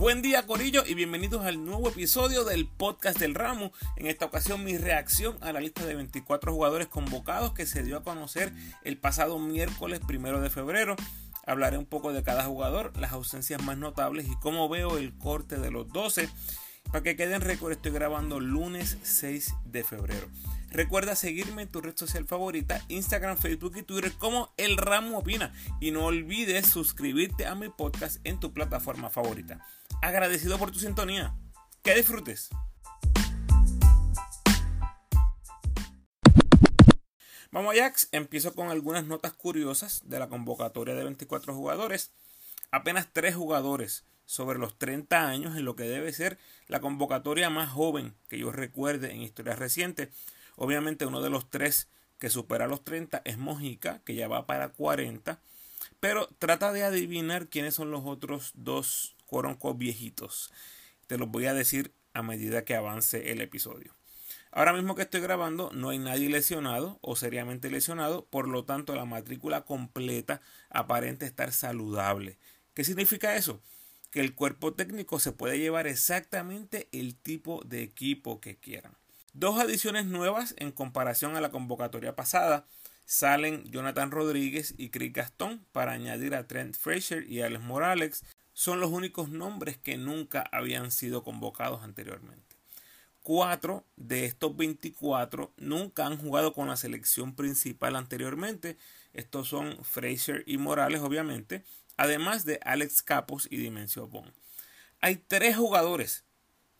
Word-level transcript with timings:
Buen 0.00 0.22
día 0.22 0.46
Corillo 0.46 0.82
y 0.86 0.94
bienvenidos 0.94 1.44
al 1.44 1.62
nuevo 1.62 1.90
episodio 1.90 2.46
del 2.46 2.66
podcast 2.66 3.18
del 3.18 3.34
Ramo. 3.34 3.70
En 3.96 4.06
esta 4.06 4.24
ocasión 4.24 4.64
mi 4.64 4.78
reacción 4.78 5.36
a 5.42 5.52
la 5.52 5.60
lista 5.60 5.84
de 5.84 5.94
24 5.94 6.54
jugadores 6.54 6.86
convocados 6.88 7.52
que 7.52 7.66
se 7.66 7.82
dio 7.82 7.98
a 7.98 8.02
conocer 8.02 8.50
el 8.82 8.96
pasado 8.96 9.38
miércoles 9.38 10.00
primero 10.00 10.40
de 10.40 10.48
febrero. 10.48 10.96
Hablaré 11.46 11.76
un 11.76 11.84
poco 11.84 12.14
de 12.14 12.22
cada 12.22 12.44
jugador, 12.44 12.96
las 12.96 13.12
ausencias 13.12 13.62
más 13.62 13.76
notables 13.76 14.26
y 14.26 14.36
cómo 14.36 14.70
veo 14.70 14.96
el 14.96 15.12
corte 15.18 15.58
de 15.58 15.70
los 15.70 15.92
12. 15.92 16.30
Para 16.90 17.02
que 17.02 17.14
queden 17.14 17.42
récord 17.42 17.72
estoy 17.72 17.92
grabando 17.92 18.40
lunes 18.40 18.96
6 19.02 19.54
de 19.66 19.84
febrero. 19.84 20.28
Recuerda 20.70 21.14
seguirme 21.14 21.62
en 21.62 21.68
tu 21.68 21.82
red 21.82 21.96
social 21.96 22.24
favorita, 22.26 22.80
Instagram, 22.88 23.36
Facebook 23.36 23.76
y 23.76 23.82
Twitter 23.82 24.12
como 24.12 24.54
El 24.56 24.78
Ramo 24.78 25.18
Opina. 25.18 25.52
Y 25.78 25.90
no 25.90 26.06
olvides 26.06 26.66
suscribirte 26.66 27.44
a 27.44 27.54
mi 27.54 27.68
podcast 27.68 28.18
en 28.24 28.40
tu 28.40 28.54
plataforma 28.54 29.10
favorita. 29.10 29.62
Agradecido 30.02 30.58
por 30.58 30.70
tu 30.70 30.78
sintonía. 30.78 31.34
Que 31.82 31.94
disfrutes. 31.94 32.48
Vamos 37.52 37.74
Ajax, 37.74 38.08
empiezo 38.12 38.54
con 38.54 38.70
algunas 38.70 39.04
notas 39.04 39.34
curiosas 39.34 40.02
de 40.06 40.18
la 40.18 40.28
convocatoria 40.28 40.94
de 40.94 41.04
24 41.04 41.54
jugadores. 41.54 42.12
Apenas 42.70 43.08
3 43.12 43.34
jugadores 43.34 44.04
sobre 44.24 44.58
los 44.58 44.78
30 44.78 45.26
años 45.28 45.56
en 45.56 45.64
lo 45.66 45.76
que 45.76 45.82
debe 45.82 46.12
ser 46.12 46.38
la 46.66 46.80
convocatoria 46.80 47.50
más 47.50 47.68
joven 47.68 48.14
que 48.28 48.38
yo 48.38 48.52
recuerde 48.52 49.10
en 49.10 49.20
historia 49.20 49.54
reciente. 49.54 50.10
Obviamente 50.56 51.04
uno 51.04 51.20
de 51.20 51.30
los 51.30 51.50
tres 51.50 51.88
que 52.18 52.30
supera 52.30 52.68
los 52.68 52.84
30 52.84 53.20
es 53.24 53.36
Mojica, 53.36 54.00
que 54.04 54.14
ya 54.14 54.28
va 54.28 54.46
para 54.46 54.68
40. 54.68 55.40
Pero 55.98 56.28
trata 56.38 56.72
de 56.72 56.84
adivinar 56.84 57.48
quiénes 57.48 57.74
son 57.74 57.90
los 57.90 58.02
otros 58.06 58.52
dos 58.54 59.16
coroncos 59.30 59.78
viejitos. 59.78 60.52
Te 61.06 61.16
los 61.16 61.30
voy 61.30 61.46
a 61.46 61.54
decir 61.54 61.94
a 62.12 62.22
medida 62.22 62.64
que 62.64 62.74
avance 62.74 63.30
el 63.30 63.40
episodio. 63.40 63.94
Ahora 64.50 64.72
mismo 64.72 64.96
que 64.96 65.02
estoy 65.02 65.20
grabando 65.20 65.70
no 65.72 65.90
hay 65.90 65.98
nadie 65.98 66.28
lesionado 66.28 66.98
o 67.02 67.14
seriamente 67.14 67.70
lesionado, 67.70 68.26
por 68.26 68.48
lo 68.48 68.64
tanto 68.64 68.96
la 68.96 69.04
matrícula 69.04 69.64
completa 69.64 70.42
aparente 70.68 71.24
estar 71.24 71.52
saludable. 71.52 72.36
¿Qué 72.74 72.82
significa 72.82 73.36
eso? 73.36 73.62
Que 74.10 74.20
el 74.20 74.34
cuerpo 74.34 74.74
técnico 74.74 75.20
se 75.20 75.30
puede 75.30 75.60
llevar 75.60 75.86
exactamente 75.86 76.88
el 76.90 77.14
tipo 77.14 77.62
de 77.64 77.82
equipo 77.82 78.40
que 78.40 78.56
quieran. 78.56 78.96
Dos 79.32 79.60
adiciones 79.60 80.06
nuevas 80.06 80.56
en 80.58 80.72
comparación 80.72 81.36
a 81.36 81.40
la 81.40 81.52
convocatoria 81.52 82.16
pasada. 82.16 82.66
Salen 83.04 83.64
Jonathan 83.70 84.10
Rodríguez 84.10 84.74
y 84.76 84.90
Chris 84.90 85.12
Gastón 85.12 85.64
para 85.70 85.92
añadir 85.92 86.34
a 86.34 86.48
Trent 86.48 86.74
Fraser 86.74 87.30
y 87.30 87.42
Alex 87.42 87.62
Morales. 87.62 88.24
Son 88.60 88.78
los 88.78 88.90
únicos 88.90 89.30
nombres 89.30 89.78
que 89.78 89.96
nunca 89.96 90.46
habían 90.52 90.90
sido 90.90 91.24
convocados 91.24 91.82
anteriormente. 91.82 92.56
Cuatro 93.22 93.86
de 93.96 94.26
estos 94.26 94.54
24 94.54 95.54
nunca 95.56 96.04
han 96.04 96.18
jugado 96.18 96.52
con 96.52 96.68
la 96.68 96.76
selección 96.76 97.34
principal 97.34 97.96
anteriormente. 97.96 98.76
Estos 99.14 99.48
son 99.48 99.82
Fraser 99.82 100.44
y 100.46 100.58
Morales, 100.58 101.00
obviamente, 101.00 101.64
además 101.96 102.44
de 102.44 102.60
Alex 102.62 103.00
Capos 103.00 103.48
y 103.50 103.56
Dimensio 103.56 104.08
Bond. 104.08 104.30
Hay 105.00 105.16
tres 105.16 105.56
jugadores 105.56 106.24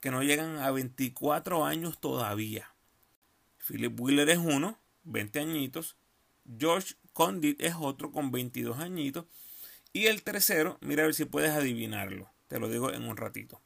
que 0.00 0.10
no 0.10 0.22
llegan 0.22 0.58
a 0.58 0.70
24 0.72 1.64
años 1.64 1.98
todavía. 1.98 2.74
Philip 3.66 3.98
Wheeler 3.98 4.28
es 4.28 4.36
uno, 4.36 4.78
20 5.04 5.40
añitos. 5.40 5.96
George 6.58 6.96
Condit 7.14 7.58
es 7.58 7.74
otro 7.80 8.12
con 8.12 8.30
22 8.30 8.80
añitos. 8.80 9.24
Y 9.92 10.06
el 10.06 10.22
tercero, 10.22 10.78
mira 10.80 11.02
a 11.02 11.06
ver 11.06 11.14
si 11.14 11.24
puedes 11.24 11.50
adivinarlo. 11.50 12.30
Te 12.48 12.58
lo 12.58 12.68
digo 12.68 12.92
en 12.92 13.04
un 13.04 13.16
ratito. 13.16 13.60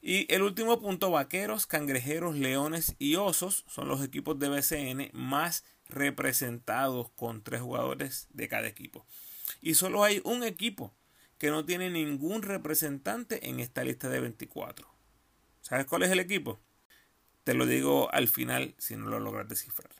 Y 0.00 0.32
el 0.32 0.42
último 0.42 0.80
punto, 0.80 1.10
vaqueros, 1.10 1.66
cangrejeros, 1.66 2.36
leones 2.36 2.94
y 2.98 3.16
osos 3.16 3.64
son 3.68 3.88
los 3.88 4.04
equipos 4.04 4.38
de 4.38 4.48
BCN 4.48 5.10
más 5.12 5.64
representados 5.88 7.10
con 7.10 7.42
tres 7.42 7.62
jugadores 7.62 8.28
de 8.30 8.48
cada 8.48 8.68
equipo. 8.68 9.06
Y 9.62 9.74
solo 9.74 10.04
hay 10.04 10.20
un 10.24 10.44
equipo 10.44 10.94
que 11.38 11.50
no 11.50 11.64
tiene 11.64 11.90
ningún 11.90 12.42
representante 12.42 13.48
en 13.48 13.60
esta 13.60 13.84
lista 13.84 14.08
de 14.08 14.20
24. 14.20 14.86
¿Sabes 15.62 15.86
cuál 15.86 16.02
es 16.02 16.10
el 16.10 16.20
equipo? 16.20 16.60
Te 17.44 17.54
lo 17.54 17.66
digo 17.66 18.12
al 18.12 18.28
final 18.28 18.74
si 18.78 18.96
no 18.96 19.08
lo 19.08 19.20
logras 19.20 19.48
descifrar. 19.48 19.90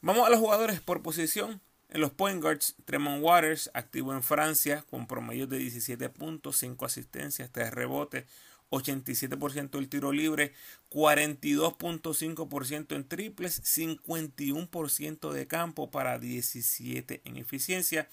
Vamos 0.00 0.26
a 0.26 0.30
los 0.30 0.38
jugadores 0.38 0.80
por 0.80 1.02
posición. 1.02 1.60
En 1.92 2.00
los 2.00 2.12
point 2.12 2.40
guards, 2.40 2.76
Tremont 2.84 3.20
Waters, 3.20 3.68
activo 3.74 4.12
en 4.12 4.22
Francia, 4.22 4.84
con 4.90 5.08
promedio 5.08 5.48
de 5.48 5.58
17 5.58 6.08
puntos, 6.10 6.58
5 6.58 6.86
asistencias, 6.86 7.50
3 7.50 7.72
rebotes, 7.72 8.26
87% 8.70 9.70
del 9.70 9.88
tiro 9.88 10.12
libre, 10.12 10.52
42.5% 10.88 12.94
en 12.94 13.08
triples, 13.08 13.60
51% 13.76 15.32
de 15.32 15.48
campo 15.48 15.90
para 15.90 16.20
17 16.20 17.22
en 17.24 17.36
eficiencia. 17.36 18.08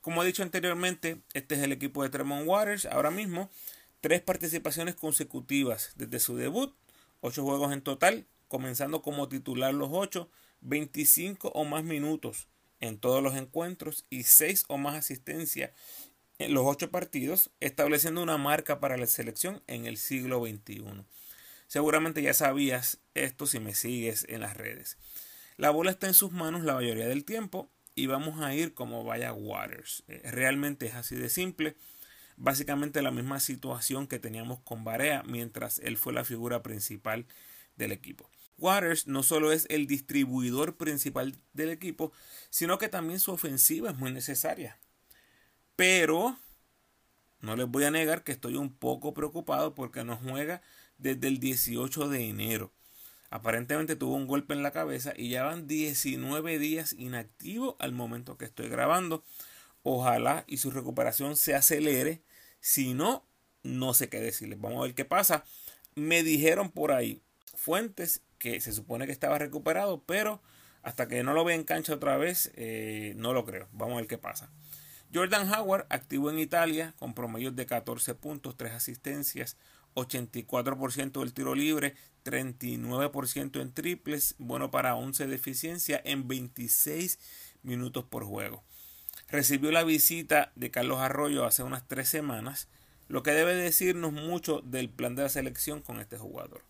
Como 0.00 0.22
he 0.22 0.26
dicho 0.26 0.42
anteriormente, 0.42 1.20
este 1.34 1.56
es 1.56 1.60
el 1.60 1.72
equipo 1.72 2.02
de 2.02 2.08
Tremont 2.08 2.48
Waters 2.48 2.86
ahora 2.86 3.10
mismo 3.10 3.50
tres 4.00 4.22
participaciones 4.22 4.94
consecutivas 4.94 5.92
desde 5.96 6.20
su 6.20 6.36
debut, 6.36 6.74
ocho 7.20 7.44
juegos 7.44 7.74
en 7.74 7.82
total, 7.82 8.24
comenzando 8.48 9.02
como 9.02 9.28
titular 9.28 9.74
los 9.74 9.90
ocho, 9.92 10.30
25 10.62 11.48
o 11.48 11.66
más 11.66 11.84
minutos 11.84 12.46
en 12.80 12.98
todos 12.98 13.22
los 13.22 13.36
encuentros 13.36 14.06
y 14.10 14.24
seis 14.24 14.64
o 14.68 14.78
más 14.78 14.96
asistencias 14.96 15.72
en 16.38 16.54
los 16.54 16.64
ocho 16.66 16.90
partidos, 16.90 17.50
estableciendo 17.60 18.22
una 18.22 18.38
marca 18.38 18.80
para 18.80 18.96
la 18.96 19.06
selección 19.06 19.62
en 19.66 19.86
el 19.86 19.98
siglo 19.98 20.40
XXI. 20.40 21.04
Seguramente 21.66 22.22
ya 22.22 22.32
sabías 22.32 22.98
esto 23.14 23.46
si 23.46 23.60
me 23.60 23.74
sigues 23.74 24.26
en 24.28 24.40
las 24.40 24.56
redes. 24.56 24.96
La 25.56 25.70
bola 25.70 25.90
está 25.90 26.06
en 26.06 26.14
sus 26.14 26.32
manos 26.32 26.64
la 26.64 26.74
mayoría 26.74 27.06
del 27.06 27.24
tiempo 27.24 27.70
y 27.94 28.06
vamos 28.06 28.40
a 28.42 28.54
ir 28.54 28.72
como 28.72 29.04
vaya 29.04 29.32
Waters. 29.34 30.02
Eh, 30.08 30.22
realmente 30.24 30.86
es 30.86 30.94
así 30.94 31.14
de 31.16 31.28
simple 31.28 31.76
básicamente 32.40 33.02
la 33.02 33.10
misma 33.10 33.38
situación 33.38 34.06
que 34.06 34.18
teníamos 34.18 34.60
con 34.60 34.82
Barea 34.82 35.22
mientras 35.24 35.78
él 35.80 35.96
fue 35.96 36.12
la 36.12 36.24
figura 36.24 36.62
principal 36.62 37.26
del 37.76 37.92
equipo. 37.92 38.28
Waters 38.60 39.06
no 39.06 39.22
solo 39.22 39.52
es 39.52 39.66
el 39.70 39.86
distribuidor 39.86 40.76
principal 40.76 41.36
del 41.52 41.70
equipo, 41.70 42.12
sino 42.50 42.78
que 42.78 42.88
también 42.88 43.20
su 43.20 43.32
ofensiva 43.32 43.90
es 43.90 43.96
muy 43.96 44.12
necesaria. 44.12 44.78
Pero 45.76 46.36
no 47.40 47.56
les 47.56 47.66
voy 47.66 47.84
a 47.84 47.90
negar 47.90 48.22
que 48.22 48.32
estoy 48.32 48.56
un 48.56 48.72
poco 48.72 49.14
preocupado 49.14 49.74
porque 49.74 50.04
no 50.04 50.16
juega 50.16 50.62
desde 50.98 51.28
el 51.28 51.40
18 51.40 52.08
de 52.08 52.28
enero. 52.28 52.72
Aparentemente 53.30 53.96
tuvo 53.96 54.16
un 54.16 54.26
golpe 54.26 54.54
en 54.54 54.62
la 54.62 54.72
cabeza 54.72 55.12
y 55.16 55.30
ya 55.30 55.44
van 55.44 55.66
19 55.66 56.58
días 56.58 56.92
inactivo 56.92 57.76
al 57.78 57.92
momento 57.92 58.36
que 58.36 58.44
estoy 58.44 58.68
grabando. 58.68 59.24
Ojalá 59.82 60.44
y 60.46 60.58
su 60.58 60.70
recuperación 60.70 61.36
se 61.36 61.54
acelere 61.54 62.22
si 62.60 62.92
no, 62.92 63.24
no 63.62 63.94
sé 63.94 64.08
qué 64.08 64.20
decirles. 64.20 64.60
Vamos 64.60 64.80
a 64.80 64.86
ver 64.86 64.94
qué 64.94 65.04
pasa. 65.04 65.44
Me 65.94 66.22
dijeron 66.22 66.70
por 66.70 66.92
ahí 66.92 67.22
fuentes 67.54 68.22
que 68.40 68.60
se 68.60 68.72
supone 68.72 69.06
que 69.06 69.12
estaba 69.12 69.38
recuperado, 69.38 70.02
pero 70.04 70.42
hasta 70.82 71.06
que 71.06 71.22
no 71.22 71.32
lo 71.32 71.44
vea 71.44 71.54
en 71.54 71.62
cancha 71.62 71.94
otra 71.94 72.16
vez, 72.16 72.50
eh, 72.56 73.12
no 73.16 73.32
lo 73.32 73.44
creo. 73.44 73.68
Vamos 73.70 73.94
a 73.94 73.96
ver 73.98 74.08
qué 74.08 74.18
pasa. 74.18 74.50
Jordan 75.14 75.48
Howard, 75.52 75.86
activo 75.90 76.28
en 76.30 76.40
Italia, 76.40 76.94
con 76.98 77.14
promedios 77.14 77.54
de 77.54 77.66
14 77.66 78.16
puntos, 78.16 78.56
3 78.56 78.72
asistencias, 78.72 79.56
84% 79.94 81.20
del 81.20 81.32
tiro 81.32 81.54
libre, 81.54 81.94
39% 82.24 83.60
en 83.60 83.72
triples, 83.72 84.34
bueno 84.38 84.72
para 84.72 84.96
11 84.96 85.28
de 85.28 85.36
eficiencia 85.36 86.02
en 86.04 86.26
26 86.26 87.20
minutos 87.62 88.04
por 88.04 88.24
juego 88.24 88.64
recibió 89.30 89.70
la 89.70 89.84
visita 89.84 90.52
de 90.56 90.70
Carlos 90.70 90.98
Arroyo 90.98 91.44
hace 91.44 91.62
unas 91.62 91.86
tres 91.86 92.08
semanas, 92.08 92.68
lo 93.08 93.22
que 93.22 93.32
debe 93.32 93.54
decirnos 93.54 94.12
mucho 94.12 94.60
del 94.60 94.90
plan 94.90 95.14
de 95.14 95.22
la 95.22 95.28
selección 95.28 95.82
con 95.82 96.00
este 96.00 96.18
jugador. 96.18 96.62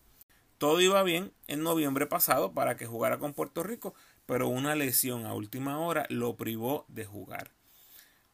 Todo 0.61 0.79
iba 0.79 1.01
bien 1.01 1.33
en 1.47 1.63
noviembre 1.63 2.05
pasado 2.05 2.53
para 2.53 2.77
que 2.77 2.85
jugara 2.85 3.17
con 3.17 3.33
Puerto 3.33 3.63
Rico, 3.63 3.95
pero 4.27 4.47
una 4.47 4.75
lesión 4.75 5.25
a 5.25 5.33
última 5.33 5.79
hora 5.79 6.05
lo 6.09 6.37
privó 6.37 6.85
de 6.87 7.03
jugar. 7.03 7.49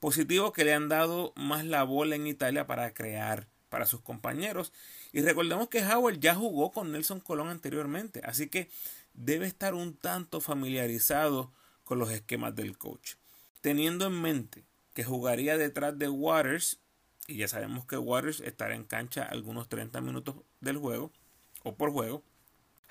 Positivo 0.02 0.52
que 0.52 0.66
le 0.66 0.74
han 0.74 0.90
dado 0.90 1.32
más 1.38 1.64
la 1.64 1.84
bola 1.84 2.18
en 2.18 2.28
Italia 2.28 2.68
para 2.68 2.94
crear 2.94 3.48
para 3.70 3.86
sus 3.86 4.02
compañeros. 4.02 4.74
Y 5.14 5.22
recordemos 5.22 5.70
que 5.70 5.82
Howard 5.86 6.20
ya 6.20 6.36
jugó 6.36 6.74
con 6.74 6.92
Nelson 6.92 7.22
Colón 7.22 7.48
anteriormente, 7.48 8.20
así 8.26 8.50
que 8.50 8.70
debe 9.14 9.48
estar 9.48 9.74
un 9.74 9.96
tanto 9.96 10.42
familiarizado 10.42 11.54
con 11.86 11.98
los 11.98 12.12
esquemas 12.12 12.54
del 12.58 12.78
coach. 12.78 13.14
Teniendo 13.62 14.06
en 14.06 14.22
mente 14.22 14.66
que 14.94 15.06
jugaría 15.06 15.58
detrás 15.58 15.98
de 15.98 16.10
Waters, 16.10 16.78
y 17.26 17.38
ya 17.38 17.48
sabemos 17.48 17.86
que 17.86 17.98
Waters 17.98 18.42
estará 18.42 18.76
en 18.76 18.84
cancha 18.84 19.24
algunos 19.24 19.70
30 19.70 20.02
minutos 20.02 20.36
del 20.60 20.76
juego 20.76 21.14
por 21.76 21.92
juego, 21.92 22.24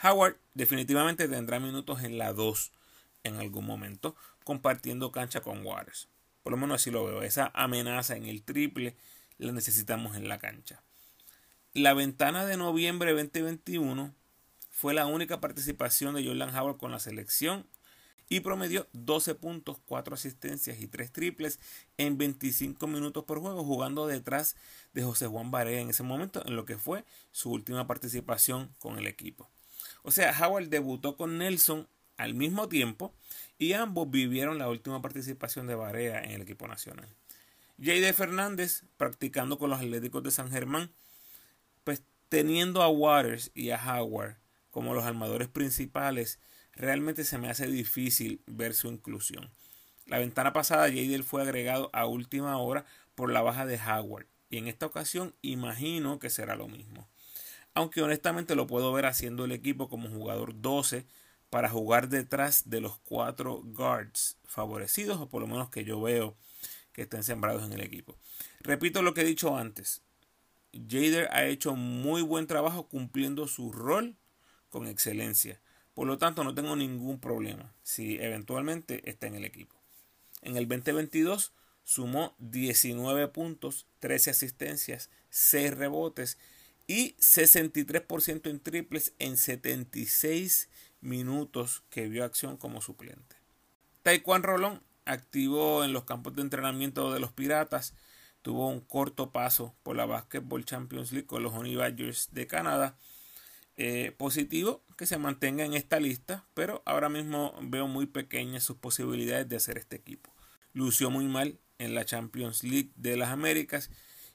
Howard 0.02 0.36
definitivamente 0.54 1.28
tendrá 1.28 1.58
minutos 1.60 2.02
en 2.02 2.18
la 2.18 2.32
2 2.32 2.72
en 3.24 3.36
algún 3.36 3.66
momento, 3.66 4.14
compartiendo 4.44 5.12
cancha 5.12 5.40
con 5.40 5.64
Waters. 5.64 6.08
Por 6.42 6.52
lo 6.52 6.56
menos 6.56 6.76
así 6.76 6.90
lo 6.90 7.04
veo. 7.04 7.22
Esa 7.22 7.50
amenaza 7.54 8.16
en 8.16 8.26
el 8.26 8.42
triple 8.42 8.96
la 9.38 9.52
necesitamos 9.52 10.16
en 10.16 10.28
la 10.28 10.38
cancha. 10.38 10.82
La 11.72 11.92
ventana 11.92 12.46
de 12.46 12.56
noviembre 12.56 13.12
2021 13.12 14.14
fue 14.70 14.94
la 14.94 15.06
única 15.06 15.40
participación 15.40 16.14
de 16.14 16.24
Jordan 16.24 16.54
Howard 16.54 16.76
con 16.76 16.90
la 16.90 17.00
selección 17.00 17.66
y 18.28 18.40
promedió 18.40 18.88
12 18.92 19.34
puntos, 19.36 19.78
4 19.86 20.14
asistencias 20.14 20.80
y 20.80 20.86
3 20.86 21.12
triples 21.12 21.60
en 21.96 22.18
25 22.18 22.86
minutos 22.86 23.24
por 23.24 23.40
juego, 23.40 23.64
jugando 23.64 24.06
detrás 24.06 24.56
de 24.92 25.02
José 25.02 25.26
Juan 25.26 25.50
Barea 25.50 25.80
en 25.80 25.90
ese 25.90 26.02
momento, 26.02 26.42
en 26.46 26.56
lo 26.56 26.64
que 26.64 26.76
fue 26.76 27.04
su 27.32 27.50
última 27.50 27.86
participación 27.86 28.74
con 28.78 28.98
el 28.98 29.06
equipo. 29.06 29.48
O 30.02 30.10
sea, 30.10 30.36
Howard 30.40 30.68
debutó 30.68 31.16
con 31.16 31.38
Nelson 31.38 31.88
al 32.16 32.34
mismo 32.34 32.68
tiempo 32.68 33.14
y 33.58 33.72
ambos 33.74 34.10
vivieron 34.10 34.58
la 34.58 34.68
última 34.68 35.02
participación 35.02 35.66
de 35.66 35.74
Barea 35.74 36.22
en 36.22 36.32
el 36.32 36.42
equipo 36.42 36.66
nacional. 36.66 37.08
J.D. 37.78 38.12
Fernández, 38.14 38.84
practicando 38.96 39.58
con 39.58 39.70
los 39.70 39.80
Atléticos 39.80 40.22
de 40.22 40.30
San 40.30 40.50
Germán, 40.50 40.90
pues 41.84 42.02
teniendo 42.28 42.82
a 42.82 42.88
Waters 42.88 43.50
y 43.54 43.70
a 43.70 43.76
Howard 43.76 44.36
como 44.70 44.94
los 44.94 45.04
armadores 45.04 45.48
principales, 45.48 46.38
realmente 46.76 47.24
se 47.24 47.38
me 47.38 47.48
hace 47.48 47.66
difícil 47.66 48.40
ver 48.46 48.74
su 48.74 48.88
inclusión. 48.88 49.50
La 50.06 50.18
ventana 50.18 50.52
pasada, 50.52 50.86
J.D. 50.86 51.22
fue 51.24 51.42
agregado 51.42 51.90
a 51.92 52.06
última 52.06 52.56
hora 52.58 52.84
por 53.14 53.32
la 53.32 53.42
baja 53.42 53.66
de 53.66 53.78
Howard, 53.78 54.26
y 54.50 54.58
en 54.58 54.68
esta 54.68 54.86
ocasión 54.86 55.34
imagino 55.42 56.18
que 56.18 56.30
será 56.30 56.54
lo 56.54 56.68
mismo. 56.68 57.08
Aunque 57.74 58.02
honestamente 58.02 58.54
lo 58.54 58.66
puedo 58.66 58.92
ver 58.92 59.06
haciendo 59.06 59.44
el 59.44 59.52
equipo 59.52 59.88
como 59.88 60.08
jugador 60.08 60.60
12 60.60 61.06
para 61.50 61.68
jugar 61.68 62.08
detrás 62.08 62.70
de 62.70 62.80
los 62.80 62.98
cuatro 62.98 63.62
guards 63.64 64.36
favorecidos, 64.44 65.18
o 65.20 65.28
por 65.28 65.42
lo 65.42 65.48
menos 65.48 65.70
que 65.70 65.84
yo 65.84 66.00
veo 66.00 66.36
que 66.92 67.02
estén 67.02 67.22
sembrados 67.22 67.64
en 67.64 67.72
el 67.72 67.80
equipo. 67.80 68.16
Repito 68.60 69.02
lo 69.02 69.12
que 69.12 69.22
he 69.22 69.24
dicho 69.24 69.56
antes. 69.56 70.02
Jader 70.72 71.28
ha 71.32 71.44
hecho 71.46 71.74
muy 71.74 72.22
buen 72.22 72.46
trabajo 72.46 72.88
cumpliendo 72.88 73.48
su 73.48 73.72
rol 73.72 74.16
con 74.70 74.86
excelencia. 74.86 75.60
Por 75.96 76.06
lo 76.06 76.18
tanto, 76.18 76.44
no 76.44 76.54
tengo 76.54 76.76
ningún 76.76 77.18
problema 77.18 77.72
si 77.82 78.18
eventualmente 78.18 79.08
está 79.08 79.28
en 79.28 79.34
el 79.34 79.46
equipo. 79.46 79.74
En 80.42 80.58
el 80.58 80.68
2022 80.68 81.54
sumó 81.84 82.36
19 82.38 83.28
puntos, 83.28 83.86
13 84.00 84.32
asistencias, 84.32 85.08
6 85.30 85.74
rebotes 85.74 86.36
y 86.86 87.14
63% 87.14 88.50
en 88.50 88.60
triples 88.60 89.14
en 89.18 89.38
76 89.38 90.68
minutos 91.00 91.82
que 91.88 92.08
vio 92.08 92.26
acción 92.26 92.58
como 92.58 92.82
suplente. 92.82 93.36
Taekwondo 94.02 94.48
Rolón 94.48 94.82
activo 95.06 95.82
en 95.82 95.94
los 95.94 96.04
campos 96.04 96.36
de 96.36 96.42
entrenamiento 96.42 97.10
de 97.10 97.20
los 97.20 97.32
Piratas. 97.32 97.94
Tuvo 98.42 98.68
un 98.68 98.80
corto 98.80 99.30
paso 99.30 99.74
por 99.82 99.96
la 99.96 100.04
Basketball 100.04 100.66
Champions 100.66 101.10
League 101.12 101.26
con 101.26 101.42
los 101.42 101.54
Honey 101.54 101.74
Badgers 101.74 102.28
de 102.32 102.46
Canadá. 102.46 102.98
Eh, 103.78 104.14
positivo 104.18 104.82
que 104.96 105.06
se 105.06 105.18
mantenga 105.18 105.64
en 105.64 105.74
esta 105.74 106.00
lista, 106.00 106.44
pero 106.54 106.82
ahora 106.86 107.08
mismo 107.08 107.54
veo 107.62 107.86
muy 107.86 108.06
pequeñas 108.06 108.64
sus 108.64 108.76
posibilidades 108.76 109.48
de 109.48 109.56
hacer 109.56 109.78
este 109.78 109.96
equipo. 109.96 110.32
Lució 110.72 111.10
muy 111.10 111.26
mal 111.26 111.58
en 111.78 111.94
la 111.94 112.04
Champions 112.04 112.64
League 112.64 112.90
de 112.96 113.16
las 113.16 113.28
Américas 113.28 113.90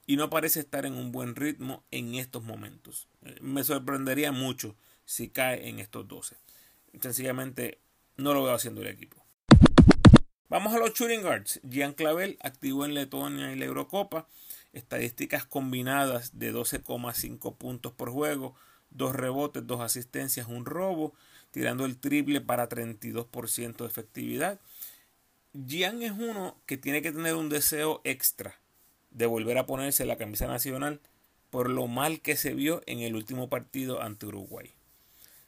y 0.06 0.18
no 0.18 0.30
parece 0.30 0.60
estar 0.60 0.86
en 0.86 0.94
un 0.94 1.12
buen 1.12 1.36
ritmo 1.36 1.84
en 1.92 2.16
estos 2.16 2.44
momentos. 2.44 3.08
Eh, 3.24 3.38
me 3.42 3.64
sorprendería 3.64 4.32
mucho 4.32 4.76
si 5.06 5.30
cae 5.30 5.68
en 5.68 5.80
estos 5.80 6.08
12. 6.08 6.36
Sencillamente 7.02 7.80
no 8.18 8.34
lo 8.34 8.44
veo 8.44 8.54
haciendo 8.54 8.82
el 8.82 8.88
equipo. 8.88 9.24
Vamos 10.50 10.74
a 10.74 10.80
los 10.80 10.94
shooting 10.94 11.22
guards. 11.22 11.62
Jean 11.64 11.94
Clavel 11.94 12.38
activo 12.42 12.86
en 12.86 12.94
Letonia 12.94 13.52
y 13.52 13.56
la 13.56 13.66
Eurocopa. 13.66 14.28
Estadísticas 14.74 15.46
combinadas 15.46 16.38
de 16.38 16.54
12,5 16.54 17.58
puntos 17.58 17.94
por 17.94 18.10
juego, 18.10 18.56
dos 18.92 19.16
rebotes, 19.16 19.66
dos 19.66 19.82
asistencias, 19.82 20.48
un 20.48 20.66
robo, 20.66 21.14
tirando 21.52 21.86
el 21.86 21.98
triple 21.98 22.42
para 22.42 22.70
32% 22.70 23.78
de 23.78 23.86
efectividad. 23.86 24.60
Gian 25.54 26.02
es 26.02 26.12
uno 26.12 26.56
que 26.66 26.78
tiene 26.78 27.02
que 27.02 27.12
tener 27.12 27.36
un 27.36 27.50
deseo 27.50 28.02
extra 28.04 28.56
de 29.10 29.26
volver 29.26 29.58
a 29.58 29.66
ponerse 29.66 30.06
la 30.06 30.18
camisa 30.18 30.48
nacional 30.48 31.02
por 31.50 31.70
lo 31.70 31.88
mal 31.88 32.22
que 32.22 32.38
se 32.38 32.54
vio 32.54 32.82
en 32.86 33.00
el 33.00 33.16
último 33.16 33.50
partido 33.50 34.02
ante 34.02 34.26
Uruguay. 34.26 34.72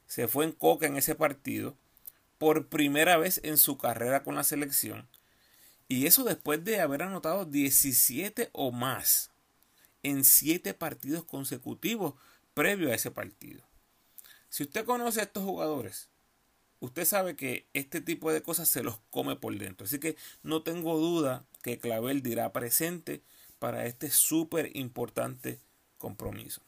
Se 0.06 0.28
fue 0.28 0.46
en 0.46 0.52
coca 0.52 0.86
en 0.86 0.98
ese 0.98 1.16
partido 1.16 1.76
por 2.38 2.68
primera 2.68 3.18
vez 3.18 3.40
en 3.44 3.58
su 3.58 3.78
carrera 3.78 4.24
con 4.24 4.36
la 4.36 4.44
selección. 4.44 5.08
Y 5.88 6.06
eso 6.08 6.26
después 6.26 6.64
de 6.66 6.82
haber 6.82 7.04
anotado 7.04 7.46
17 7.46 8.50
o 8.52 8.72
más 8.72 9.32
en 10.04 10.26
7 10.26 10.74
partidos 10.74 11.24
consecutivos 11.24 12.16
previo 12.54 12.92
a 12.92 12.96
ese 12.96 13.12
partido. 13.12 13.62
Si 14.50 14.64
usted 14.64 14.86
conoce 14.86 15.20
a 15.20 15.24
estos 15.24 15.44
jugadores, 15.44 16.10
usted 16.80 17.06
sabe 17.06 17.36
que 17.36 17.66
este 17.74 18.02
tipo 18.02 18.32
de 18.32 18.42
cosas 18.42 18.68
se 18.68 18.84
los 18.84 19.00
come 19.10 19.36
por 19.36 19.58
dentro. 19.58 19.86
Así 19.86 20.00
que 20.00 20.16
no 20.44 20.64
tengo 20.64 20.98
duda 20.98 21.46
que 21.62 21.80
Clavel 21.80 22.22
dirá 22.22 22.52
presente 22.54 23.22
para 23.60 23.86
este 23.86 24.10
súper 24.10 24.76
importante 24.76 25.60
compromiso. 25.98 26.62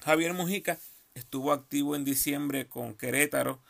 Javier 0.00 0.34
Mujica 0.34 0.78
estuvo 1.14 1.52
activo 1.52 1.96
en 1.96 2.04
diciembre 2.04 2.68
con 2.68 2.94
Querétaro 2.94 3.60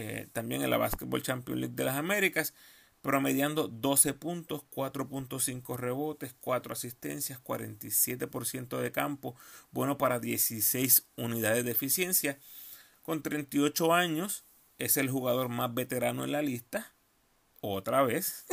eh, 0.00 0.28
también 0.32 0.62
en 0.62 0.70
la 0.70 0.76
Basketball 0.76 1.22
Champions 1.22 1.60
League 1.60 1.74
de 1.74 1.82
las 1.84 1.96
Américas, 1.96 2.54
promediando 3.02 3.68
12 3.68 4.14
puntos, 4.14 4.62
4.5 4.70 5.76
rebotes, 5.76 6.34
4 6.40 6.72
asistencias, 6.72 7.42
47% 7.42 8.78
de 8.78 8.92
campo, 8.92 9.36
bueno 9.70 9.98
para 9.98 10.18
16 10.18 11.06
unidades 11.16 11.64
de 11.64 11.70
eficiencia. 11.70 12.38
Con 13.02 13.22
38 13.22 13.94
años, 13.94 14.44
es 14.78 14.96
el 14.96 15.10
jugador 15.10 15.48
más 15.48 15.72
veterano 15.74 16.24
en 16.24 16.32
la 16.32 16.42
lista. 16.42 16.92
Otra 17.60 18.02
vez. 18.02 18.46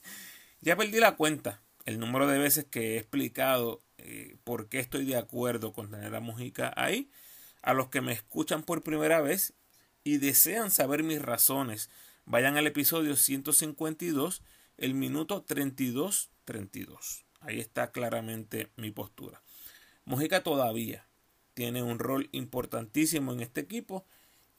ya 0.60 0.76
perdí 0.76 0.98
la 1.00 1.16
cuenta, 1.16 1.62
el 1.86 1.98
número 1.98 2.26
de 2.26 2.38
veces 2.38 2.64
que 2.64 2.94
he 2.94 2.98
explicado 2.98 3.82
eh, 3.98 4.36
por 4.44 4.68
qué 4.68 4.80
estoy 4.80 5.04
de 5.04 5.16
acuerdo 5.16 5.72
con 5.72 5.90
tener 5.90 6.14
a 6.14 6.20
Mujica 6.20 6.72
ahí. 6.76 7.10
A 7.62 7.74
los 7.74 7.88
que 7.88 8.00
me 8.00 8.12
escuchan 8.12 8.62
por 8.62 8.82
primera 8.82 9.20
vez, 9.20 9.54
y 10.04 10.18
desean 10.18 10.70
saber 10.70 11.02
mis 11.02 11.20
razones, 11.20 11.90
vayan 12.30 12.56
al 12.56 12.68
episodio 12.68 13.16
152, 13.16 14.42
el 14.76 14.94
minuto 14.94 15.44
32-32. 15.44 17.24
Ahí 17.40 17.58
está 17.58 17.90
claramente 17.90 18.70
mi 18.76 18.92
postura. 18.92 19.42
Mojica 20.04 20.44
todavía 20.44 21.08
tiene 21.54 21.82
un 21.82 21.98
rol 21.98 22.28
importantísimo 22.30 23.32
en 23.32 23.40
este 23.40 23.62
equipo 23.62 24.06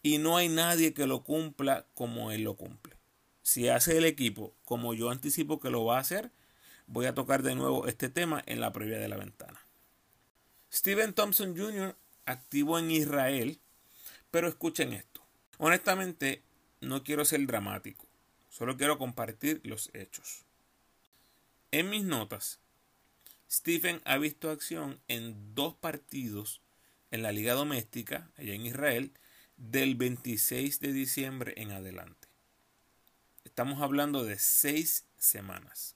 y 0.04 0.18
no 0.18 0.36
hay 0.36 0.50
nadie 0.50 0.94
que 0.94 1.08
lo 1.08 1.24
cumpla 1.24 1.88
como 1.94 2.34
él 2.34 2.44
lo 2.44 2.56
cumple. 2.56 2.98
Si 3.42 3.70
hace 3.70 3.98
el 3.98 4.04
equipo 4.04 4.54
como 4.66 4.94
yo 4.94 5.10
anticipo 5.10 5.62
que 5.62 5.70
lo 5.70 5.86
va 5.86 5.96
a 5.96 6.02
hacer, 6.02 6.30
voy 6.88 7.06
a 7.06 7.14
tocar 7.14 7.42
de 7.42 7.56
nuevo 7.56 7.88
este 7.88 8.10
tema 8.10 8.44
en 8.48 8.60
la 8.60 8.74
previa 8.74 9.00
de 9.00 9.08
la 9.08 9.16
ventana. 9.16 9.66
Steven 10.74 11.14
Thompson 11.14 11.58
Jr. 11.58 11.96
activo 12.26 12.78
en 12.78 12.92
Israel, 12.92 13.62
pero 14.30 14.50
escuchen 14.50 14.92
esto. 14.92 15.22
Honestamente, 15.58 16.44
no 16.82 17.04
quiero 17.04 17.24
ser 17.26 17.46
dramático, 17.46 18.06
solo 18.50 18.76
quiero 18.76 18.98
compartir 18.98 19.62
los 19.64 19.90
hechos. 19.94 20.44
En 21.72 21.90
mis 21.90 22.04
notas, 22.04 22.60
Stephen 23.50 24.02
ha 24.06 24.18
visto 24.18 24.50
acción 24.50 25.00
en 25.08 25.56
dos 25.56 25.76
partidos 25.76 26.62
en 27.12 27.22
la 27.22 27.32
liga 27.32 27.54
doméstica, 27.54 28.32
allá 28.38 28.54
en 28.54 28.66
Israel, 28.66 29.12
del 29.58 29.96
26 29.96 30.80
de 30.80 30.92
diciembre 30.92 31.54
en 31.58 31.72
adelante. 31.72 32.28
Estamos 33.44 33.82
hablando 33.82 34.24
de 34.24 34.40
seis 34.40 35.06
semanas. 35.18 35.96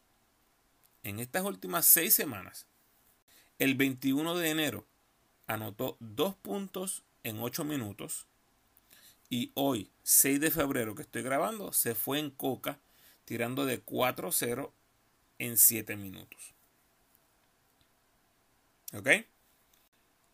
En 1.03 1.19
estas 1.19 1.43
últimas 1.43 1.85
seis 1.85 2.13
semanas, 2.13 2.67
el 3.57 3.75
21 3.75 4.35
de 4.35 4.49
enero 4.49 4.85
anotó 5.47 5.97
dos 5.99 6.35
puntos 6.35 7.03
en 7.23 7.39
ocho 7.39 7.63
minutos, 7.63 8.27
y 9.29 9.51
hoy, 9.55 9.91
6 10.03 10.39
de 10.39 10.51
febrero 10.51 10.95
que 10.95 11.01
estoy 11.01 11.23
grabando, 11.23 11.73
se 11.73 11.95
fue 11.95 12.19
en 12.19 12.29
coca 12.29 12.79
tirando 13.25 13.65
de 13.65 13.83
4-0 13.83 14.71
en 15.39 15.57
7 15.57 15.95
minutos. 15.95 16.53
¿Ok? 18.93 19.09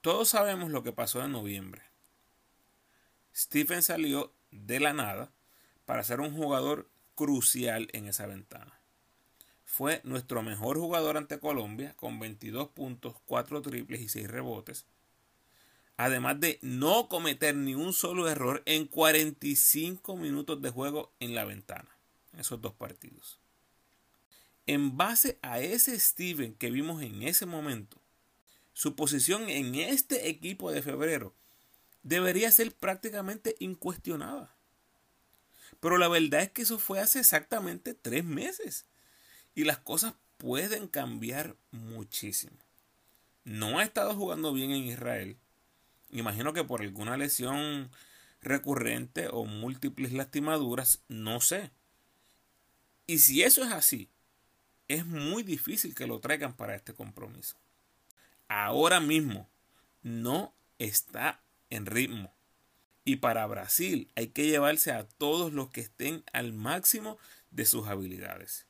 Todos 0.02 0.30
sabemos 0.30 0.72
lo 0.72 0.84
que 0.84 0.92
pasó 0.92 1.24
en 1.24 1.32
noviembre. 1.32 1.84
Stephen 3.36 3.82
salió 3.82 4.34
de 4.52 4.80
la 4.80 4.94
nada 4.94 5.32
para 5.86 6.04
ser 6.04 6.20
un 6.20 6.36
jugador 6.36 6.90
crucial 7.16 7.88
en 7.94 8.08
esa 8.08 8.28
ventana. 8.28 8.80
Fue 9.64 10.02
nuestro 10.04 10.44
mejor 10.44 10.78
jugador 10.78 11.16
ante 11.16 11.40
Colombia 11.40 11.94
con 11.96 12.20
22 12.20 12.70
puntos, 12.70 13.16
4 13.26 13.62
triples 13.62 14.02
y 14.02 14.10
6 14.10 14.28
rebotes 14.30 14.86
además 15.98 16.40
de 16.40 16.60
no 16.62 17.08
cometer 17.10 17.56
ni 17.56 17.76
un 17.76 17.94
solo 17.94 18.30
error 18.30 18.64
en 18.66 18.88
45 18.88 20.16
minutos 20.18 20.62
de 20.62 20.70
juego 20.70 21.12
en 21.20 21.36
la 21.36 21.46
ventana, 21.46 21.90
esos 22.38 22.62
dos 22.62 22.74
partidos. 22.74 23.40
en 24.68 24.96
base 24.96 25.38
a 25.42 25.60
ese 25.60 26.00
Steven 26.00 26.54
que 26.54 26.70
vimos 26.70 27.02
en 27.02 27.24
ese 27.24 27.46
momento, 27.46 27.98
su 28.74 28.96
posición 28.96 29.50
en 29.50 29.76
este 29.76 30.30
equipo 30.30 30.72
de 30.72 30.82
febrero 30.82 31.34
debería 32.04 32.52
ser 32.52 32.74
prácticamente 32.74 33.56
incuestionada. 33.60 34.56
Pero 35.80 35.98
la 35.98 36.08
verdad 36.08 36.44
es 36.44 36.52
que 36.52 36.62
eso 36.62 36.80
fue 36.80 37.00
hace 37.00 37.20
exactamente 37.20 37.94
tres 37.94 38.24
meses. 38.24 38.86
Y 39.56 39.64
las 39.64 39.80
cosas 39.80 40.14
pueden 40.38 40.88
cambiar 40.88 41.56
muchísimo. 41.72 42.58
No 43.44 43.80
ha 43.80 43.84
estado 43.84 44.16
jugando 44.16 44.54
bien 44.54 44.72
en 44.72 44.84
Israel. 44.84 45.38
Imagino 46.12 46.54
que 46.54 46.64
por 46.64 46.82
alguna 46.82 47.18
lesión 47.18 47.90
recurrente 48.42 49.28
o 49.32 49.46
múltiples 49.46 50.12
lastimaduras, 50.14 51.04
no 51.08 51.42
sé. 51.42 51.72
Y 53.08 53.20
si 53.20 53.44
eso 53.44 53.64
es 53.64 53.72
así, 53.72 54.10
es 54.88 55.06
muy 55.06 55.44
difícil 55.44 55.96
que 55.96 56.08
lo 56.08 56.20
traigan 56.20 56.54
para 56.54 56.76
este 56.76 56.94
compromiso. 56.94 57.56
Ahora 58.48 59.00
mismo 59.00 59.50
no 60.02 60.54
está 60.80 61.42
en 61.70 61.86
ritmo. 61.86 62.34
Y 63.04 63.18
para 63.18 63.48
Brasil 63.48 64.12
hay 64.16 64.28
que 64.28 64.48
llevarse 64.48 64.92
a 64.92 65.08
todos 65.08 65.54
los 65.54 65.70
que 65.70 65.82
estén 65.82 66.24
al 66.34 66.54
máximo 66.54 67.18
de 67.50 67.66
sus 67.66 67.88
habilidades. 67.88 68.66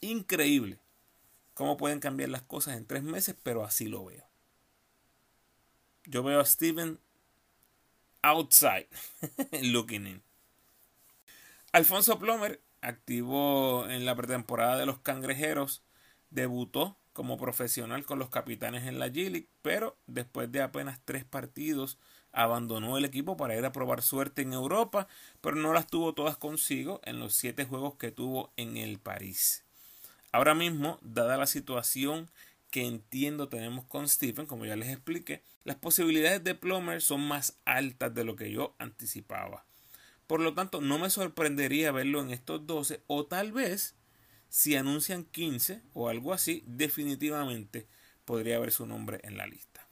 Increíble 0.00 0.78
cómo 1.54 1.76
pueden 1.76 2.00
cambiar 2.00 2.28
las 2.28 2.42
cosas 2.42 2.76
en 2.76 2.86
tres 2.86 3.02
meses, 3.02 3.36
pero 3.42 3.64
así 3.64 3.86
lo 3.86 4.04
veo. 4.04 4.33
Yo 6.06 6.22
veo 6.22 6.40
a 6.40 6.44
Steven 6.44 6.98
outside, 8.22 8.88
looking 9.62 10.06
in. 10.06 10.22
Alfonso 11.72 12.18
Plomer 12.18 12.60
activo 12.84 13.88
en 13.88 14.04
la 14.04 14.14
pretemporada 14.14 14.78
de 14.78 14.86
los 14.86 14.98
Cangrejeros, 14.98 15.82
debutó 16.30 16.96
como 17.12 17.38
profesional 17.38 18.04
con 18.04 18.18
los 18.18 18.28
capitanes 18.28 18.86
en 18.86 18.98
la 18.98 19.08
G-League, 19.08 19.48
pero 19.62 19.96
después 20.06 20.50
de 20.50 20.62
apenas 20.62 21.00
tres 21.04 21.24
partidos 21.24 21.98
abandonó 22.32 22.98
el 22.98 23.04
equipo 23.04 23.36
para 23.36 23.56
ir 23.56 23.64
a 23.64 23.72
probar 23.72 24.02
suerte 24.02 24.42
en 24.42 24.52
Europa, 24.52 25.06
pero 25.40 25.56
no 25.56 25.72
las 25.72 25.86
tuvo 25.86 26.12
todas 26.12 26.36
consigo 26.36 27.00
en 27.04 27.20
los 27.20 27.34
siete 27.34 27.64
juegos 27.64 27.94
que 27.94 28.10
tuvo 28.10 28.52
en 28.56 28.76
el 28.76 28.98
París. 28.98 29.64
Ahora 30.32 30.54
mismo, 30.54 30.98
dada 31.00 31.36
la 31.36 31.46
situación 31.46 32.28
que 32.70 32.84
entiendo 32.84 33.48
tenemos 33.48 33.84
con 33.84 34.08
Stephen, 34.08 34.46
como 34.46 34.64
ya 34.66 34.74
les 34.74 34.88
expliqué, 34.88 35.42
las 35.64 35.76
posibilidades 35.76 36.44
de 36.44 36.54
Plummer 36.54 37.02
son 37.02 37.26
más 37.26 37.58
altas 37.64 38.14
de 38.14 38.24
lo 38.24 38.36
que 38.36 38.50
yo 38.50 38.74
anticipaba. 38.78 39.64
Por 40.26 40.40
lo 40.40 40.54
tanto, 40.54 40.80
no 40.80 40.98
me 40.98 41.10
sorprendería 41.10 41.92
verlo 41.92 42.20
en 42.20 42.30
estos 42.30 42.66
12 42.66 43.02
o 43.06 43.26
tal 43.26 43.52
vez 43.52 43.94
si 44.48 44.76
anuncian 44.76 45.24
15 45.24 45.82
o 45.94 46.08
algo 46.08 46.32
así, 46.32 46.62
definitivamente 46.66 47.88
podría 48.24 48.56
haber 48.56 48.70
su 48.70 48.86
nombre 48.86 49.20
en 49.24 49.36
la 49.36 49.46
lista. 49.46 49.88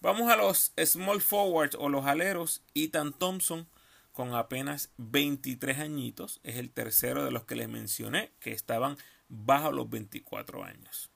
Vamos 0.00 0.30
a 0.30 0.36
los 0.36 0.72
small 0.82 1.20
forwards 1.20 1.76
o 1.78 1.88
los 1.88 2.06
aleros. 2.06 2.62
Ethan 2.74 3.12
Thompson 3.12 3.68
con 4.12 4.34
apenas 4.34 4.92
23 4.96 5.78
añitos 5.78 6.40
es 6.42 6.56
el 6.56 6.70
tercero 6.70 7.22
de 7.24 7.32
los 7.32 7.44
que 7.44 7.56
les 7.56 7.68
mencioné 7.68 8.30
que 8.40 8.52
estaban 8.52 8.96
bajo 9.28 9.72
los 9.72 9.90
24 9.90 10.64
años. 10.64 11.10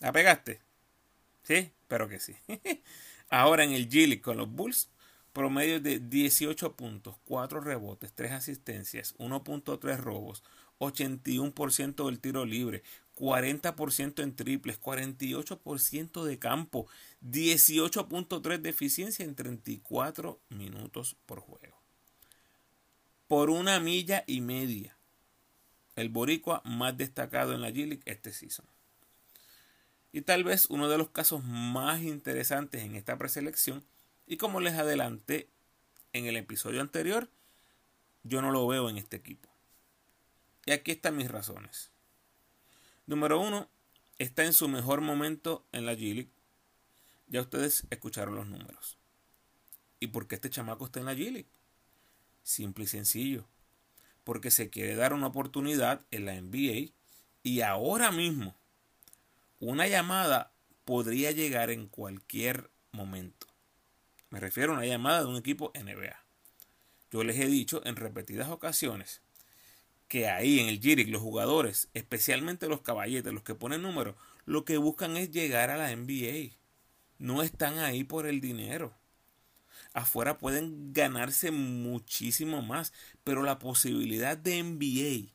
¿La 0.00 0.12
pegaste? 0.12 0.60
Sí, 1.44 1.72
pero 1.90 2.08
que 2.08 2.20
sí. 2.20 2.36
Ahora 3.30 3.64
en 3.64 3.72
el 3.72 3.88
G 3.88 4.20
con 4.20 4.36
los 4.36 4.48
Bulls 4.48 4.90
promedio 5.32 5.80
de 5.80 5.98
18 5.98 6.76
puntos, 6.76 7.16
4 7.24 7.60
rebotes, 7.60 8.12
3 8.14 8.30
asistencias, 8.30 9.16
1.3 9.18 9.96
robos, 9.98 10.44
81% 10.78 12.06
del 12.06 12.20
tiro 12.20 12.46
libre, 12.46 12.84
40% 13.16 14.22
en 14.22 14.36
triples, 14.36 14.80
48% 14.80 16.22
de 16.22 16.38
campo, 16.38 16.86
18.3 17.22 18.58
de 18.58 18.70
eficiencia 18.70 19.24
en 19.24 19.34
34 19.34 20.40
minutos 20.48 21.16
por 21.26 21.40
juego. 21.40 21.76
Por 23.26 23.50
una 23.50 23.80
milla 23.80 24.22
y 24.28 24.40
media. 24.42 24.96
El 25.96 26.08
boricua 26.08 26.62
más 26.64 26.96
destacado 26.96 27.52
en 27.52 27.62
la 27.62 27.70
G-League 27.70 28.02
este 28.04 28.32
season. 28.32 28.66
Y 30.12 30.22
tal 30.22 30.44
vez 30.44 30.66
uno 30.70 30.88
de 30.88 30.98
los 30.98 31.10
casos 31.10 31.44
más 31.44 32.00
interesantes 32.02 32.82
en 32.82 32.96
esta 32.96 33.16
preselección 33.16 33.84
y 34.26 34.36
como 34.36 34.60
les 34.60 34.74
adelanté 34.74 35.48
en 36.12 36.26
el 36.26 36.36
episodio 36.36 36.80
anterior, 36.80 37.28
yo 38.22 38.42
no 38.42 38.50
lo 38.50 38.66
veo 38.66 38.88
en 38.88 38.96
este 38.96 39.16
equipo. 39.16 39.48
Y 40.66 40.72
aquí 40.72 40.90
están 40.90 41.16
mis 41.16 41.30
razones. 41.30 41.90
Número 43.06 43.40
uno, 43.40 43.68
está 44.18 44.44
en 44.44 44.52
su 44.52 44.68
mejor 44.68 45.00
momento 45.00 45.64
en 45.72 45.86
la 45.86 45.94
G 45.94 46.14
League. 46.14 46.30
Ya 47.28 47.40
ustedes 47.40 47.86
escucharon 47.90 48.34
los 48.34 48.46
números. 48.46 48.98
¿Y 50.00 50.08
por 50.08 50.26
qué 50.26 50.36
este 50.36 50.50
chamaco 50.50 50.86
está 50.86 51.00
en 51.00 51.06
la 51.06 51.14
G 51.14 51.30
League? 51.30 51.48
Simple 52.42 52.84
y 52.84 52.88
sencillo. 52.88 53.46
Porque 54.24 54.50
se 54.50 54.70
quiere 54.70 54.94
dar 54.94 55.12
una 55.12 55.28
oportunidad 55.28 56.04
en 56.10 56.26
la 56.26 56.40
NBA 56.40 56.92
y 57.42 57.62
ahora 57.62 58.10
mismo 58.10 58.59
una 59.60 59.86
llamada 59.86 60.52
podría 60.84 61.30
llegar 61.30 61.70
en 61.70 61.86
cualquier 61.86 62.70
momento. 62.92 63.46
Me 64.30 64.40
refiero 64.40 64.72
a 64.72 64.76
una 64.76 64.86
llamada 64.86 65.20
de 65.20 65.26
un 65.26 65.36
equipo 65.36 65.70
NBA. 65.74 66.16
Yo 67.12 67.24
les 67.24 67.38
he 67.38 67.46
dicho 67.46 67.82
en 67.84 67.96
repetidas 67.96 68.48
ocasiones 68.48 69.20
que 70.08 70.28
ahí 70.28 70.58
en 70.60 70.68
el 70.68 70.80
Jirik 70.80 71.08
los 71.08 71.22
jugadores, 71.22 71.88
especialmente 71.94 72.68
los 72.68 72.80
caballetes, 72.80 73.32
los 73.32 73.42
que 73.42 73.54
ponen 73.54 73.82
números, 73.82 74.16
lo 74.46 74.64
que 74.64 74.78
buscan 74.78 75.16
es 75.16 75.30
llegar 75.30 75.70
a 75.70 75.76
la 75.76 75.94
NBA. 75.94 76.56
No 77.18 77.42
están 77.42 77.78
ahí 77.78 78.02
por 78.02 78.26
el 78.26 78.40
dinero. 78.40 78.94
Afuera 79.92 80.38
pueden 80.38 80.92
ganarse 80.92 81.50
muchísimo 81.50 82.62
más, 82.62 82.92
pero 83.24 83.42
la 83.42 83.58
posibilidad 83.58 84.38
de 84.38 84.62
NBA 84.62 85.32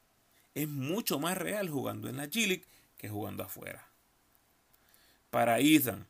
es 0.56 0.68
mucho 0.68 1.20
más 1.20 1.38
real 1.38 1.70
jugando 1.70 2.10
en 2.10 2.18
la 2.18 2.26
G 2.26 2.64
que 2.98 3.10
jugando 3.10 3.44
afuera. 3.44 3.85
Para 5.36 5.60
Ethan, 5.60 6.08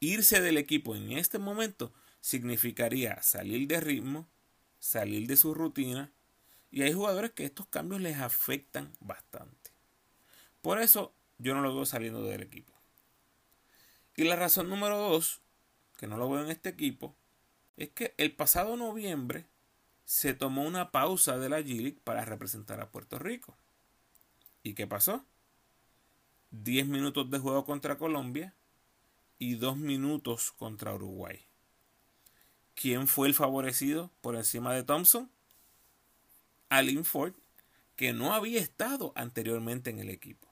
irse 0.00 0.40
del 0.40 0.56
equipo 0.56 0.96
en 0.96 1.12
este 1.12 1.38
momento 1.38 1.92
significaría 2.22 3.20
salir 3.20 3.68
de 3.68 3.78
ritmo, 3.82 4.26
salir 4.78 5.26
de 5.26 5.36
su 5.36 5.52
rutina, 5.52 6.10
y 6.70 6.80
hay 6.80 6.94
jugadores 6.94 7.32
que 7.32 7.44
estos 7.44 7.66
cambios 7.66 8.00
les 8.00 8.16
afectan 8.16 8.90
bastante. 8.98 9.72
Por 10.62 10.80
eso 10.80 11.12
yo 11.36 11.54
no 11.54 11.60
lo 11.60 11.74
veo 11.74 11.84
saliendo 11.84 12.24
del 12.24 12.42
equipo. 12.42 12.72
Y 14.16 14.24
la 14.24 14.36
razón 14.36 14.70
número 14.70 14.96
dos, 14.96 15.42
que 15.98 16.06
no 16.06 16.16
lo 16.16 16.30
veo 16.30 16.42
en 16.42 16.50
este 16.50 16.70
equipo, 16.70 17.14
es 17.76 17.90
que 17.90 18.14
el 18.16 18.34
pasado 18.34 18.78
noviembre 18.78 19.44
se 20.06 20.32
tomó 20.32 20.62
una 20.62 20.90
pausa 20.92 21.36
de 21.36 21.50
la 21.50 21.60
G 21.60 21.94
para 22.02 22.24
representar 22.24 22.80
a 22.80 22.90
Puerto 22.90 23.18
Rico. 23.18 23.54
¿Y 24.62 24.72
qué 24.72 24.86
pasó? 24.86 25.26
10 26.52 26.86
minutos 26.86 27.30
de 27.30 27.38
juego 27.38 27.66
contra 27.66 27.98
Colombia 27.98 28.54
y 29.42 29.56
2 29.56 29.76
minutos 29.76 30.52
contra 30.52 30.94
Uruguay. 30.94 31.40
¿Quién 32.76 33.08
fue 33.08 33.26
el 33.26 33.34
favorecido 33.34 34.12
por 34.20 34.36
encima 34.36 34.72
de 34.72 34.84
Thompson? 34.84 35.28
Alin 36.68 37.04
Ford, 37.04 37.34
que 37.96 38.12
no 38.12 38.34
había 38.34 38.60
estado 38.60 39.12
anteriormente 39.16 39.90
en 39.90 39.98
el 39.98 40.10
equipo. 40.10 40.46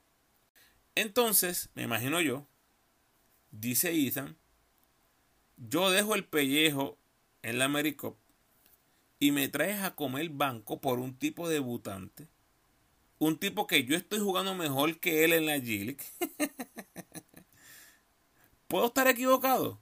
Entonces, 0.96 1.70
me 1.74 1.84
imagino 1.84 2.20
yo, 2.20 2.48
dice 3.52 3.92
Ethan, 3.92 4.36
yo 5.56 5.92
dejo 5.92 6.16
el 6.16 6.24
pellejo 6.24 6.98
en 7.42 7.60
la 7.60 7.66
Americop 7.66 8.18
y 9.20 9.30
me 9.30 9.48
traes 9.48 9.84
a 9.84 9.94
comer 9.94 10.30
banco 10.30 10.80
por 10.80 10.98
un 10.98 11.14
tipo 11.14 11.48
debutante. 11.48 12.26
Un 13.20 13.38
tipo 13.38 13.68
que 13.68 13.84
yo 13.84 13.96
estoy 13.96 14.18
jugando 14.18 14.56
mejor 14.56 14.98
que 14.98 15.24
él 15.24 15.32
en 15.32 15.46
la 15.46 15.58
G 15.58 15.96
¿Puedo 18.70 18.86
estar 18.86 19.08
equivocado? 19.08 19.80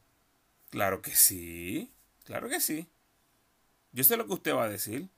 Claro 0.70 1.02
que 1.02 1.14
sí. 1.14 1.92
Claro 2.24 2.48
que 2.48 2.58
sí. 2.58 2.88
Yo 3.92 4.02
sé 4.02 4.16
lo 4.16 4.26
que 4.26 4.32
usted 4.32 4.54
va 4.54 4.64
a 4.64 4.70
decir. 4.70 5.10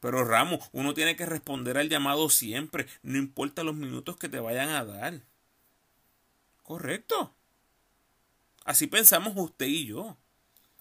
Pero 0.00 0.24
Ramos, 0.24 0.70
uno 0.72 0.94
tiene 0.94 1.14
que 1.14 1.26
responder 1.26 1.76
al 1.76 1.90
llamado 1.90 2.30
siempre, 2.30 2.86
no 3.02 3.18
importa 3.18 3.62
los 3.62 3.74
minutos 3.74 4.16
que 4.16 4.30
te 4.30 4.40
vayan 4.40 4.70
a 4.70 4.86
dar. 4.86 5.20
Correcto. 6.62 7.34
Así 8.64 8.86
pensamos 8.86 9.34
usted 9.36 9.66
y 9.66 9.84
yo. 9.84 10.16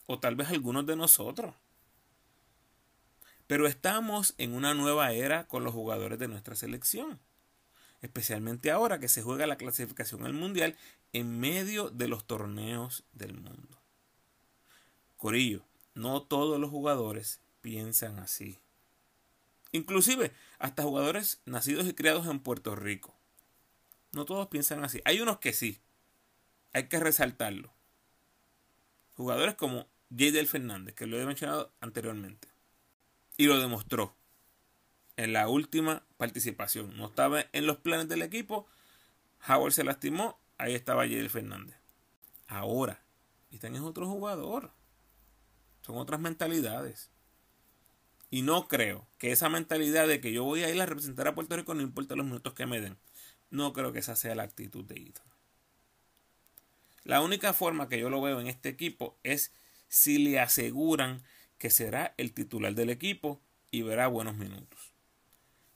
O 0.06 0.18
tal 0.18 0.38
vez 0.38 0.48
algunos 0.48 0.86
de 0.86 0.96
nosotros. 0.96 1.54
Pero 3.48 3.68
estamos 3.68 4.34
en 4.38 4.54
una 4.54 4.74
nueva 4.74 5.12
era 5.12 5.46
con 5.50 5.66
los 5.66 5.74
jugadores 5.74 6.20
de 6.20 6.30
nuestra 6.30 6.56
selección. 6.56 7.20
Especialmente 8.02 8.72
ahora 8.72 9.00
que 9.00 9.10
se 9.10 9.22
juega 9.22 9.46
la 9.46 9.58
clasificación 9.58 10.26
al 10.26 10.34
mundial 10.34 10.78
en 11.14 11.40
medio 11.40 11.90
de 11.90 12.08
los 12.08 12.26
torneos 12.26 13.04
del 13.14 13.34
mundo. 13.34 13.80
Corillo, 15.18 15.64
no 15.94 16.24
todos 16.24 16.60
los 16.60 16.70
jugadores 16.70 17.40
piensan 17.62 18.20
así. 18.20 18.60
Inclusive 19.72 20.32
hasta 20.60 20.84
jugadores 20.84 21.42
nacidos 21.46 21.88
y 21.88 21.94
criados 21.94 22.28
en 22.28 22.40
Puerto 22.40 22.76
Rico. 22.76 23.16
No 24.12 24.26
todos 24.26 24.48
piensan 24.48 24.84
así. 24.84 25.02
Hay 25.06 25.22
unos 25.22 25.40
que 25.40 25.54
sí. 25.54 25.80
Hay 26.74 26.88
que 26.88 27.00
resaltarlo. 27.00 27.74
Jugadores 29.16 29.56
como 29.56 29.88
Jadel 30.10 30.48
Fernández, 30.48 30.94
que 30.96 31.08
lo 31.08 31.20
he 31.20 31.26
mencionado 31.26 31.72
anteriormente. 31.82 32.48
Y 33.38 33.48
lo 33.48 33.60
demostró 33.60 34.16
en 35.18 35.34
la 35.34 35.48
última 35.48 36.04
participación. 36.18 36.96
No 36.98 37.08
estaba 37.08 37.46
en 37.52 37.66
los 37.66 37.78
planes 37.78 38.08
del 38.08 38.22
equipo. 38.22 38.68
Howard 39.48 39.74
se 39.74 39.84
lastimó. 39.84 40.40
Ahí 40.58 40.74
estaba 40.74 41.04
Jadel 41.04 41.30
Fernández. 41.30 41.76
Ahora, 42.48 43.02
Ethan 43.52 43.76
es 43.76 43.82
otro 43.82 44.08
jugador. 44.08 44.72
Son 45.82 45.98
otras 45.98 46.20
mentalidades. 46.20 47.10
Y 48.30 48.42
no 48.42 48.68
creo 48.68 49.08
que 49.18 49.32
esa 49.32 49.50
mentalidad 49.50 50.08
de 50.08 50.20
que 50.20 50.34
yo 50.34 50.44
voy 50.44 50.64
a 50.64 50.70
ir 50.70 50.82
a 50.82 50.86
representar 50.86 51.28
a 51.28 51.36
Puerto 51.36 51.56
Rico 51.56 51.74
no 51.74 51.82
importa 51.82 52.16
los 52.16 52.26
minutos 52.26 52.54
que 52.54 52.66
me 52.66 52.82
den. 52.82 52.98
No 53.52 53.74
creo 53.74 53.94
que 53.94 54.00
esa 54.00 54.16
sea 54.16 54.34
la 54.34 54.44
actitud 54.44 54.84
de 54.86 54.96
Ethan. 54.96 55.26
La 57.04 57.22
única 57.22 57.54
forma 57.54 57.90
que 57.90 58.00
yo 58.00 58.10
lo 58.10 58.22
veo 58.22 58.40
en 58.40 58.48
este 58.48 58.70
equipo 58.70 59.18
es 59.24 59.54
si 59.88 60.18
le 60.18 60.40
aseguran 60.40 61.24
que 61.60 61.70
será 61.70 62.16
el 62.18 62.34
titular 62.34 62.74
del 62.74 62.90
equipo 62.90 63.42
y 63.70 63.84
verá 63.84 64.08
buenos 64.08 64.36
minutos. 64.36 64.94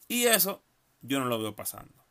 Y 0.08 0.26
eso 0.26 0.64
yo 1.02 1.20
no 1.20 1.26
lo 1.26 1.40
veo 1.40 1.56
pasando. 1.56 2.07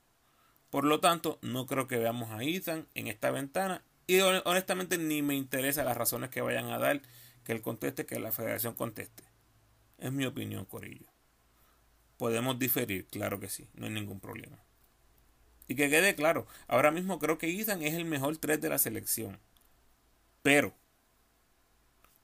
Por 0.71 0.85
lo 0.85 1.01
tanto, 1.01 1.39
no 1.43 1.67
creo 1.67 1.87
que 1.87 1.99
veamos 1.99 2.31
a 2.31 2.43
Ethan 2.43 2.87
en 2.95 3.07
esta 3.07 3.31
ventana. 3.31 3.83
Y 4.07 4.21
honestamente 4.21 4.99
ni 4.99 5.23
me 5.23 5.35
interesa 5.35 5.85
las 5.85 5.97
razones 5.97 6.31
que 6.31 6.41
vayan 6.41 6.71
a 6.71 6.79
dar, 6.79 7.03
que 7.45 7.53
él 7.53 7.63
conteste, 7.63 8.07
que 8.07 8.19
la 8.19 8.33
federación 8.33 8.75
conteste. 8.75 9.25
Es 9.99 10.13
mi 10.13 10.27
opinión, 10.27 10.65
Corillo. 10.65 11.07
Podemos 12.17 12.59
diferir, 12.59 13.07
claro 13.07 13.41
que 13.41 13.49
sí, 13.49 13.69
no 13.75 13.87
hay 13.87 13.93
ningún 13.93 14.21
problema. 14.21 14.59
Y 15.69 15.75
que 15.75 15.91
quede 15.91 16.15
claro, 16.15 16.47
ahora 16.69 16.91
mismo 16.91 17.19
creo 17.19 17.39
que 17.39 17.61
Ethan 17.61 17.83
es 17.83 17.95
el 17.95 18.05
mejor 18.05 18.37
3 18.37 18.61
de 18.61 18.69
la 18.69 18.79
selección. 18.79 19.41
Pero, 20.43 20.75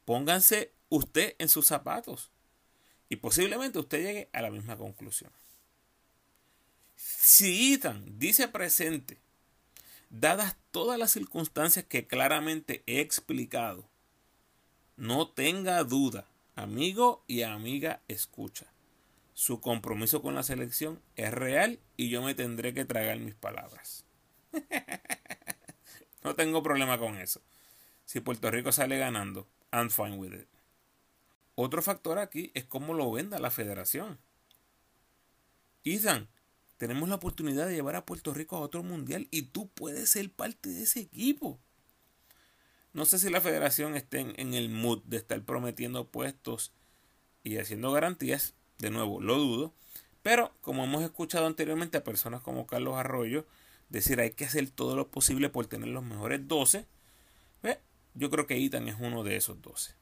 pónganse 0.04 0.72
usted 0.88 1.34
en 1.38 1.48
sus 1.48 1.66
zapatos. 1.66 2.30
Y 3.08 3.16
posiblemente 3.16 3.78
usted 3.78 3.98
llegue 3.98 4.30
a 4.32 4.40
la 4.40 4.50
misma 4.50 4.76
conclusión. 4.76 5.32
Si 7.24 7.72
Ethan 7.72 8.18
dice 8.18 8.48
presente, 8.48 9.16
dadas 10.10 10.56
todas 10.72 10.98
las 10.98 11.12
circunstancias 11.12 11.84
que 11.84 12.08
claramente 12.08 12.82
he 12.86 12.98
explicado, 12.98 13.88
no 14.96 15.28
tenga 15.28 15.84
duda, 15.84 16.26
amigo 16.56 17.22
y 17.28 17.42
amiga 17.42 18.02
escucha. 18.08 18.66
Su 19.34 19.60
compromiso 19.60 20.20
con 20.20 20.34
la 20.34 20.42
selección 20.42 21.00
es 21.14 21.32
real 21.32 21.78
y 21.96 22.08
yo 22.08 22.22
me 22.22 22.34
tendré 22.34 22.74
que 22.74 22.84
tragar 22.84 23.20
mis 23.20 23.36
palabras. 23.36 24.04
no 26.24 26.34
tengo 26.34 26.60
problema 26.64 26.98
con 26.98 27.16
eso. 27.16 27.40
Si 28.04 28.18
Puerto 28.18 28.50
Rico 28.50 28.72
sale 28.72 28.98
ganando, 28.98 29.46
I'm 29.70 29.90
fine 29.90 30.16
with 30.16 30.32
it. 30.32 30.48
Otro 31.54 31.82
factor 31.82 32.18
aquí 32.18 32.50
es 32.54 32.64
cómo 32.64 32.94
lo 32.94 33.12
venda 33.12 33.38
la 33.38 33.52
federación. 33.52 34.18
Ethan, 35.84 36.28
tenemos 36.82 37.08
la 37.08 37.14
oportunidad 37.14 37.68
de 37.68 37.74
llevar 37.74 37.94
a 37.94 38.04
Puerto 38.04 38.34
Rico 38.34 38.56
a 38.56 38.60
otro 38.60 38.82
mundial 38.82 39.28
y 39.30 39.42
tú 39.42 39.68
puedes 39.68 40.10
ser 40.10 40.32
parte 40.32 40.68
de 40.68 40.82
ese 40.82 40.98
equipo. 40.98 41.60
No 42.92 43.04
sé 43.04 43.20
si 43.20 43.30
la 43.30 43.40
federación 43.40 43.94
esté 43.94 44.18
en, 44.18 44.54
el 44.54 44.68
mood 44.68 45.00
de 45.04 45.18
estar 45.18 45.40
prometiendo 45.42 46.08
puestos 46.08 46.72
y 47.44 47.58
haciendo 47.58 47.92
garantías. 47.92 48.54
De 48.78 48.90
nuevo, 48.90 49.20
lo 49.20 49.38
dudo. 49.38 49.72
Pero 50.24 50.56
como 50.60 50.82
hemos 50.82 51.04
escuchado 51.04 51.46
anteriormente 51.46 51.98
a 51.98 52.02
personas 52.02 52.40
como 52.40 52.66
Carlos 52.66 52.96
Arroyo 52.96 53.46
decir 53.88 54.18
hay 54.18 54.32
que 54.32 54.46
hacer 54.46 54.68
todo 54.68 54.96
lo 54.96 55.06
posible 55.06 55.50
por 55.50 55.66
tener 55.66 55.86
los 55.86 56.02
mejores 56.02 56.48
12, 56.48 56.84
yo 58.14 58.28
creo 58.28 58.48
que 58.48 58.56
Ethan 58.56 58.88
es 58.88 58.96
uno 58.98 59.22
de 59.22 59.36
esos 59.36 59.62
12. 59.62 59.94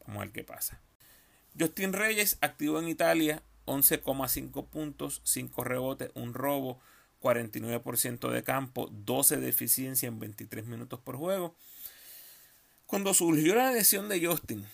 Vamos 0.00 0.16
a 0.16 0.24
ver 0.24 0.32
qué 0.32 0.42
pasa. 0.42 0.80
Justin 1.56 1.92
Reyes 1.92 2.38
activo 2.40 2.80
en 2.80 2.88
Italia 2.88 3.44
11,5 3.66 4.66
puntos, 4.66 5.20
5 5.24 5.64
rebotes, 5.64 6.10
un 6.14 6.34
robo, 6.34 6.80
49% 7.20 8.30
de 8.30 8.42
campo, 8.42 8.88
12 8.90 9.38
de 9.38 9.48
eficiencia 9.48 10.08
en 10.08 10.18
23 10.18 10.66
minutos 10.66 11.00
por 11.00 11.16
juego. 11.16 11.54
Cuando 12.86 13.14
surgió 13.14 13.54
la 13.54 13.72
lesión 13.72 14.08
de 14.08 14.24
Justin 14.24 14.66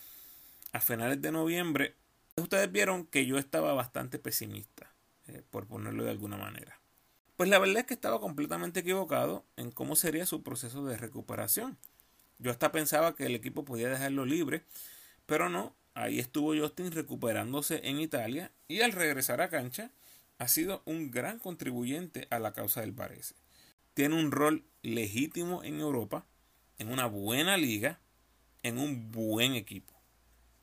a 0.72 0.80
finales 0.80 1.22
de 1.22 1.30
noviembre, 1.30 1.94
ustedes 2.36 2.70
vieron 2.72 3.06
que 3.06 3.26
yo 3.26 3.38
estaba 3.38 3.74
bastante 3.74 4.18
pesimista, 4.18 4.90
eh, 5.28 5.42
por 5.50 5.66
ponerlo 5.66 6.04
de 6.04 6.10
alguna 6.10 6.36
manera. 6.36 6.80
Pues 7.36 7.48
la 7.48 7.60
verdad 7.60 7.78
es 7.78 7.86
que 7.86 7.94
estaba 7.94 8.20
completamente 8.20 8.80
equivocado 8.80 9.44
en 9.56 9.70
cómo 9.70 9.94
sería 9.94 10.26
su 10.26 10.42
proceso 10.42 10.84
de 10.84 10.96
recuperación. 10.96 11.78
Yo 12.38 12.50
hasta 12.50 12.72
pensaba 12.72 13.14
que 13.14 13.26
el 13.26 13.36
equipo 13.36 13.64
podía 13.64 13.88
dejarlo 13.88 14.24
libre, 14.24 14.64
pero 15.26 15.48
no, 15.48 15.74
Ahí 15.98 16.20
estuvo 16.20 16.56
Justin 16.56 16.92
recuperándose 16.92 17.80
en 17.82 17.98
Italia 17.98 18.52
y 18.68 18.82
al 18.82 18.92
regresar 18.92 19.40
a 19.40 19.50
cancha 19.50 19.90
ha 20.38 20.46
sido 20.46 20.80
un 20.84 21.10
gran 21.10 21.40
contribuyente 21.40 22.28
a 22.30 22.38
la 22.38 22.52
causa 22.52 22.82
del 22.82 22.92
Varese. 22.92 23.34
Tiene 23.94 24.14
un 24.14 24.30
rol 24.30 24.64
legítimo 24.82 25.64
en 25.64 25.80
Europa, 25.80 26.24
en 26.78 26.92
una 26.92 27.06
buena 27.06 27.56
liga, 27.56 27.98
en 28.62 28.78
un 28.78 29.10
buen 29.10 29.54
equipo. 29.54 29.92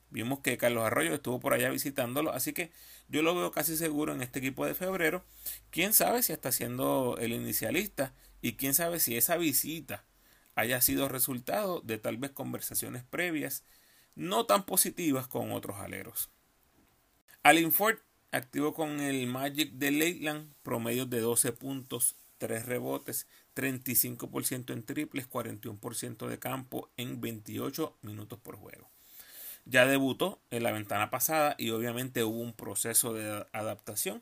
Vimos 0.09 0.39
que 0.39 0.57
Carlos 0.57 0.85
Arroyo 0.85 1.13
estuvo 1.13 1.41
por 1.41 1.53
allá 1.53 1.69
visitándolo, 1.69 2.31
así 2.31 2.53
que 2.53 2.71
yo 3.09 3.21
lo 3.21 3.35
veo 3.35 3.51
casi 3.51 3.75
seguro 3.75 4.13
en 4.13 4.21
este 4.21 4.39
equipo 4.39 4.65
de 4.65 4.73
febrero. 4.73 5.25
Quién 5.69 5.91
sabe 5.91 6.23
si 6.23 6.31
está 6.31 6.53
siendo 6.53 7.17
el 7.19 7.33
inicialista 7.33 8.13
y 8.41 8.53
quién 8.53 8.73
sabe 8.73 9.01
si 9.01 9.17
esa 9.17 9.35
visita 9.35 10.05
haya 10.55 10.79
sido 10.79 11.09
resultado 11.09 11.81
de 11.81 11.97
tal 11.97 12.15
vez 12.15 12.31
conversaciones 12.31 13.03
previas 13.03 13.65
no 14.15 14.45
tan 14.45 14.65
positivas 14.65 15.27
con 15.27 15.51
otros 15.51 15.77
aleros. 15.77 16.29
Alin 17.43 17.71
Ford 17.71 17.97
activo 18.31 18.73
con 18.73 18.99
el 18.99 19.27
Magic 19.27 19.71
de 19.73 19.91
Leyland, 19.91 20.53
promedio 20.63 21.05
de 21.05 21.19
12 21.19 21.53
puntos, 21.53 22.15
3 22.37 22.65
rebotes, 22.65 23.27
35% 23.55 24.73
en 24.73 24.83
triples, 24.83 25.29
41% 25.29 26.27
de 26.27 26.39
campo 26.39 26.89
en 26.97 27.21
28 27.21 27.97
minutos 28.01 28.39
por 28.39 28.57
juego. 28.57 28.89
Ya 29.65 29.85
debutó 29.85 30.39
en 30.51 30.63
la 30.63 30.71
ventana 30.71 31.09
pasada 31.09 31.55
y 31.57 31.71
obviamente 31.71 32.23
hubo 32.23 32.39
un 32.39 32.53
proceso 32.53 33.13
de 33.13 33.45
adaptación. 33.51 34.21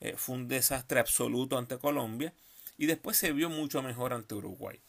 Eh, 0.00 0.14
fue 0.16 0.36
un 0.36 0.46
desastre 0.46 1.00
absoluto 1.00 1.58
ante 1.58 1.78
Colombia 1.78 2.32
y 2.76 2.86
después 2.86 3.16
se 3.16 3.32
vio 3.32 3.50
mucho 3.50 3.82
mejor 3.82 4.12
ante 4.12 4.34
Uruguay. 4.34 4.80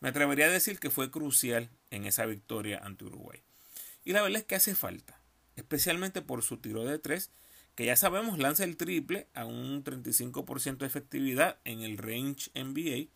Me 0.00 0.10
atrevería 0.10 0.46
a 0.46 0.50
decir 0.50 0.78
que 0.78 0.90
fue 0.90 1.10
crucial 1.10 1.70
en 1.90 2.04
esa 2.04 2.24
victoria 2.26 2.78
ante 2.84 3.04
Uruguay. 3.04 3.42
Y 4.08 4.14
la 4.14 4.22
verdad 4.22 4.40
es 4.40 4.46
que 4.46 4.54
hace 4.54 4.74
falta, 4.74 5.20
especialmente 5.54 6.22
por 6.22 6.42
su 6.42 6.56
tiro 6.56 6.82
de 6.82 6.98
3, 6.98 7.30
que 7.74 7.84
ya 7.84 7.94
sabemos 7.94 8.38
lanza 8.38 8.64
el 8.64 8.78
triple 8.78 9.28
a 9.34 9.44
un 9.44 9.84
35% 9.84 10.78
de 10.78 10.86
efectividad 10.86 11.58
en 11.66 11.82
el 11.82 11.98
range 11.98 12.50
NBA. 12.54 13.10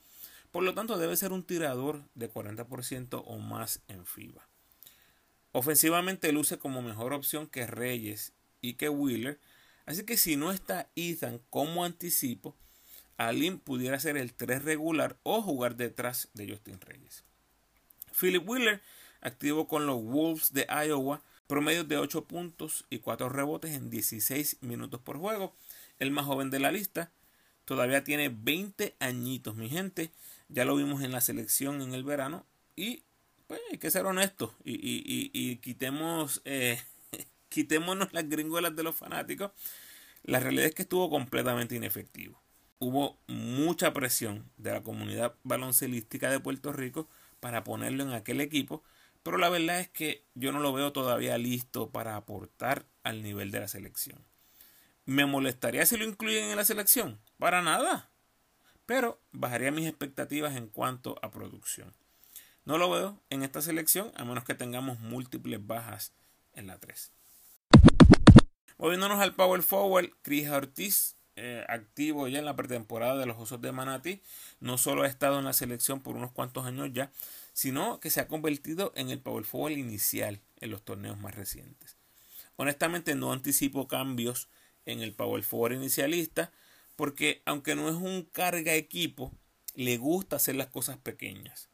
Por 0.51 0.65
lo 0.65 0.75
tanto, 0.75 0.99
debe 0.99 1.17
ser 1.17 1.33
un 1.33 1.45
tirador 1.45 2.05
de 2.15 2.31
40% 2.31 3.23
o 3.25 3.39
más 3.39 3.81
en 3.89 4.05
FIBA. 4.05 4.47
Ofensivamente 5.53 6.31
luce 6.31 6.59
como 6.59 6.83
mejor 6.83 7.15
opción 7.15 7.47
que 7.47 7.67
Reyes 7.67 8.35
y 8.61 8.75
que 8.75 8.91
Wheeler. 8.91 9.41
Así 9.87 10.05
que 10.05 10.19
si 10.19 10.37
no 10.37 10.53
está 10.53 10.91
Ethan 10.95 11.41
como 11.49 11.87
anticipo, 11.87 12.55
Alin 13.17 13.59
pudiera 13.59 13.99
ser 13.99 14.19
el 14.19 14.35
3 14.35 14.63
regular 14.63 15.17
o 15.23 15.41
jugar 15.41 15.77
detrás 15.77 16.29
de 16.35 16.51
Justin 16.51 16.83
Reyes. 16.83 17.25
Philip 18.13 18.47
Wheeler 18.47 18.83
activo 19.23 19.67
con 19.67 19.87
los 19.87 20.03
Wolves 20.03 20.53
de 20.53 20.67
Iowa, 20.69 21.23
promedio 21.47 21.85
de 21.85 21.97
8 21.97 22.27
puntos 22.27 22.85
y 22.91 22.99
4 22.99 23.29
rebotes 23.29 23.73
en 23.73 23.89
16 23.89 24.59
minutos 24.61 25.01
por 25.01 25.19
juego. 25.19 25.55
El 25.99 26.11
más 26.11 26.27
joven 26.27 26.51
de 26.51 26.59
la 26.59 26.73
lista, 26.73 27.11
todavía 27.65 28.05
tiene 28.05 28.29
20 28.29 28.97
añitos, 28.99 29.55
mi 29.55 29.69
gente. 29.69 30.11
Ya 30.49 30.65
lo 30.65 30.77
vimos 30.77 31.03
en 31.03 31.13
la 31.13 31.21
selección 31.21 31.81
en 31.81 31.95
el 31.95 32.05
verano 32.05 32.45
y 32.77 33.05
pues 33.47 33.61
hay 33.71 33.79
que 33.79 33.91
ser 33.91 34.07
honestos 34.07 34.53
y, 34.65 35.57
quitemos, 35.57 36.43
eh, 36.45 36.81
quitémonos 37.49 38.13
las 38.13 38.29
gringolas 38.29 38.75
de 38.75 38.83
los 38.83 38.95
fanáticos. 38.95 39.53
La 40.25 40.41
realidad 40.41 40.67
es 40.67 40.75
que 40.75 40.83
estuvo 40.83 41.11
completamente 41.11 41.75
inefectivo. 41.75 42.41
Hubo 42.79 43.19
mucha 43.27 43.93
presión 43.93 44.51
de 44.57 44.73
la 44.73 44.83
comunidad 44.83 45.35
baloncelística 45.45 46.31
de 46.31 46.41
Puerto 46.41 46.73
Rico 46.73 47.09
para 47.41 47.63
ponerlo 47.65 48.05
en 48.05 48.13
aquel 48.13 48.41
equipo 48.41 48.83
pero 49.23 49.39
la 49.39 49.49
verdad 49.49 49.81
es 49.81 49.89
que 49.89 50.25
yo 50.35 50.53
no 50.53 50.61
lo 50.61 50.73
veo 50.73 50.93
todavía 50.93 51.39
listo 51.39 51.91
para 51.91 52.17
aportar 52.17 52.87
al 53.03 53.23
nivel 53.23 53.51
de 53.51 53.61
la 53.61 53.69
selección. 53.69 54.25
¿Me 55.05 55.27
molestaría 55.27 55.85
si 55.87 55.97
lo 55.97 56.05
incluyen 56.05 56.45
en 56.45 56.57
la 56.57 56.65
selección? 56.65 57.21
Para 57.39 57.63
nada. 57.63 58.11
Pero 58.87 59.21
bajaría 59.33 59.73
mis 59.73 59.89
expectativas 59.89 60.57
en 60.57 60.69
cuanto 60.69 61.19
a 61.23 61.31
producción. 61.31 61.93
No 62.65 62.79
lo 62.79 62.91
veo 62.91 63.21
en 63.31 63.43
esta 63.43 63.63
selección 63.63 64.13
a 64.15 64.25
menos 64.25 64.45
que 64.45 64.55
tengamos 64.55 65.01
múltiples 65.01 65.65
bajas 65.67 66.13
en 66.55 66.69
la 66.69 66.79
3. 66.79 67.11
Moviéndonos 68.79 69.21
al 69.21 69.35
Power 69.35 69.63
Forward, 69.63 70.11
Chris 70.23 70.49
Ortiz, 70.49 71.17
eh, 71.35 71.65
activo 71.69 72.29
ya 72.29 72.39
en 72.39 72.45
la 72.45 72.57
pretemporada 72.57 73.17
de 73.17 73.27
los 73.27 73.39
Osos 73.39 73.61
de 73.61 73.73
Manatí, 73.73 74.21
no 74.61 74.77
solo 74.77 75.03
ha 75.03 75.07
estado 75.07 75.39
en 75.39 75.45
la 75.45 75.53
selección 75.53 76.01
por 76.01 76.17
unos 76.17 76.31
cuantos 76.31 76.67
años 76.67 76.91
ya, 76.93 77.11
sino 77.53 78.01
que 78.01 78.11
se 78.11 78.21
ha 78.21 78.29
convertido 78.29 78.93
en 78.97 79.11
el 79.11 79.21
Power 79.21 79.45
Forward 79.45 79.73
inicial 79.73 80.41
en 80.61 80.71
los 80.71 80.85
torneos 80.85 81.19
más 81.19 81.35
recientes. 81.35 81.97
Honestamente 82.57 83.15
no 83.15 83.33
anticipo 83.33 83.89
cambios 83.89 84.49
en 84.87 85.01
el 85.01 85.13
Power 85.13 85.43
Forward 85.43 85.75
inicialista, 85.75 86.53
porque 86.97 87.43
aunque 87.45 87.75
no 87.75 87.89
es 87.89 87.95
un 87.95 88.23
carga 88.23 88.75
equipo, 88.75 89.33
le 89.75 89.97
gusta 89.97 90.37
hacer 90.37 90.57
las 90.57 90.69
cosas 90.69 90.99
pequeñas. 90.99 91.69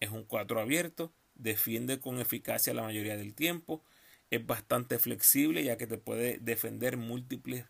Es 0.00 0.10
un 0.10 0.24
4 0.24 0.60
abierto, 0.60 1.12
defiende 1.34 2.00
con 2.00 2.20
eficacia 2.20 2.74
la 2.74 2.82
mayoría 2.82 3.16
del 3.16 3.34
tiempo, 3.34 3.82
es 4.30 4.44
bastante 4.46 4.98
flexible 4.98 5.62
ya 5.62 5.76
que 5.76 5.86
te 5.86 5.98
puede 5.98 6.38
defender 6.38 6.96
múltiples 6.96 7.66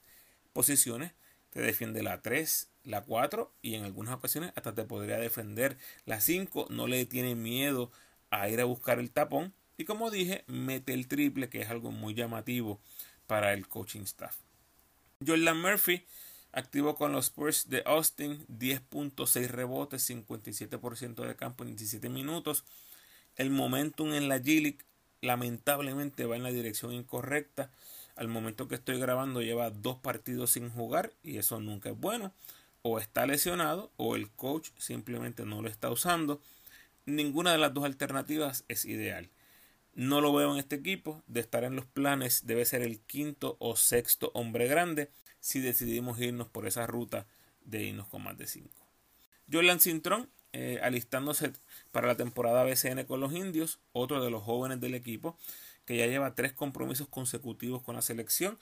posiciones, 0.52 1.12
te 1.50 1.60
defiende 1.60 2.02
la 2.02 2.22
3, 2.22 2.68
la 2.84 3.02
4 3.02 3.52
y 3.62 3.74
en 3.74 3.84
algunas 3.84 4.14
ocasiones 4.14 4.52
hasta 4.56 4.74
te 4.74 4.84
podría 4.84 5.18
defender 5.18 5.76
la 6.04 6.20
5, 6.20 6.66
no 6.70 6.86
le 6.86 7.06
tiene 7.06 7.34
miedo 7.34 7.90
a 8.30 8.48
ir 8.48 8.60
a 8.60 8.64
buscar 8.64 8.98
el 8.98 9.10
tapón 9.10 9.54
y 9.76 9.84
como 9.84 10.10
dije, 10.10 10.44
mete 10.46 10.92
el 10.94 11.08
triple 11.08 11.48
que 11.48 11.60
es 11.60 11.70
algo 11.70 11.90
muy 11.90 12.14
llamativo 12.14 12.80
para 13.26 13.52
el 13.52 13.68
coaching 13.68 14.02
staff. 14.02 14.36
Jordan 15.24 15.60
Murphy 15.60 16.04
activo 16.52 16.94
con 16.94 17.12
los 17.12 17.26
Spurs 17.26 17.68
de 17.68 17.82
Austin, 17.86 18.46
10.6 18.48 19.48
rebotes, 19.48 20.08
57% 20.08 21.26
de 21.26 21.36
campo 21.36 21.64
en 21.64 21.70
17 21.70 22.08
minutos. 22.08 22.64
El 23.36 23.50
momentum 23.50 24.12
en 24.12 24.28
la 24.28 24.38
G 24.38 24.76
lamentablemente 25.22 26.26
va 26.26 26.36
en 26.36 26.42
la 26.42 26.52
dirección 26.52 26.92
incorrecta. 26.92 27.70
Al 28.14 28.28
momento 28.28 28.68
que 28.68 28.74
estoy 28.74 28.98
grabando 28.98 29.40
lleva 29.40 29.70
dos 29.70 29.96
partidos 29.96 30.50
sin 30.50 30.68
jugar 30.68 31.12
y 31.22 31.38
eso 31.38 31.58
nunca 31.60 31.90
es 31.90 31.98
bueno. 31.98 32.32
O 32.82 32.98
está 32.98 33.26
lesionado 33.26 33.92
o 33.96 34.16
el 34.16 34.30
coach 34.30 34.70
simplemente 34.76 35.44
no 35.44 35.62
lo 35.62 35.68
está 35.68 35.90
usando. 35.90 36.40
Ninguna 37.06 37.52
de 37.52 37.58
las 37.58 37.72
dos 37.72 37.84
alternativas 37.84 38.64
es 38.68 38.84
ideal. 38.84 39.30
No 39.94 40.20
lo 40.20 40.32
veo 40.32 40.52
en 40.52 40.58
este 40.58 40.76
equipo. 40.76 41.22
De 41.26 41.40
estar 41.40 41.64
en 41.64 41.76
los 41.76 41.86
planes 41.86 42.46
debe 42.46 42.64
ser 42.64 42.82
el 42.82 43.00
quinto 43.00 43.56
o 43.60 43.76
sexto 43.76 44.30
hombre 44.34 44.66
grande 44.66 45.10
si 45.40 45.60
decidimos 45.60 46.20
irnos 46.20 46.48
por 46.48 46.66
esa 46.66 46.86
ruta 46.86 47.26
de 47.64 47.82
irnos 47.82 48.08
con 48.08 48.22
más 48.22 48.38
de 48.38 48.46
5. 48.46 48.70
Jordan 49.52 49.80
Cintrón, 49.80 50.30
eh, 50.52 50.80
alistándose 50.82 51.52
para 51.90 52.06
la 52.06 52.16
temporada 52.16 52.64
BCN 52.64 53.04
con 53.04 53.20
los 53.20 53.32
indios, 53.32 53.78
otro 53.92 54.22
de 54.22 54.30
los 54.30 54.42
jóvenes 54.42 54.80
del 54.80 54.94
equipo, 54.94 55.36
que 55.84 55.96
ya 55.96 56.06
lleva 56.06 56.34
tres 56.34 56.52
compromisos 56.52 57.08
consecutivos 57.08 57.82
con 57.82 57.96
la 57.96 58.02
selección. 58.02 58.58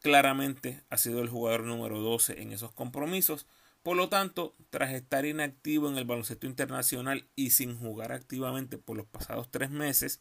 Claramente 0.00 0.82
ha 0.90 0.98
sido 0.98 1.22
el 1.22 1.28
jugador 1.28 1.64
número 1.64 2.00
12 2.00 2.42
en 2.42 2.52
esos 2.52 2.72
compromisos. 2.72 3.46
Por 3.86 3.96
lo 3.96 4.08
tanto, 4.08 4.56
tras 4.70 4.92
estar 4.94 5.26
inactivo 5.26 5.88
en 5.88 5.96
el 5.96 6.04
baloncesto 6.04 6.48
internacional 6.48 7.28
y 7.36 7.50
sin 7.50 7.78
jugar 7.78 8.10
activamente 8.10 8.78
por 8.78 8.96
los 8.96 9.06
pasados 9.06 9.48
tres 9.48 9.70
meses, 9.70 10.20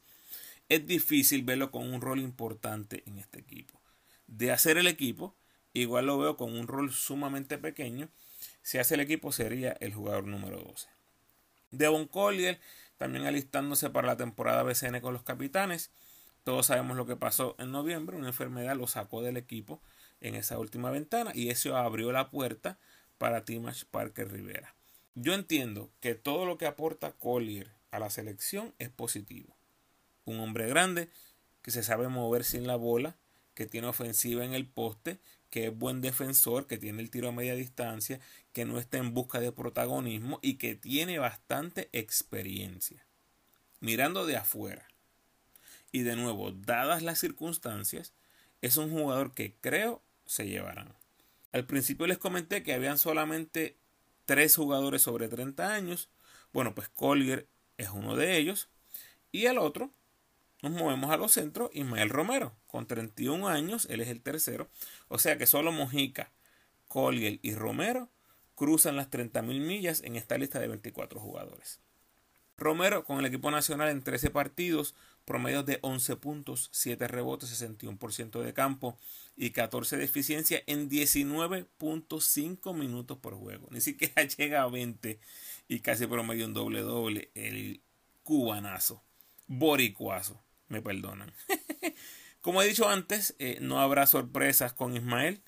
es 0.69 0.86
difícil 0.86 1.41
verlo 1.41 1.71
con 1.71 1.91
un 1.91 1.99
rol 1.99 2.19
importante 2.19 3.01
en 3.08 3.17
este 3.17 3.39
equipo. 3.39 3.82
De 4.28 4.51
hacer 4.51 4.78
el 4.78 4.86
equipo, 4.86 5.36
igual 5.73 6.06
lo 6.06 6.19
veo 6.19 6.38
con 6.38 6.56
un 6.56 6.67
rol 6.67 6.91
sumamente 6.91 7.58
pequeño. 7.58 8.10
Si 8.62 8.78
hace 8.78 8.93
el 8.93 8.99
equipo 8.99 9.32
sería 9.32 9.71
el 9.80 9.95
jugador 9.95 10.28
número 10.28 10.62
12. 10.62 10.88
Devon 11.71 12.06
Collier 12.06 12.60
también 12.97 13.25
alistándose 13.25 13.89
para 13.89 14.06
la 14.06 14.15
temporada 14.15 14.62
BCN 14.62 15.01
con 15.01 15.12
los 15.12 15.23
capitanes. 15.23 15.89
Todos 16.43 16.67
sabemos 16.67 16.97
lo 16.97 17.08
que 17.08 17.15
pasó 17.15 17.56
en 17.58 17.71
noviembre. 17.71 18.15
Una 18.15 18.28
enfermedad 18.28 18.75
lo 18.75 18.86
sacó 18.86 19.23
del 19.23 19.38
equipo 19.38 19.82
en 20.21 20.36
esa 20.36 20.60
última 20.60 20.91
ventana 20.91 21.32
y 21.34 21.49
eso 21.49 21.75
abrió 21.75 22.12
la 22.12 22.30
puerta 22.30 22.78
para 23.17 23.45
Timash 23.45 23.86
Parker 23.86 24.32
Rivera. 24.32 24.75
Yo 25.15 25.34
entiendo 25.34 25.89
que 26.01 26.15
todo 26.15 26.45
lo 26.45 26.58
que 26.58 26.65
aporta 26.65 27.13
Collier 27.13 27.71
a 27.91 27.99
la 27.99 28.10
selección 28.10 28.73
es 28.80 28.89
positivo. 28.89 29.56
Un 30.25 30.39
hombre 30.39 30.67
grande 30.67 31.10
que 31.62 31.71
se 31.71 31.84
sabe 31.84 32.10
mover 32.10 32.43
sin 32.43 32.67
la 32.67 32.75
bola, 32.75 33.15
que 33.54 33.65
tiene 33.65 33.88
ofensiva 33.88 34.43
en 34.43 34.54
el 34.54 34.65
poste, 34.65 35.19
que 35.49 35.67
es 35.67 35.78
buen 35.78 36.01
defensor, 36.01 36.67
que 36.67 36.78
tiene 36.78 37.01
el 37.01 37.10
tiro 37.10 37.30
a 37.30 37.32
media 37.32 37.56
distancia, 37.56 38.19
que 38.51 38.65
no 38.65 38.78
está 38.78 38.97
en 38.97 39.13
busca 39.13 39.39
de 39.39 39.54
protagonismo 39.54 40.39
y 40.41 40.56
que 40.56 40.75
tiene 40.75 41.17
bastante 41.17 41.89
experiencia. 41.93 43.06
Mirando 43.80 44.25
de 44.25 44.36
afuera. 44.36 44.88
Y 45.91 46.04
de 46.04 46.17
nuevo, 46.17 46.51
dadas 46.51 47.01
las 47.04 47.19
circunstancias, 47.19 48.13
es 48.62 48.75
un 48.75 48.91
jugador 48.91 49.34
que 49.34 49.54
creo 49.62 50.01
se 50.25 50.47
llevarán. 50.47 50.93
Al 51.55 51.65
principio 51.65 52.05
les 52.05 52.17
comenté 52.17 52.63
que 52.63 52.73
habían 52.73 52.97
solamente 52.97 53.77
tres 54.25 54.57
jugadores 54.57 55.03
sobre 55.03 55.29
30 55.29 55.73
años. 55.73 56.09
Bueno, 56.51 56.75
pues 56.75 56.89
Collier 56.89 57.47
es 57.77 57.91
uno 57.91 58.17
de 58.17 58.35
ellos. 58.35 58.67
Y 59.31 59.45
el 59.45 59.57
otro 59.57 59.93
nos 60.61 60.73
movemos 60.73 61.11
a 61.11 61.15
los 61.15 61.31
centros. 61.31 61.69
Ismael 61.71 62.09
Romero, 62.09 62.57
con 62.67 62.87
31 62.87 63.47
años, 63.47 63.87
él 63.89 64.01
es 64.01 64.09
el 64.09 64.21
tercero. 64.21 64.67
O 65.07 65.17
sea 65.17 65.37
que 65.37 65.47
solo 65.47 65.71
Mojica, 65.71 66.33
Collier 66.89 67.39
y 67.41 67.55
Romero 67.55 68.09
cruzan 68.55 68.97
las 68.97 69.09
30.000 69.09 69.61
millas 69.61 70.01
en 70.03 70.17
esta 70.17 70.37
lista 70.37 70.59
de 70.59 70.67
24 70.67 71.21
jugadores. 71.21 71.79
Romero 72.57 73.05
con 73.05 73.19
el 73.19 73.25
equipo 73.27 73.49
nacional 73.49 73.87
en 73.87 74.03
13 74.03 74.29
partidos, 74.29 74.93
promedio 75.25 75.63
de 75.63 75.79
11 75.81 76.15
puntos, 76.17 76.69
7 76.71 77.07
rebotes, 77.07 77.61
61% 77.61 78.41
de 78.41 78.53
campo 78.53 78.97
y 79.35 79.49
14 79.49 79.97
de 79.97 80.05
eficiencia 80.05 80.63
en 80.67 80.89
19.5 80.89 82.73
minutos 82.73 83.17
por 83.17 83.35
juego. 83.35 83.67
Ni 83.71 83.81
siquiera 83.81 84.23
llega 84.38 84.61
a 84.61 84.67
20 84.67 85.19
y 85.67 85.79
casi 85.79 86.07
promedio 86.07 86.45
un 86.45 86.53
doble 86.53 86.81
doble 86.81 87.31
el 87.33 87.81
cubanazo, 88.23 89.03
boricuazo 89.47 90.41
me 90.67 90.81
perdonan. 90.81 91.33
Como 92.41 92.61
he 92.61 92.67
dicho 92.67 92.88
antes, 92.88 93.35
eh, 93.39 93.57
no 93.61 93.79
habrá 93.79 94.05
sorpresas 94.05 94.73
con 94.73 94.95
Ismael, 94.95 95.41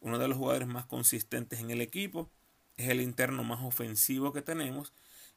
uno 0.00 0.18
de 0.18 0.28
los 0.28 0.38
jugadores 0.38 0.68
más 0.68 0.86
consistentes 0.86 1.60
en 1.60 1.70
el 1.70 1.82
equipo, 1.82 2.30
es 2.76 2.88
el 2.88 3.02
interno 3.02 3.44
más 3.44 3.60
ofensivo 3.62 4.32
que 4.32 4.40
tenemos 4.40 4.94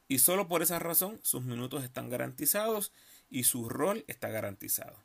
y 0.08 0.18
solo 0.18 0.48
por 0.48 0.62
esa 0.62 0.78
razón 0.78 1.18
sus 1.22 1.42
minutos 1.42 1.84
están 1.84 2.08
garantizados 2.08 2.92
y 3.30 3.44
su 3.44 3.68
rol 3.68 4.04
está 4.08 4.28
garantizado. 4.28 4.96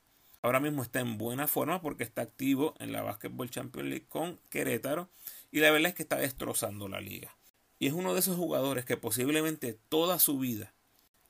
Ahora 0.41 0.59
mismo 0.59 0.83
está 0.83 1.01
en 1.01 1.17
buena 1.17 1.47
forma 1.47 1.81
porque 1.81 2.03
está 2.03 2.21
activo 2.21 2.73
en 2.79 2.91
la 2.91 3.01
Basketball 3.01 3.49
Champions 3.49 3.89
League 3.89 4.05
con 4.07 4.39
Querétaro 4.49 5.09
y 5.51 5.59
la 5.59 5.71
verdad 5.71 5.89
es 5.89 5.95
que 5.95 6.03
está 6.03 6.17
destrozando 6.17 6.87
la 6.87 7.01
liga. 7.01 7.35
Y 7.77 7.87
es 7.87 7.93
uno 7.93 8.13
de 8.13 8.19
esos 8.19 8.37
jugadores 8.37 8.85
que 8.85 8.97
posiblemente 8.97 9.77
toda 9.89 10.19
su 10.19 10.39
vida 10.39 10.73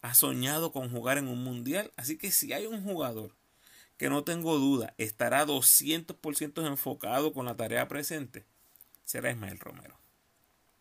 ha 0.01 0.13
soñado 0.13 0.71
con 0.71 0.91
jugar 0.91 1.17
en 1.17 1.27
un 1.27 1.43
mundial. 1.43 1.91
Así 1.95 2.17
que 2.17 2.31
si 2.31 2.53
hay 2.53 2.65
un 2.65 2.83
jugador 2.83 3.35
que 3.97 4.09
no 4.09 4.23
tengo 4.23 4.57
duda 4.57 4.93
estará 4.97 5.45
200% 5.45 6.65
enfocado 6.65 7.33
con 7.33 7.45
la 7.45 7.57
tarea 7.57 7.87
presente, 7.87 8.45
será 9.03 9.31
Ismael 9.31 9.59
Romero. 9.59 9.99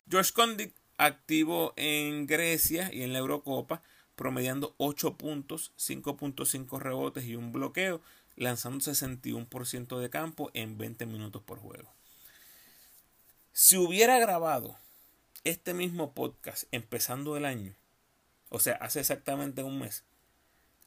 George 0.09 0.31
Condit, 0.33 0.73
activo 0.97 1.73
en 1.75 2.27
Grecia 2.27 2.93
y 2.93 3.01
en 3.03 3.13
la 3.13 3.19
Eurocopa, 3.19 3.83
promediando 4.19 4.75
8 4.75 5.15
puntos, 5.15 5.71
5.5 5.77 6.77
rebotes 6.77 7.23
y 7.23 7.37
un 7.37 7.53
bloqueo, 7.53 8.01
lanzando 8.35 8.83
61% 8.83 9.97
de 9.97 10.09
campo 10.09 10.51
en 10.53 10.77
20 10.77 11.05
minutos 11.05 11.41
por 11.41 11.57
juego. 11.57 11.89
Si 13.53 13.77
hubiera 13.77 14.19
grabado 14.19 14.77
este 15.45 15.73
mismo 15.73 16.13
podcast 16.13 16.65
empezando 16.71 17.37
el 17.37 17.45
año, 17.45 17.73
o 18.49 18.59
sea, 18.59 18.75
hace 18.81 18.99
exactamente 18.99 19.63
un 19.63 19.79
mes, 19.79 20.03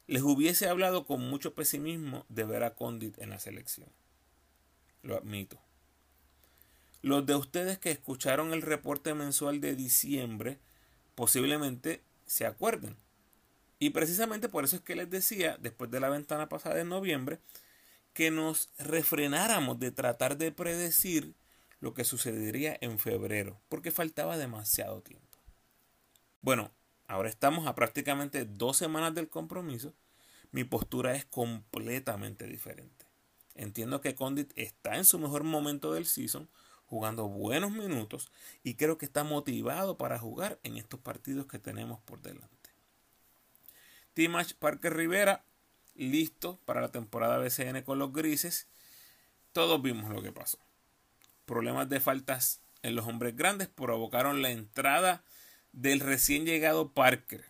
les 0.05 0.21
hubiese 0.21 0.69
hablado 0.69 1.07
con 1.07 1.27
mucho 1.27 1.55
pesimismo 1.55 2.27
de 2.29 2.43
ver 2.43 2.61
a 2.61 2.75
Condit 2.75 3.17
en 3.17 3.31
la 3.31 3.39
selección. 3.39 3.89
Lo 5.01 5.17
admito. 5.17 5.57
Los 7.01 7.25
de 7.25 7.33
ustedes 7.33 7.79
que 7.79 7.89
escucharon 7.89 8.53
el 8.53 8.61
reporte 8.61 9.15
mensual 9.15 9.59
de 9.59 9.75
diciembre 9.75 10.59
posiblemente 11.15 12.03
se 12.27 12.45
acuerden. 12.45 12.95
Y 13.83 13.89
precisamente 13.89 14.49
por 14.49 14.63
eso 14.63 14.77
es 14.77 14.81
que 14.81 14.95
les 14.95 15.09
decía, 15.09 15.57
después 15.59 15.91
de 15.91 15.99
la 15.99 16.09
ventana 16.09 16.49
pasada 16.49 16.75
de 16.75 16.85
noviembre, 16.85 17.39
que 18.13 18.31
nos 18.31 18.69
refrenáramos 18.77 19.79
de 19.79 19.91
tratar 19.91 20.37
de 20.37 20.51
predecir 20.51 21.33
lo 21.79 21.93
que 21.93 22.05
sucedería 22.05 22.77
en 22.79 22.99
febrero, 22.99 23.59
porque 23.69 23.91
faltaba 23.91 24.37
demasiado 24.37 25.01
tiempo. 25.01 25.37
Bueno, 26.41 26.71
Ahora 27.07 27.29
estamos 27.29 27.67
a 27.67 27.75
prácticamente 27.75 28.45
dos 28.45 28.77
semanas 28.77 29.13
del 29.13 29.29
compromiso. 29.29 29.93
Mi 30.51 30.63
postura 30.63 31.15
es 31.15 31.25
completamente 31.25 32.47
diferente. 32.47 33.05
Entiendo 33.55 34.01
que 34.01 34.15
Condit 34.15 34.51
está 34.55 34.95
en 34.97 35.05
su 35.05 35.19
mejor 35.19 35.43
momento 35.43 35.93
del 35.93 36.05
season, 36.05 36.49
jugando 36.85 37.27
buenos 37.27 37.71
minutos 37.71 38.31
y 38.63 38.75
creo 38.75 38.97
que 38.97 39.05
está 39.05 39.23
motivado 39.23 39.97
para 39.97 40.17
jugar 40.17 40.59
en 40.63 40.77
estos 40.77 40.99
partidos 40.99 41.45
que 41.45 41.59
tenemos 41.59 41.99
por 42.01 42.21
delante. 42.21 42.52
Timash 44.13 44.53
Parker 44.53 44.95
Rivera, 44.95 45.43
listo 45.95 46.59
para 46.65 46.81
la 46.81 46.91
temporada 46.91 47.37
BCN 47.37 47.81
con 47.83 47.99
los 47.99 48.13
grises. 48.13 48.67
Todos 49.51 49.81
vimos 49.81 50.11
lo 50.11 50.21
que 50.21 50.31
pasó. 50.31 50.59
Problemas 51.45 51.89
de 51.89 51.99
faltas 51.99 52.61
en 52.83 52.95
los 52.95 53.07
hombres 53.07 53.35
grandes 53.35 53.67
provocaron 53.67 54.41
la 54.41 54.51
entrada 54.51 55.23
del 55.71 55.99
recién 55.99 56.45
llegado 56.45 56.91
Parker, 56.91 57.45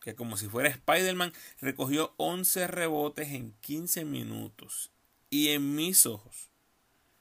que 0.00 0.14
como 0.14 0.36
si 0.36 0.48
fuera 0.48 0.68
Spider-Man 0.68 1.32
recogió 1.60 2.14
11 2.16 2.66
rebotes 2.66 3.28
en 3.28 3.52
15 3.60 4.04
minutos. 4.04 4.90
Y 5.30 5.48
en 5.48 5.74
mis 5.74 6.06
ojos 6.06 6.50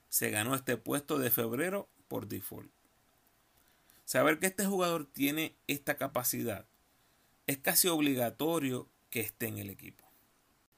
se 0.09 0.29
ganó 0.29 0.55
este 0.55 0.77
puesto 0.77 1.17
de 1.17 1.31
febrero 1.31 1.89
por 2.07 2.27
default. 2.27 2.71
Saber 4.05 4.39
que 4.39 4.45
este 4.45 4.65
jugador 4.65 5.05
tiene 5.05 5.55
esta 5.67 5.97
capacidad 5.97 6.65
es 7.47 7.57
casi 7.57 7.87
obligatorio 7.87 8.89
que 9.09 9.21
esté 9.21 9.47
en 9.47 9.57
el 9.57 9.69
equipo. 9.69 10.05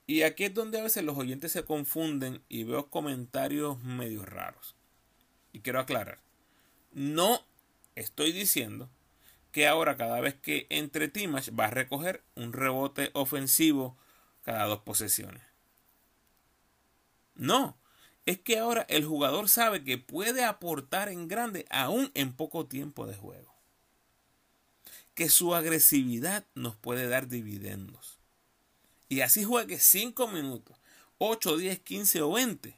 Y 0.06 0.22
aquí 0.22 0.46
es 0.46 0.54
donde 0.54 0.80
a 0.80 0.84
veces 0.84 1.04
los 1.04 1.18
oyentes 1.18 1.52
se 1.52 1.66
confunden 1.66 2.42
y 2.48 2.64
veo 2.64 2.90
comentarios 2.90 3.84
medio 3.84 4.26
raros. 4.26 4.76
Y 5.52 5.60
quiero 5.60 5.80
aclarar, 5.80 6.20
no 6.92 7.46
estoy 7.96 8.32
diciendo 8.32 8.90
que 9.52 9.68
ahora 9.68 9.98
cada 9.98 10.22
vez 10.22 10.36
que 10.36 10.68
entre 10.70 11.10
Timash 11.10 11.50
va 11.58 11.66
a 11.66 11.72
recoger 11.72 12.24
un 12.36 12.54
rebote 12.54 13.10
ofensivo 13.14 13.98
cada 14.44 14.66
dos 14.66 14.80
posesiones. 14.80 15.44
No, 17.36 17.78
es 18.26 18.40
que 18.40 18.60
ahora 18.60 18.86
el 18.90 19.06
jugador 19.06 19.50
sabe 19.50 19.84
que 19.84 19.98
puede 19.98 20.44
aportar 20.44 21.10
en 21.10 21.28
grande 21.28 21.66
aún 21.70 22.12
en 22.14 22.34
poco 22.34 22.66
tiempo 22.66 23.08
de 23.08 23.16
juego. 23.16 23.57
Que 25.18 25.30
su 25.30 25.56
agresividad 25.56 26.46
nos 26.54 26.76
puede 26.76 27.08
dar 27.08 27.28
dividendos. 27.28 28.20
Y 29.10 29.22
así 29.22 29.44
juegue 29.44 29.80
5 29.80 30.28
minutos, 30.28 30.78
8, 31.18 31.58
10, 31.58 31.80
15 31.80 32.22
o 32.22 32.34
20. 32.34 32.78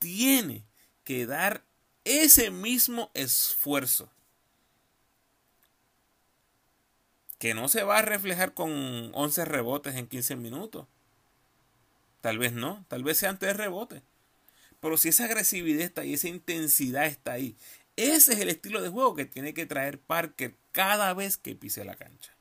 Tiene 0.00 0.64
que 1.04 1.24
dar 1.24 1.62
ese 2.02 2.50
mismo 2.50 3.12
esfuerzo. 3.14 4.10
Que 7.38 7.54
no 7.54 7.68
se 7.68 7.84
va 7.84 7.98
a 7.98 8.02
reflejar 8.02 8.52
con 8.52 9.12
11 9.14 9.44
rebotes 9.44 9.94
en 9.94 10.08
15 10.08 10.34
minutos. 10.34 10.88
Tal 12.22 12.38
vez 12.38 12.54
no, 12.54 12.84
tal 12.88 13.04
vez 13.04 13.18
sean 13.18 13.38
3 13.38 13.56
rebotes. 13.56 14.02
Pero 14.80 14.96
si 14.96 15.10
esa 15.10 15.26
agresividad 15.26 15.82
está 15.82 16.00
ahí, 16.00 16.14
esa 16.14 16.26
intensidad 16.26 17.06
está 17.06 17.34
ahí, 17.34 17.56
ese 17.96 18.32
es 18.32 18.40
el 18.40 18.48
estilo 18.48 18.82
de 18.82 18.88
juego 18.88 19.14
que 19.14 19.24
tiene 19.24 19.54
que 19.54 19.66
traer 19.66 19.98
Parker 19.98 20.54
cada 20.72 21.14
vez 21.14 21.36
que 21.36 21.54
pise 21.54 21.84
la 21.84 21.94
cancha. 21.94 22.34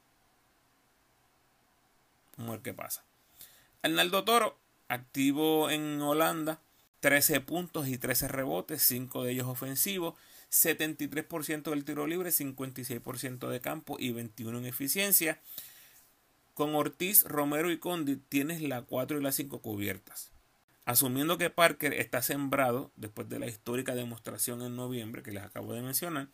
Vamos 2.38 2.50
a 2.50 2.54
ver 2.54 2.62
qué 2.62 2.74
pasa. 2.74 3.04
Arnaldo 3.84 4.24
Toro, 4.24 4.58
activo 4.88 5.70
en 5.70 6.02
Holanda, 6.02 6.60
13 7.02 7.42
puntos 7.42 7.88
y 7.88 7.98
13 7.98 8.28
rebotes, 8.28 8.82
5 8.84 9.24
de 9.24 9.34
ellos 9.34 9.48
ofensivos, 9.48 10.16
73% 10.52 11.70
del 11.70 11.86
tiro 11.86 12.08
libre, 12.08 12.30
56% 12.30 13.50
de 13.50 13.60
campo 13.60 13.98
y 14.00 14.12
21 14.12 14.60
en 14.60 14.66
eficiencia. 14.66 15.40
Con 16.54 16.76
Ortiz, 16.76 17.24
Romero 17.24 17.72
y 17.72 17.78
Condi 17.78 18.16
tienes 18.16 18.62
la 18.62 18.84
4 18.84 19.20
y 19.20 19.24
la 19.24 19.32
5 19.32 19.62
cubiertas. 19.62 20.33
Asumiendo 20.86 21.38
que 21.38 21.50
Parker 21.50 21.94
está 21.94 22.22
sembrado 22.22 22.92
después 22.98 23.30
de 23.30 23.40
la 23.40 23.48
histórica 23.48 23.96
demostración 23.96 24.62
en 24.62 24.76
noviembre 24.76 25.24
que 25.24 25.32
les 25.32 25.44
acabo 25.44 25.74
de 25.74 25.82
mencionar, 25.82 26.28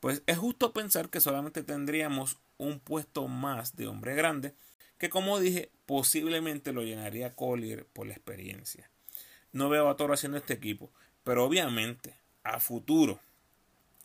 pues 0.00 0.22
es 0.26 0.38
justo 0.38 0.72
pensar 0.72 1.10
que 1.10 1.20
solamente 1.20 1.62
tendríamos 1.62 2.38
un 2.56 2.80
puesto 2.80 3.28
más 3.28 3.76
de 3.76 3.86
hombre 3.86 4.14
grande, 4.14 4.54
que 4.98 5.10
como 5.10 5.38
dije, 5.38 5.70
posiblemente 5.84 6.72
lo 6.72 6.82
llenaría 6.82 7.34
Collier 7.34 7.86
por 7.86 8.06
la 8.06 8.14
experiencia. 8.14 8.88
No 9.52 9.68
veo 9.68 9.88
a 9.88 9.96
Toro 9.96 10.14
haciendo 10.14 10.38
este 10.38 10.54
equipo, 10.54 10.90
pero 11.22 11.44
obviamente 11.44 12.16
a 12.44 12.60
futuro 12.60 13.20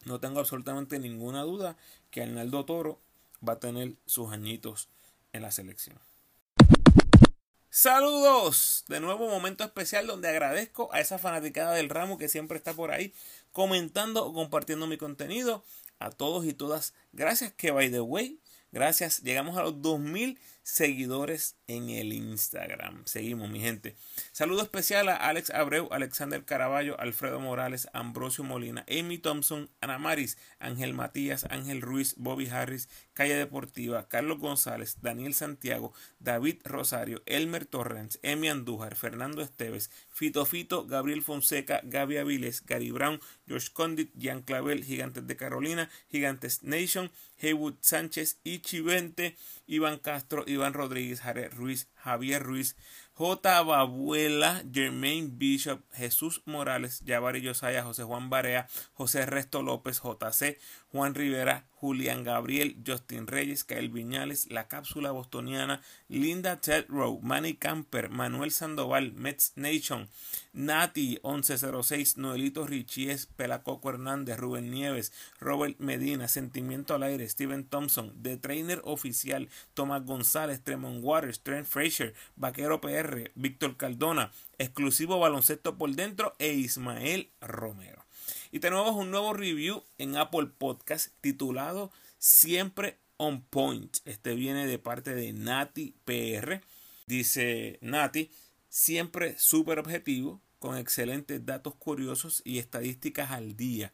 no 0.06 0.20
tengo 0.20 0.40
absolutamente 0.40 1.00
ninguna 1.00 1.44
duda 1.44 1.78
que 2.12 2.22
Arnaldo 2.22 2.66
Toro 2.66 3.00
va 3.48 3.54
a 3.54 3.60
tener 3.60 3.96
sus 4.06 4.32
añitos 4.32 4.90
en 5.34 5.42
la 5.42 5.52
selección. 5.52 5.98
Saludos, 7.80 8.86
de 8.88 9.00
nuevo 9.00 9.30
momento 9.30 9.64
especial 9.64 10.08
donde 10.08 10.28
agradezco 10.28 10.92
a 10.92 11.00
esa 11.00 11.20
fanaticada 11.20 11.76
del 11.76 11.90
ramo 11.90 12.18
que 12.18 12.28
siempre 12.28 12.58
está 12.58 12.74
por 12.74 12.90
ahí 12.90 13.14
comentando 13.52 14.26
o 14.26 14.34
compartiendo 14.34 14.88
mi 14.88 14.98
contenido. 14.98 15.64
A 16.00 16.10
todos 16.10 16.48
y 16.48 16.54
todas, 16.54 16.96
gracias 17.14 17.54
que 17.54 17.70
by 17.70 17.92
the 17.92 18.02
way, 18.02 18.40
gracias, 18.72 19.22
llegamos 19.22 19.60
a 19.60 19.62
los 19.62 19.80
2000 19.80 20.40
seguidores 20.64 21.56
en 21.68 21.90
el 21.90 22.14
Instagram. 22.14 23.04
Seguimos, 23.06 23.50
mi 23.50 23.60
gente. 23.60 23.96
Saludo 24.32 24.64
especial 24.64 25.10
a 25.10 25.16
Alex 25.16 25.50
Abreu, 25.50 25.90
Alexander 25.92 26.44
Caraballo, 26.46 26.98
Alfredo 27.00 27.42
Morales, 27.42 27.90
Ambrosio 27.92 28.46
Molina, 28.46 28.86
Amy 28.90 29.18
Thompson, 29.18 29.70
Ana 29.82 29.98
Maris, 29.98 30.38
Ángel 30.60 30.94
Matías, 30.94 31.46
Ángel 31.50 31.82
Ruiz, 31.82 32.16
Bobby 32.18 32.48
Harris, 32.48 32.88
Calle 33.14 33.36
Deportiva, 33.36 34.08
Carlos 34.08 34.40
González, 34.40 34.98
Daniel 35.02 35.34
Santiago, 35.34 35.94
David 36.20 36.62
Rosario, 36.64 37.22
Elmer 37.26 37.66
Torrens, 37.66 38.20
Emi 38.24 38.48
Andújar, 38.48 38.96
Fernando 38.96 39.42
Esteves, 39.42 39.92
Fito 40.10 40.46
Fito, 40.46 40.88
Gabriel 40.88 41.22
Fonseca, 41.22 41.82
Gaby 41.84 42.18
Aviles, 42.18 42.64
Gary 42.66 42.92
Brown, 42.92 43.20
George 43.46 43.72
Condit, 43.74 44.12
Jan 44.18 44.42
Clavel, 44.42 44.86
Gigantes 44.86 45.28
de 45.28 45.36
Carolina, 45.36 45.90
Gigantes 46.10 46.64
Nation, 46.64 47.12
Haywood 47.42 47.76
Sánchez, 47.82 48.40
Ichi 48.44 48.82
Vente, 48.82 49.36
Iván 49.68 50.00
Castro, 50.00 50.44
Iván 50.48 50.74
Rodríguez, 50.74 51.22
Jared 51.22 51.57
Ruiz, 51.58 51.90
Javier 52.04 52.42
Ruiz, 52.42 52.76
J. 53.18 53.64
Babuela, 53.64 54.62
Jermaine 54.72 55.30
Bishop, 55.32 55.82
Jesús 55.94 56.44
Morales, 56.46 57.04
Yavari 57.04 57.42
Yosaya, 57.42 57.84
José 57.84 58.04
Juan 58.04 58.30
Barea, 58.30 58.68
José 58.94 59.26
Resto 59.26 59.64
López, 59.64 60.00
JC, 60.02 60.58
Juan 60.92 61.16
Rivera, 61.16 61.66
Julián 61.80 62.24
Gabriel, 62.24 62.76
Justin 62.86 63.28
Reyes, 63.28 63.64
Kael 63.64 63.92
Viñales, 63.92 64.50
La 64.50 64.68
Cápsula 64.68 65.12
Bostoniana, 65.12 65.82
Linda 66.08 66.60
Ted 66.60 66.86
Rowe, 66.90 67.20
Manny 67.22 67.54
Camper, 67.54 68.10
Manuel 68.10 68.52
Sandoval, 68.52 69.14
Mets 69.14 69.54
Nation, 69.56 70.10
Nati 70.54 71.20
1106, 71.24 72.18
Noelito 72.18 72.66
Richies, 72.66 73.28
Pelacoco 73.28 73.90
Hernández, 73.90 74.38
Rubén 74.38 74.72
Nieves, 74.72 75.14
Robert 75.40 75.78
Medina, 75.78 76.28
Sentimiento 76.28 76.96
al 76.96 77.04
Aire, 77.04 77.30
Steven 77.30 77.66
Thompson, 77.66 78.12
The 78.24 78.38
Trainer 78.38 78.82
Oficial, 78.84 79.50
Tomás 79.76 80.04
González, 80.04 80.64
Tremont 80.64 81.04
Waters, 81.04 81.42
Trent 81.42 81.68
Fraser, 81.68 82.16
Vaquero 82.38 82.82
PR, 82.82 83.32
Víctor 83.36 83.78
Caldona, 83.78 84.32
exclusivo 84.58 85.20
baloncesto 85.20 85.78
por 85.78 85.94
dentro 85.96 86.34
e 86.40 86.54
Ismael 86.54 87.30
Romero. 87.40 88.07
Y 88.52 88.60
tenemos 88.60 88.96
un 88.96 89.12
nuevo 89.12 89.34
review 89.34 89.84
en 89.98 90.16
Apple 90.16 90.48
Podcast 90.58 91.10
titulado 91.22 91.92
Siempre 92.18 92.98
on 93.18 93.42
Point. 93.42 93.98
Este 94.06 94.36
viene 94.36 94.66
de 94.66 94.80
parte 94.80 95.14
de 95.14 95.34
Nati 95.34 95.96
PR. 96.06 96.62
Dice 97.08 97.78
Nati, 97.82 98.32
siempre 98.70 99.38
súper 99.38 99.80
objetivo, 99.80 100.42
con 100.60 100.78
excelentes 100.78 101.46
datos 101.46 101.76
curiosos 101.76 102.42
y 102.46 102.60
estadísticas 102.60 103.32
al 103.32 103.58
día. 103.58 103.92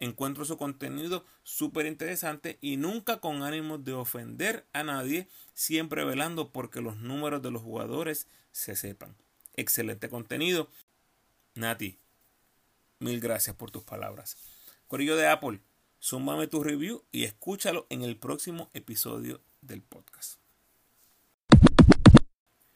Encuentro 0.00 0.44
su 0.44 0.56
contenido 0.56 1.24
súper 1.44 1.86
interesante 1.86 2.58
y 2.60 2.76
nunca 2.76 3.20
con 3.20 3.44
ánimo 3.44 3.78
de 3.78 3.92
ofender 3.92 4.66
a 4.72 4.82
nadie, 4.82 5.28
siempre 5.54 6.04
velando 6.04 6.50
porque 6.50 6.80
los 6.80 6.96
números 6.96 7.40
de 7.40 7.52
los 7.52 7.62
jugadores 7.62 8.26
se 8.50 8.74
sepan. 8.74 9.14
Excelente 9.54 10.08
contenido. 10.08 10.68
Nati, 11.54 11.98
mil 13.02 13.20
gracias 13.20 13.56
por 13.56 13.70
tus 13.70 13.82
palabras. 13.82 14.36
Corillo 14.86 15.16
de 15.16 15.26
Apple, 15.26 15.60
súmame 15.98 16.46
tu 16.46 16.62
review 16.62 17.04
y 17.12 17.24
escúchalo 17.24 17.86
en 17.90 18.02
el 18.02 18.16
próximo 18.16 18.70
episodio 18.72 19.40
del 19.60 19.82
podcast. 19.82 20.38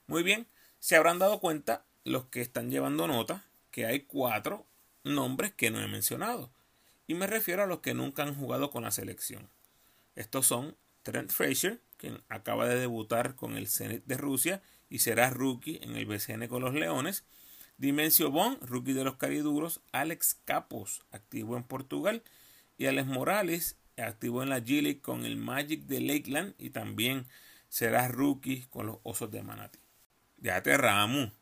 Muy 0.07 0.23
bien, 0.23 0.47
se 0.79 0.97
habrán 0.97 1.19
dado 1.19 1.41
cuenta 1.41 1.85
los 2.05 2.27
que 2.27 2.41
están 2.41 2.71
llevando 2.71 3.07
nota 3.07 3.45
que 3.71 3.87
hay 3.87 4.01
cuatro 4.01 4.67
nombres 5.05 5.53
que 5.53 5.71
no 5.71 5.81
he 5.81 5.89
mencionado 5.89 6.51
y 7.07 7.15
me 7.15 7.27
refiero 7.27 7.63
a 7.63 7.67
los 7.67 7.81
que 7.81 7.95
nunca 7.95 8.23
han 8.23 8.35
jugado 8.35 8.71
con 8.71 8.83
la 8.83 8.91
selección. 8.91 9.49
Estos 10.15 10.47
son 10.47 10.77
Trent 11.03 11.31
Frazier, 11.31 11.81
quien 11.99 12.23
acaba 12.29 12.67
de 12.67 12.79
debutar 12.79 13.37
con 13.37 13.57
el 13.57 13.69
Zenit 13.69 14.05
de 14.07 14.17
Rusia 14.17 14.63
y 14.89 15.01
será 15.01 15.31
rookie 15.31 15.79
en 15.83 15.97
el 15.97 16.07
BCN 16.07 16.49
con 16.49 16.63
los 16.63 16.75
Leones. 16.75 17.25
Dimensio 17.79 18.31
Bon, 18.31 18.59
rookie 18.61 18.93
de 18.93 19.05
los 19.05 19.17
Cariduros. 19.17 19.81
Alex 19.93 20.39
Capos, 20.45 21.03
activo 21.11 21.57
en 21.57 21.65
Portugal. 21.65 22.23
Y 22.79 22.87
Alex 22.87 23.07
Morales, 23.07 23.77
activo 23.97 24.43
en 24.43 24.51
la 24.51 24.61
G 24.61 25.01
con 25.01 25.25
el 25.25 25.37
Magic 25.37 25.83
de 25.85 26.01
Lakeland 26.01 26.55
y 26.59 26.71
también 26.71 27.27
será 27.69 28.09
rookie 28.09 28.67
con 28.71 28.87
los 28.87 28.99
Osos 29.03 29.31
de 29.31 29.43
Manati. 29.43 29.79
Ya 30.39 30.63
te 30.63 30.77
ramo. 30.77 31.33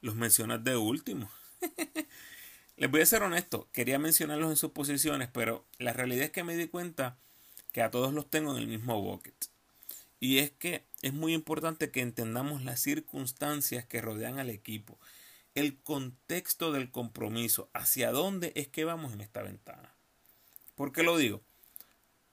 Los 0.00 0.14
mencionas 0.14 0.64
de 0.64 0.76
último. 0.76 1.30
Les 2.76 2.90
voy 2.90 3.02
a 3.02 3.06
ser 3.06 3.22
honesto, 3.22 3.68
quería 3.72 3.98
mencionarlos 3.98 4.48
en 4.48 4.56
sus 4.56 4.70
posiciones, 4.70 5.28
pero 5.30 5.66
la 5.78 5.92
realidad 5.92 6.24
es 6.24 6.30
que 6.30 6.44
me 6.44 6.56
di 6.56 6.66
cuenta 6.66 7.18
que 7.72 7.82
a 7.82 7.90
todos 7.90 8.14
los 8.14 8.30
tengo 8.30 8.56
en 8.56 8.62
el 8.62 8.68
mismo 8.68 9.02
bucket. 9.02 9.34
Y 10.18 10.38
es 10.38 10.50
que 10.50 10.84
es 11.02 11.12
muy 11.12 11.34
importante 11.34 11.90
que 11.90 12.00
entendamos 12.00 12.62
las 12.64 12.80
circunstancias 12.80 13.84
que 13.84 14.00
rodean 14.00 14.38
al 14.38 14.48
equipo. 14.48 14.98
El 15.54 15.80
contexto 15.82 16.72
del 16.72 16.90
compromiso, 16.90 17.70
hacia 17.74 18.12
dónde 18.12 18.52
es 18.54 18.68
que 18.68 18.84
vamos 18.84 19.12
en 19.12 19.20
esta 19.20 19.42
ventana. 19.42 19.94
¿Por 20.74 20.92
qué 20.92 21.02
lo 21.02 21.16
digo? 21.16 21.42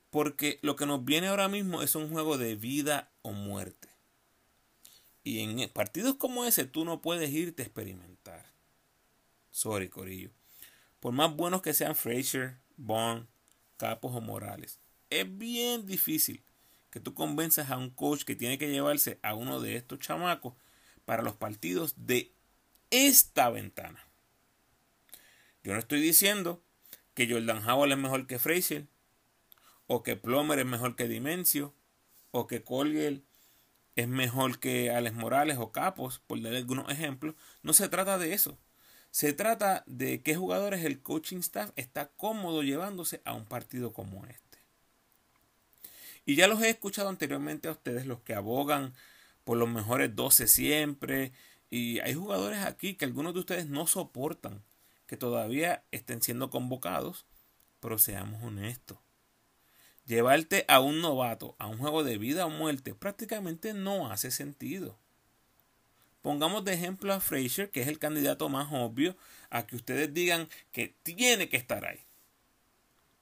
Porque 0.09 0.59
lo 0.61 0.75
que 0.75 0.85
nos 0.85 1.03
viene 1.03 1.27
ahora 1.27 1.47
mismo 1.47 1.81
es 1.81 1.95
un 1.95 2.09
juego 2.09 2.37
de 2.37 2.55
vida 2.55 3.11
o 3.21 3.31
muerte. 3.31 3.89
Y 5.23 5.41
en 5.41 5.69
partidos 5.69 6.15
como 6.15 6.45
ese 6.45 6.65
tú 6.65 6.85
no 6.85 7.01
puedes 7.01 7.29
irte 7.31 7.63
a 7.63 7.65
experimentar. 7.65 8.45
Sorry, 9.51 9.89
Corillo. 9.89 10.29
Por 10.99 11.13
más 11.13 11.35
buenos 11.35 11.61
que 11.61 11.73
sean 11.73 11.95
Fraser, 11.95 12.57
Bond, 12.77 13.27
Capos 13.75 14.15
o 14.15 14.21
Morales, 14.21 14.79
es 15.09 15.37
bien 15.37 15.85
difícil 15.85 16.43
que 16.89 16.99
tú 16.99 17.13
convenzas 17.13 17.69
a 17.69 17.77
un 17.77 17.89
coach 17.89 18.23
que 18.23 18.35
tiene 18.35 18.57
que 18.57 18.69
llevarse 18.71 19.19
a 19.21 19.35
uno 19.35 19.59
de 19.59 19.75
estos 19.75 19.99
chamacos 19.99 20.53
para 21.05 21.23
los 21.23 21.35
partidos 21.35 21.93
de 21.97 22.31
esta 22.89 23.49
ventana. 23.49 24.03
Yo 25.63 25.73
no 25.73 25.79
estoy 25.79 26.01
diciendo 26.01 26.61
que 27.13 27.29
Jordan 27.29 27.67
Howell 27.67 27.91
es 27.91 27.97
mejor 27.97 28.27
que 28.27 28.39
Frazier, 28.39 28.85
o 29.87 30.03
que 30.03 30.15
Plomer 30.15 30.59
es 30.59 30.65
mejor 30.65 30.95
que 30.95 31.07
Dimensio, 31.07 31.73
o 32.31 32.47
que 32.47 32.63
Collier 32.63 33.21
es 33.95 34.07
mejor 34.07 34.59
que 34.59 34.91
Alex 34.91 35.15
Morales 35.15 35.57
o 35.57 35.71
Capos, 35.71 36.21
por 36.27 36.41
dar 36.41 36.53
algunos 36.53 36.89
ejemplos. 36.91 37.35
No 37.63 37.73
se 37.73 37.89
trata 37.89 38.17
de 38.17 38.33
eso. 38.33 38.57
Se 39.11 39.33
trata 39.33 39.83
de 39.87 40.21
qué 40.21 40.35
jugadores 40.35 40.85
el 40.85 41.01
coaching 41.01 41.37
staff 41.37 41.71
está 41.75 42.09
cómodo 42.09 42.61
llevándose 42.61 43.21
a 43.25 43.33
un 43.33 43.45
partido 43.45 43.93
como 43.93 44.25
este. 44.25 44.59
Y 46.25 46.35
ya 46.35 46.47
los 46.47 46.61
he 46.61 46.69
escuchado 46.69 47.09
anteriormente 47.09 47.67
a 47.67 47.71
ustedes, 47.71 48.05
los 48.05 48.19
que 48.19 48.35
abogan 48.35 48.93
por 49.43 49.57
los 49.57 49.69
mejores 49.69 50.15
12 50.15 50.47
siempre. 50.47 51.31
Y 51.69 51.99
hay 51.99 52.13
jugadores 52.13 52.59
aquí 52.59 52.95
que 52.95 53.05
algunos 53.05 53.33
de 53.33 53.41
ustedes 53.41 53.67
no 53.67 53.87
soportan 53.87 54.63
que 55.05 55.17
todavía 55.17 55.83
estén 55.91 56.21
siendo 56.21 56.49
convocados. 56.49 57.25
Pero 57.79 57.97
seamos 57.97 58.43
honestos. 58.43 58.97
Llevarte 60.05 60.65
a 60.67 60.79
un 60.79 61.01
novato 61.01 61.55
a 61.59 61.67
un 61.67 61.77
juego 61.77 62.03
de 62.03 62.17
vida 62.17 62.45
o 62.45 62.49
muerte 62.49 62.95
prácticamente 62.95 63.73
no 63.73 64.09
hace 64.09 64.31
sentido. 64.31 64.97
Pongamos 66.21 66.65
de 66.65 66.73
ejemplo 66.73 67.13
a 67.13 67.19
Frazier, 67.19 67.69
que 67.71 67.81
es 67.81 67.87
el 67.87 67.99
candidato 67.99 68.49
más 68.49 68.69
obvio 68.71 69.15
a 69.49 69.67
que 69.67 69.75
ustedes 69.75 70.13
digan 70.13 70.49
que 70.71 70.95
tiene 71.03 71.49
que 71.49 71.57
estar 71.57 71.85
ahí. 71.85 71.99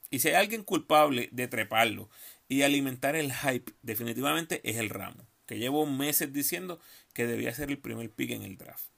Y 0.09 0.19
si 0.19 0.29
hay 0.29 0.35
alguien 0.35 0.63
culpable 0.63 1.29
de 1.31 1.47
treparlo 1.47 2.09
y 2.47 2.61
alimentar 2.61 3.15
el 3.15 3.33
hype 3.33 3.73
definitivamente 3.81 4.61
es 4.63 4.77
el 4.77 4.89
ramo, 4.89 5.25
que 5.45 5.57
llevo 5.57 5.85
meses 5.85 6.33
diciendo 6.33 6.79
que 7.13 7.27
debía 7.27 7.53
ser 7.53 7.69
el 7.69 7.77
primer 7.77 8.11
pick 8.11 8.31
en 8.31 8.43
el 8.43 8.57
draft. 8.57 8.89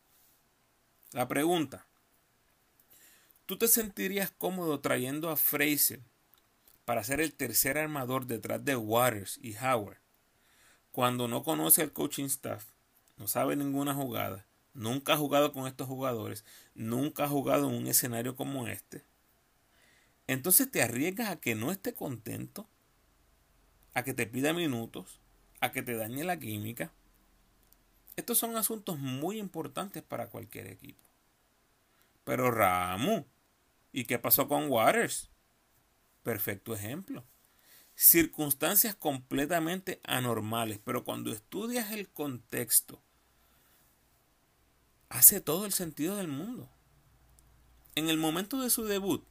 La 1.12 1.28
pregunta, 1.28 1.88
¿tú 3.46 3.58
te 3.58 3.68
sentirías 3.68 4.32
cómodo 4.32 4.80
trayendo 4.80 5.30
a 5.30 5.38
Fraser 5.38 6.02
para 6.86 7.04
ser 7.04 7.22
el 7.22 7.34
tercer 7.34 7.78
armador 7.78 8.28
detrás 8.28 8.64
de 8.64 8.76
Waters 8.76 9.40
y 9.42 9.56
Howard 9.58 10.00
cuando 10.92 11.28
no 11.28 11.44
conoce 11.44 11.82
al 11.82 11.94
coaching 11.94 12.26
staff, 12.26 12.66
no 13.18 13.28
sabe 13.28 13.56
ninguna 13.56 13.94
jugada, 13.94 14.48
nunca 14.74 15.14
ha 15.14 15.18
jugado 15.18 15.54
con 15.54 15.68
estos 15.68 15.88
jugadores, 15.88 16.44
nunca 16.74 17.26
ha 17.26 17.28
jugado 17.28 17.70
en 17.70 17.76
un 17.76 17.88
escenario 17.88 18.36
como 18.36 18.68
este? 18.68 19.04
Entonces 20.28 20.70
te 20.70 20.82
arriesgas 20.82 21.30
a 21.30 21.40
que 21.40 21.56
no 21.56 21.72
esté 21.72 21.94
contento 21.94 22.68
a 23.94 24.04
que 24.04 24.14
te 24.14 24.28
pida 24.28 24.54
minutos, 24.54 25.20
a 25.60 25.72
que 25.72 25.82
te 25.82 25.96
dañe 25.96 26.24
la 26.24 26.40
química. 26.40 26.92
Estos 28.16 28.38
son 28.38 28.56
asuntos 28.56 28.98
muy 28.98 29.38
importantes 29.38 30.04
para 30.04 30.30
cualquier 30.30 30.68
equipo. 30.68 31.08
Pero 32.24 32.52
Ramu, 32.52 33.26
¿y 33.92 34.06
qué 34.06 34.20
pasó 34.20 34.48
con 34.48 34.70
Waters? 34.70 35.30
Perfecto 36.24 36.74
ejemplo. 36.74 37.24
Circunstancias 37.96 38.96
completamente 38.96 40.02
anormales, 40.04 40.80
pero 40.84 41.04
cuando 41.04 41.32
estudias 41.32 41.92
el 41.92 42.10
contexto, 42.10 43.02
hace 45.10 45.42
todo 45.42 45.66
el 45.66 45.74
sentido 45.74 46.18
del 46.18 46.28
mundo. 46.28 46.70
En 47.96 48.10
el 48.10 48.18
momento 48.18 48.62
de 48.62 48.70
su 48.70 48.84
debut, 48.86 49.26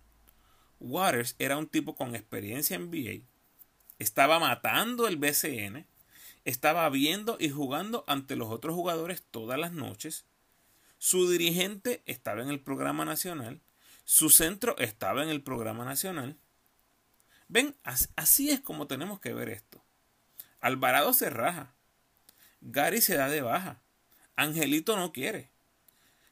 Waters 0.80 1.36
era 1.38 1.56
un 1.56 1.68
tipo 1.68 1.94
con 1.94 2.14
experiencia 2.14 2.76
en 2.76 2.90
NBA, 2.90 3.24
estaba 3.98 4.38
matando 4.38 5.06
el 5.06 5.16
BCN, 5.16 5.86
estaba 6.46 6.88
viendo 6.90 7.36
y 7.40 7.50
jugando 7.50 8.04
ante 8.06 8.36
los 8.36 8.48
otros 8.50 8.76
jugadores 8.76 9.22
todas 9.30 9.58
las 9.58 9.72
noches, 9.72 10.24
su 10.96 11.28
dirigente 11.28 12.02
estaba 12.06 12.40
en 12.40 12.48
el 12.48 12.60
programa 12.60 13.04
nacional, 13.04 13.60
su 14.04 14.30
centro 14.30 14.78
estaba 14.78 15.24
en 15.24 15.28
el 15.28 15.42
programa 15.42 15.84
nacional. 15.84 16.38
Ven, 17.48 17.74
así 18.14 18.50
es 18.50 18.60
como 18.60 18.86
tenemos 18.86 19.18
que 19.18 19.34
ver 19.34 19.48
esto. 19.48 19.82
Alvarado 20.60 21.12
se 21.12 21.30
raja, 21.30 21.74
Gary 22.60 23.00
se 23.00 23.16
da 23.16 23.28
de 23.28 23.42
baja, 23.42 23.82
Angelito 24.36 24.96
no 24.96 25.12
quiere. 25.12 25.50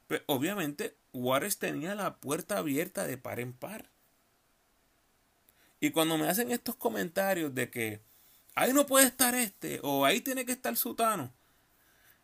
Pero 0.07 0.23
obviamente 0.27 0.97
Juárez 1.11 1.59
tenía 1.59 1.97
la 1.97 2.19
puerta 2.19 2.59
abierta 2.59 3.05
de 3.05 3.19
par 3.19 3.41
en 3.41 3.53
par. 3.53 3.91
Y 5.81 5.91
cuando 5.91 6.19
me 6.19 6.29
hacen 6.29 6.53
estos 6.53 6.77
comentarios 6.77 7.53
de 7.53 7.69
que 7.69 8.01
ahí 8.55 8.73
no 8.73 8.87
puede 8.87 9.07
estar 9.07 9.35
este 9.35 9.81
o 9.83 10.05
ahí 10.05 10.21
tiene 10.21 10.45
que 10.45 10.53
estar 10.53 10.77
Sutano, 10.77 11.33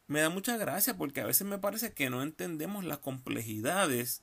me 0.06 0.20
da 0.20 0.28
mucha 0.28 0.56
gracia 0.56 0.96
porque 0.96 1.20
a 1.20 1.26
veces 1.26 1.46
me 1.46 1.58
parece 1.58 1.92
que 1.92 2.10
no 2.10 2.22
entendemos 2.22 2.84
las 2.84 2.98
complejidades 2.98 4.22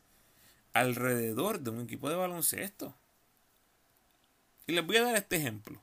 alrededor 0.74 1.62
de 1.62 1.70
un 1.70 1.82
equipo 1.82 2.10
de 2.10 2.18
baloncesto. 2.18 2.94
Y 4.68 4.74
les 4.74 4.86
voy 4.86 4.98
a 4.98 5.04
dar 5.04 5.16
este 5.16 5.38
ejemplo. 5.38 5.82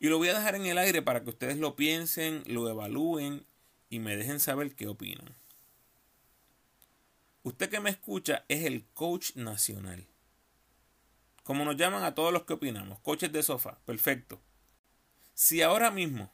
Y 0.00 0.08
lo 0.08 0.18
voy 0.18 0.28
a 0.28 0.34
dejar 0.34 0.56
en 0.56 0.66
el 0.66 0.78
aire 0.78 1.00
para 1.00 1.22
que 1.22 1.30
ustedes 1.30 1.58
lo 1.58 1.76
piensen, 1.76 2.42
lo 2.46 2.68
evalúen 2.68 3.46
y 3.88 4.00
me 4.00 4.16
dejen 4.16 4.40
saber 4.40 4.74
qué 4.74 4.88
opinan. 4.88 5.34
Usted 7.44 7.70
que 7.70 7.78
me 7.78 7.90
escucha 7.90 8.44
es 8.48 8.64
el 8.64 8.84
coach 8.94 9.36
nacional. 9.36 10.08
Como 11.44 11.64
nos 11.64 11.76
llaman 11.76 12.02
a 12.02 12.16
todos 12.16 12.32
los 12.32 12.42
que 12.42 12.54
opinamos, 12.54 12.98
coches 12.98 13.30
de 13.30 13.44
sofá, 13.44 13.78
perfecto. 13.86 14.40
Si 15.38 15.60
ahora 15.60 15.90
mismo 15.90 16.32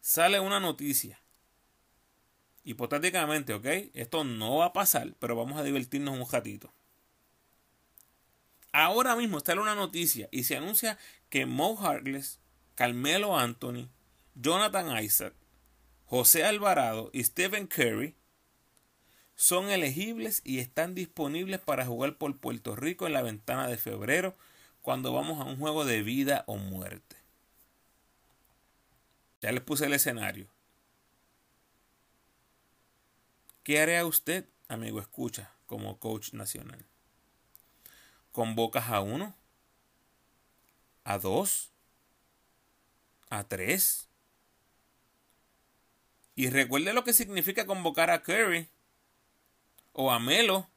sale 0.00 0.40
una 0.40 0.60
noticia, 0.60 1.20
hipotéticamente, 2.64 3.52
¿ok? 3.52 3.66
Esto 3.92 4.24
no 4.24 4.56
va 4.56 4.64
a 4.64 4.72
pasar, 4.72 5.14
pero 5.18 5.36
vamos 5.36 5.60
a 5.60 5.62
divertirnos 5.62 6.18
un 6.18 6.26
ratito. 6.26 6.72
Ahora 8.72 9.14
mismo 9.14 9.40
sale 9.40 9.60
una 9.60 9.74
noticia 9.74 10.26
y 10.32 10.44
se 10.44 10.56
anuncia 10.56 10.98
que 11.28 11.44
Mo 11.44 11.78
Harkless, 11.78 12.40
Carmelo 12.76 13.38
Anthony, 13.38 13.90
Jonathan 14.34 15.04
Isaac, 15.04 15.34
José 16.06 16.46
Alvarado 16.46 17.10
y 17.12 17.22
Stephen 17.24 17.66
Curry 17.66 18.14
son 19.34 19.68
elegibles 19.68 20.40
y 20.44 20.60
están 20.60 20.94
disponibles 20.94 21.60
para 21.60 21.84
jugar 21.84 22.16
por 22.16 22.38
Puerto 22.38 22.74
Rico 22.74 23.06
en 23.06 23.12
la 23.12 23.20
ventana 23.20 23.68
de 23.68 23.76
febrero 23.76 24.34
cuando 24.80 25.12
vamos 25.12 25.42
a 25.42 25.44
un 25.44 25.58
juego 25.58 25.84
de 25.84 26.02
vida 26.02 26.44
o 26.46 26.56
muerte. 26.56 27.17
Ya 29.40 29.52
les 29.52 29.62
puse 29.62 29.86
el 29.86 29.92
escenario. 29.92 30.48
¿Qué 33.62 33.80
haría 33.80 34.04
usted, 34.06 34.46
amigo 34.68 35.00
escucha, 35.00 35.52
como 35.66 35.98
coach 35.98 36.32
nacional? 36.32 36.84
¿Convocas 38.32 38.88
a 38.88 39.00
uno? 39.00 39.34
¿A 41.04 41.18
dos? 41.18 41.70
¿A 43.30 43.44
tres? 43.44 44.08
Y 46.34 46.50
recuerde 46.50 46.92
lo 46.92 47.04
que 47.04 47.12
significa 47.12 47.66
convocar 47.66 48.10
a 48.10 48.22
Curry 48.22 48.68
o 49.92 50.10
a 50.10 50.18
Melo. 50.18 50.68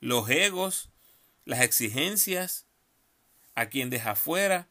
Los 0.00 0.28
egos, 0.30 0.88
las 1.44 1.60
exigencias, 1.60 2.66
a 3.54 3.66
quien 3.66 3.90
deja 3.90 4.14
fuera, 4.14 4.66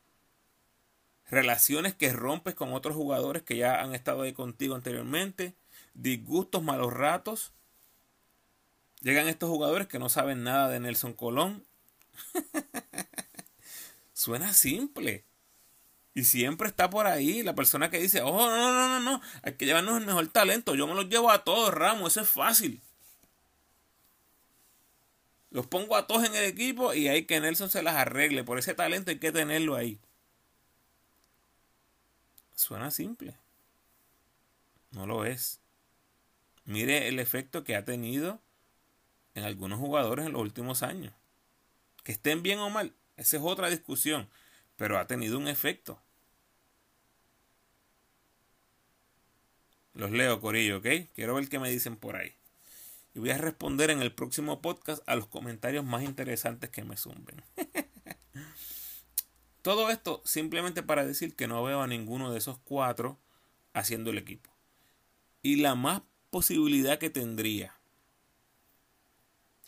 relaciones 1.30 1.94
que 1.94 2.14
rompes 2.14 2.56
con 2.56 2.74
otros 2.74 2.96
jugadores 2.96 3.44
que 3.44 3.58
ya 3.58 3.82
han 3.82 3.94
estado 3.94 4.22
ahí 4.22 4.34
contigo 4.34 4.76
anteriormente, 4.76 5.54
disgustos, 5.94 6.64
malos 6.64 6.94
ratos. 6.94 7.52
Llegan 9.02 9.28
estos 9.28 9.50
jugadores 9.50 9.88
que 9.88 10.00
no 10.00 10.10
saben 10.10 10.44
nada 10.44 10.70
de 10.70 10.80
Nelson 10.80 11.14
Colón. 11.14 11.64
Suena 14.14 14.54
simple. 14.54 15.24
Y 16.16 16.24
siempre 16.24 16.68
está 16.68 16.90
por 16.90 17.06
ahí 17.06 17.44
la 17.44 17.54
persona 17.54 17.92
que 17.92 18.00
dice, 18.00 18.24
oh, 18.24 18.50
no, 18.50 18.74
no, 18.74 18.88
no, 18.88 19.00
no, 19.00 19.22
hay 19.44 19.54
que 19.54 19.68
llevarnos 19.68 20.00
el 20.00 20.08
mejor 20.08 20.28
talento. 20.30 20.74
Yo 20.74 20.88
me 20.88 20.96
los 20.96 21.10
llevo 21.10 21.30
a 21.30 21.44
todos, 21.44 21.72
Ramos, 21.72 22.14
eso 22.14 22.22
es 22.22 22.30
fácil. 22.30 22.82
Los 25.52 25.68
pongo 25.68 25.96
a 25.96 26.08
todos 26.08 26.26
en 26.26 26.34
el 26.34 26.46
equipo 26.46 26.94
y 26.96 27.08
hay 27.08 27.26
que 27.26 27.40
Nelson 27.40 27.70
se 27.70 27.84
las 27.84 27.96
arregle. 27.96 28.44
Por 28.44 28.58
ese 28.58 28.74
talento 28.74 29.12
hay 29.12 29.20
que 29.20 29.32
tenerlo 29.32 29.76
ahí. 29.76 30.00
Suena 32.58 32.90
simple. 32.90 33.38
No 34.90 35.06
lo 35.06 35.26
es. 35.26 35.60
Mire 36.66 37.08
el 37.08 37.20
efecto 37.20 37.64
que 37.64 37.76
ha 37.76 37.86
tenido 37.86 38.42
en 39.36 39.44
algunos 39.44 39.80
jugadores 39.80 40.26
en 40.26 40.34
los 40.34 40.42
últimos 40.42 40.82
años. 40.82 41.14
Que 42.04 42.14
estén 42.14 42.42
bien 42.42 42.58
o 42.58 42.72
mal, 42.72 42.96
esa 43.16 43.38
es 43.38 43.44
otra 43.44 43.70
discusión, 43.70 44.28
pero 44.76 44.98
ha 44.98 45.06
tenido 45.06 45.38
un 45.38 45.48
efecto. 45.48 46.02
Los 49.94 50.10
leo, 50.10 50.42
Corillo, 50.42 50.80
¿ok? 50.80 50.88
Quiero 51.14 51.36
ver 51.36 51.50
qué 51.50 51.60
me 51.60 51.70
dicen 51.70 51.96
por 51.96 52.16
ahí. 52.16 52.34
Y 53.14 53.20
voy 53.20 53.30
a 53.30 53.38
responder 53.38 53.92
en 53.92 54.02
el 54.02 54.12
próximo 54.12 54.64
podcast 54.64 55.08
a 55.08 55.16
los 55.16 55.28
comentarios 55.28 55.86
más 55.86 56.02
interesantes 56.02 56.72
que 56.72 56.84
me 56.84 56.98
zumben. 56.98 57.44
Todo 59.68 59.90
esto 59.90 60.22
simplemente 60.24 60.82
para 60.82 61.06
decir 61.06 61.36
que 61.36 61.46
no 61.46 61.62
veo 61.62 61.82
a 61.82 61.88
ninguno 61.88 62.32
de 62.32 62.38
esos 62.38 62.58
cuatro 62.58 63.20
haciendo 63.74 64.12
el 64.12 64.18
equipo. 64.18 64.50
Y 65.44 65.58
la 65.58 65.76
más 65.76 66.04
posibilidad 66.30 67.00
que 67.00 67.10
tendría, 67.10 67.76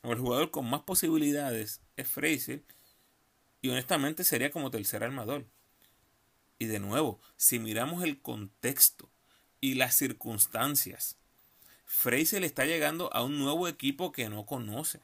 o 0.02 0.14
el 0.14 0.20
jugador 0.20 0.52
con 0.52 0.70
más 0.70 0.84
posibilidades, 0.84 1.82
es 1.98 2.08
Fraser. 2.08 2.64
Y 3.62 3.72
honestamente 3.72 4.24
sería 4.24 4.52
como 4.52 4.72
tercer 4.72 5.04
armador. 5.04 5.46
Y 6.60 6.68
de 6.68 6.80
nuevo, 6.80 7.20
si 7.36 7.60
miramos 7.60 8.02
el 8.06 8.22
contexto 8.22 9.10
y 9.60 9.74
las 9.74 9.96
circunstancias, 9.96 11.18
Fraser 11.84 12.46
está 12.46 12.64
llegando 12.64 13.14
a 13.14 13.22
un 13.22 13.38
nuevo 13.38 13.68
equipo 13.68 14.14
que 14.14 14.30
no 14.30 14.46
conoce, 14.46 15.02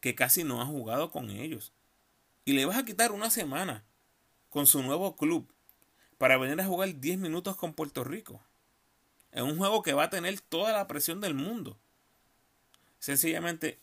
que 0.00 0.16
casi 0.16 0.42
no 0.42 0.60
ha 0.60 0.66
jugado 0.66 1.12
con 1.12 1.30
ellos. 1.30 1.72
Y 2.44 2.54
le 2.54 2.64
vas 2.64 2.76
a 2.76 2.84
quitar 2.84 3.12
una 3.12 3.30
semana 3.30 3.84
con 4.50 4.66
su 4.66 4.82
nuevo 4.82 5.16
club 5.16 5.52
para 6.18 6.38
venir 6.38 6.60
a 6.60 6.66
jugar 6.66 6.98
10 6.98 7.18
minutos 7.18 7.56
con 7.56 7.74
Puerto 7.74 8.04
Rico. 8.04 8.42
Es 9.32 9.42
un 9.42 9.56
juego 9.58 9.82
que 9.82 9.92
va 9.92 10.04
a 10.04 10.10
tener 10.10 10.40
toda 10.40 10.72
la 10.72 10.86
presión 10.86 11.20
del 11.20 11.34
mundo. 11.34 11.78
Sencillamente 12.98 13.78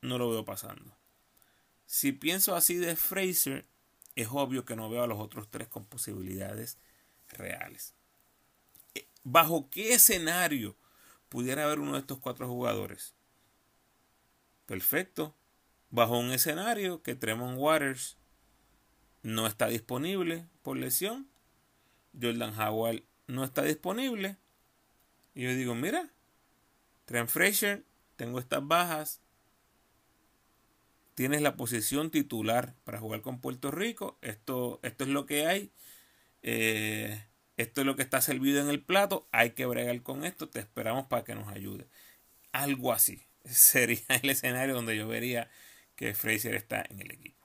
no 0.00 0.18
lo 0.18 0.30
veo 0.30 0.44
pasando. 0.44 0.96
Si 1.86 2.12
pienso 2.12 2.54
así 2.54 2.76
de 2.76 2.96
Fraser, 2.96 3.66
es 4.14 4.28
obvio 4.30 4.64
que 4.64 4.76
no 4.76 4.88
veo 4.88 5.02
a 5.02 5.06
los 5.06 5.18
otros 5.18 5.48
tres 5.50 5.68
con 5.68 5.84
posibilidades 5.84 6.78
reales. 7.28 7.94
Eh, 8.94 9.06
¿Bajo 9.24 9.68
qué 9.70 9.94
escenario 9.94 10.76
pudiera 11.34 11.64
haber 11.64 11.80
uno 11.80 11.94
de 11.94 11.98
estos 11.98 12.20
cuatro 12.20 12.46
jugadores. 12.46 13.12
Perfecto. 14.66 15.34
Bajo 15.90 16.16
un 16.16 16.30
escenario 16.30 17.02
que 17.02 17.16
Tremont 17.16 17.58
Waters 17.58 18.16
no 19.24 19.48
está 19.48 19.66
disponible 19.66 20.46
por 20.62 20.76
lesión. 20.76 21.28
Jordan 22.20 22.56
Howard 22.60 23.02
no 23.26 23.42
está 23.42 23.62
disponible. 23.62 24.36
Y 25.34 25.42
yo 25.42 25.54
digo, 25.54 25.74
mira, 25.74 26.12
Trent 27.06 27.28
Fraser, 27.28 27.84
tengo 28.14 28.38
estas 28.38 28.64
bajas. 28.64 29.20
Tienes 31.16 31.42
la 31.42 31.56
posición 31.56 32.12
titular 32.12 32.76
para 32.84 33.00
jugar 33.00 33.20
con 33.22 33.40
Puerto 33.40 33.72
Rico. 33.72 34.16
Esto, 34.22 34.78
esto 34.84 35.02
es 35.02 35.10
lo 35.10 35.26
que 35.26 35.46
hay. 35.46 35.72
Eh, 36.42 37.24
esto 37.56 37.80
es 37.80 37.86
lo 37.86 37.96
que 37.96 38.02
está 38.02 38.20
servido 38.20 38.60
en 38.60 38.68
el 38.68 38.82
plato, 38.82 39.28
hay 39.30 39.50
que 39.50 39.66
bregar 39.66 40.02
con 40.02 40.24
esto, 40.24 40.48
te 40.48 40.60
esperamos 40.60 41.06
para 41.06 41.24
que 41.24 41.34
nos 41.34 41.48
ayude. 41.48 41.86
Algo 42.52 42.92
así 42.92 43.22
sería 43.44 44.02
el 44.22 44.30
escenario 44.30 44.74
donde 44.74 44.96
yo 44.96 45.08
vería 45.08 45.50
que 45.96 46.14
Fraser 46.14 46.54
está 46.54 46.84
en 46.88 47.00
el 47.00 47.12
equipo. 47.12 47.43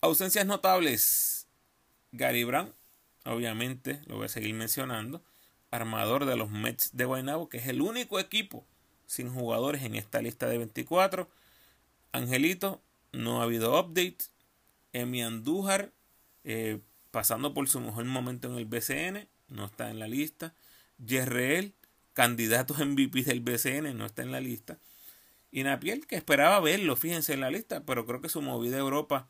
Ausencias 0.00 0.46
notables. 0.46 1.48
Gary 2.12 2.44
Brown, 2.44 2.72
obviamente, 3.24 4.00
lo 4.06 4.14
voy 4.14 4.26
a 4.26 4.28
seguir 4.28 4.54
mencionando, 4.54 5.24
armador 5.72 6.24
de 6.24 6.36
los 6.36 6.50
Mets 6.50 6.96
de 6.96 7.04
Guaynabo, 7.04 7.48
que 7.48 7.58
es 7.58 7.66
el 7.66 7.82
único 7.82 8.20
equipo 8.20 8.64
sin 9.06 9.28
jugadores 9.34 9.82
en 9.82 9.96
esta 9.96 10.22
lista 10.22 10.46
de 10.46 10.58
24. 10.58 11.28
Angelito, 12.12 12.80
no 13.10 13.40
ha 13.40 13.44
habido 13.44 13.76
update. 13.76 14.18
Emi 14.92 15.20
Andújar, 15.20 15.90
eh, 16.44 16.78
pasando 17.10 17.52
por 17.52 17.68
su 17.68 17.80
mejor 17.80 18.04
momento 18.04 18.48
en 18.48 18.54
el 18.54 18.66
BCN, 18.66 19.26
no 19.48 19.64
está 19.64 19.90
en 19.90 19.98
la 19.98 20.06
lista. 20.06 20.54
Yerreel, 21.04 21.74
candidato 22.12 22.74
MVP 22.74 23.24
del 23.24 23.40
BCN, 23.40 23.98
no 23.98 24.06
está 24.06 24.22
en 24.22 24.30
la 24.30 24.40
lista. 24.40 24.78
Y 25.50 25.64
Napiel, 25.64 26.06
que 26.06 26.14
esperaba 26.14 26.60
verlo, 26.60 26.94
fíjense 26.94 27.32
en 27.32 27.40
la 27.40 27.50
lista, 27.50 27.84
pero 27.84 28.06
creo 28.06 28.20
que 28.20 28.28
su 28.28 28.42
movida 28.42 28.76
a 28.76 28.80
Europa 28.80 29.28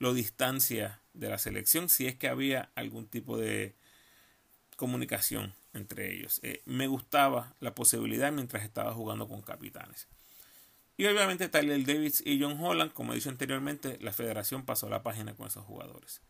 lo 0.00 0.14
distancia 0.14 1.00
de 1.12 1.28
la 1.28 1.38
selección, 1.38 1.88
si 1.88 2.08
es 2.08 2.16
que 2.16 2.28
había 2.28 2.70
algún 2.74 3.06
tipo 3.06 3.38
de 3.38 3.76
comunicación 4.76 5.54
entre 5.74 6.12
ellos. 6.12 6.40
Eh, 6.42 6.62
me 6.64 6.88
gustaba 6.88 7.54
la 7.60 7.74
posibilidad 7.74 8.32
mientras 8.32 8.64
estaba 8.64 8.92
jugando 8.92 9.28
con 9.28 9.42
capitanes. 9.42 10.08
Y 10.96 11.06
obviamente 11.06 11.48
Tyler 11.48 11.84
Davis 11.84 12.22
y 12.24 12.40
John 12.40 12.58
Holland, 12.60 12.92
como 12.92 13.12
he 13.12 13.16
dicho 13.16 13.28
anteriormente, 13.28 13.98
la 14.00 14.12
federación 14.12 14.64
pasó 14.64 14.88
la 14.88 15.02
página 15.02 15.34
con 15.34 15.46
esos 15.46 15.64
jugadores. 15.64 16.22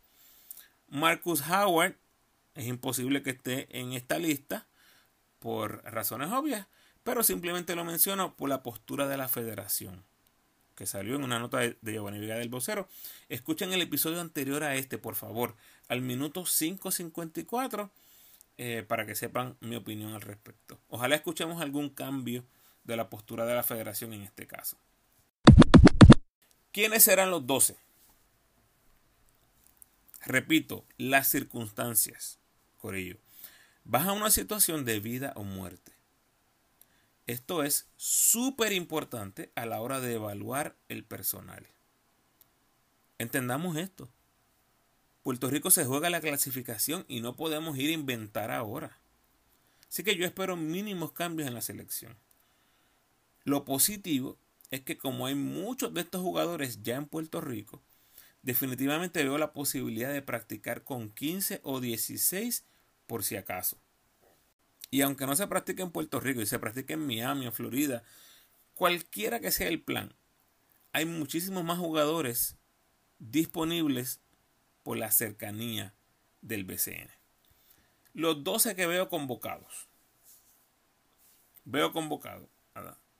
Marcus 0.89 1.43
Howard 1.49 1.97
es 2.55 2.67
imposible 2.67 3.23
que 3.23 3.31
esté 3.31 3.69
en 3.79 3.93
esta 3.93 4.19
lista 4.19 4.67
por 5.39 5.83
razones 5.85 6.31
obvias, 6.33 6.67
pero 7.05 7.23
simplemente 7.23 7.77
lo 7.77 7.85
menciono 7.85 8.37
por 8.37 8.49
la 8.49 8.63
postura 8.63 9.07
de 9.07 9.17
la 9.17 9.29
federación, 9.29 10.05
que 10.81 10.87
salió 10.87 11.15
en 11.15 11.25
una 11.25 11.39
nota 11.39 11.59
de, 11.59 11.77
Giovanni 11.83 12.19
Vega 12.21 12.37
del 12.37 12.49
Vocero. 12.49 12.89
Escuchen 13.29 13.75
el 13.75 13.83
episodio 13.83 14.19
anterior 14.19 14.65
a 14.65 14.77
este, 14.77 14.97
por 14.97 15.15
favor, 15.15 15.55
al 15.89 16.01
minuto 16.01 16.45
5.54, 16.45 17.91
eh, 18.57 18.83
para 18.89 19.05
que 19.05 19.15
sepan 19.15 19.59
mi 19.61 19.77
opinión 19.77 20.15
al 20.15 20.23
respecto. 20.23 20.81
Ojalá 20.89 21.17
escuchemos 21.17 21.61
algún 21.61 21.91
cambio 21.91 22.47
de 22.85 22.97
la 22.97 23.11
postura 23.11 23.45
de 23.45 23.55
la 23.55 23.63
federación 23.63 24.15
en 24.15 24.23
este 24.23 24.47
caso. 24.47 24.79
¿Quiénes 26.73 27.03
serán 27.03 27.31
los 27.31 27.47
12? 27.47 27.77
Repito, 30.25 30.87
las 30.97 31.29
circunstancias, 31.29 32.39
Corillo. 32.79 33.19
Vas 33.85 34.07
a 34.07 34.13
una 34.13 34.31
situación 34.31 34.87
de 34.87 34.99
vida 34.99 35.35
o 35.37 35.45
muerte. 35.45 35.93
Esto 37.31 37.63
es 37.63 37.87
súper 37.97 38.73
importante 38.73 39.53
a 39.55 39.65
la 39.65 39.81
hora 39.81 40.01
de 40.01 40.15
evaluar 40.15 40.75
el 40.89 41.05
personal. 41.05 41.65
Entendamos 43.19 43.77
esto. 43.77 44.09
Puerto 45.23 45.49
Rico 45.49 45.71
se 45.71 45.85
juega 45.85 46.11
la 46.11 46.21
clasificación 46.21 47.05
y 47.07 47.21
no 47.21 47.37
podemos 47.37 47.79
ir 47.79 47.91
a 47.91 47.93
inventar 47.93 48.51
ahora. 48.51 48.99
Así 49.89 50.03
que 50.03 50.17
yo 50.17 50.27
espero 50.27 50.57
mínimos 50.57 51.13
cambios 51.13 51.47
en 51.47 51.55
la 51.55 51.61
selección. 51.61 52.17
Lo 53.45 53.65
positivo 53.65 54.37
es 54.73 54.81
que 54.81 54.99
como 54.99 55.27
hay 55.27 55.37
muchos 55.37 55.95
de 55.95 56.01
estos 56.01 56.23
jugadores 56.23 56.83
ya 56.83 56.97
en 56.97 57.07
Puerto 57.07 57.41
Rico, 57.41 57.81
definitivamente 58.43 59.23
veo 59.23 59.39
la 59.39 59.53
posibilidad 59.53 60.13
de 60.13 60.23
practicar 60.23 60.83
con 60.83 61.11
15 61.11 61.61
o 61.63 61.79
16 61.79 62.65
por 63.07 63.23
si 63.23 63.37
acaso. 63.37 63.77
Y 64.91 65.03
aunque 65.03 65.27
no 65.27 65.37
se 65.37 65.47
practique 65.47 65.83
en 65.83 65.91
Puerto 65.91 66.21
Rico 66.21 66.41
y 66.41 66.47
se 66.47 66.59
practique 66.59 66.95
en 66.95 67.07
Miami 67.07 67.47
o 67.47 67.53
Florida, 67.53 68.03
cualquiera 68.75 69.41
que 69.41 69.51
sea 69.51 69.69
el 69.69 69.81
plan, 69.81 70.15
hay 70.93 71.05
muchísimos 71.05 71.65
más 71.65 71.79
jugadores 71.79 72.57
disponibles 73.19 74.21
por 74.83 74.99
la 74.99 75.11
cercanía 75.11 75.95
del 76.41 76.65
BCN. 76.65 77.11
Los 78.15 78.43
12 78.43 78.75
que 78.75 78.87
veo 78.87 79.09
convocados. 79.09 79.89
Veo 81.65 81.93
convocados 81.93 82.49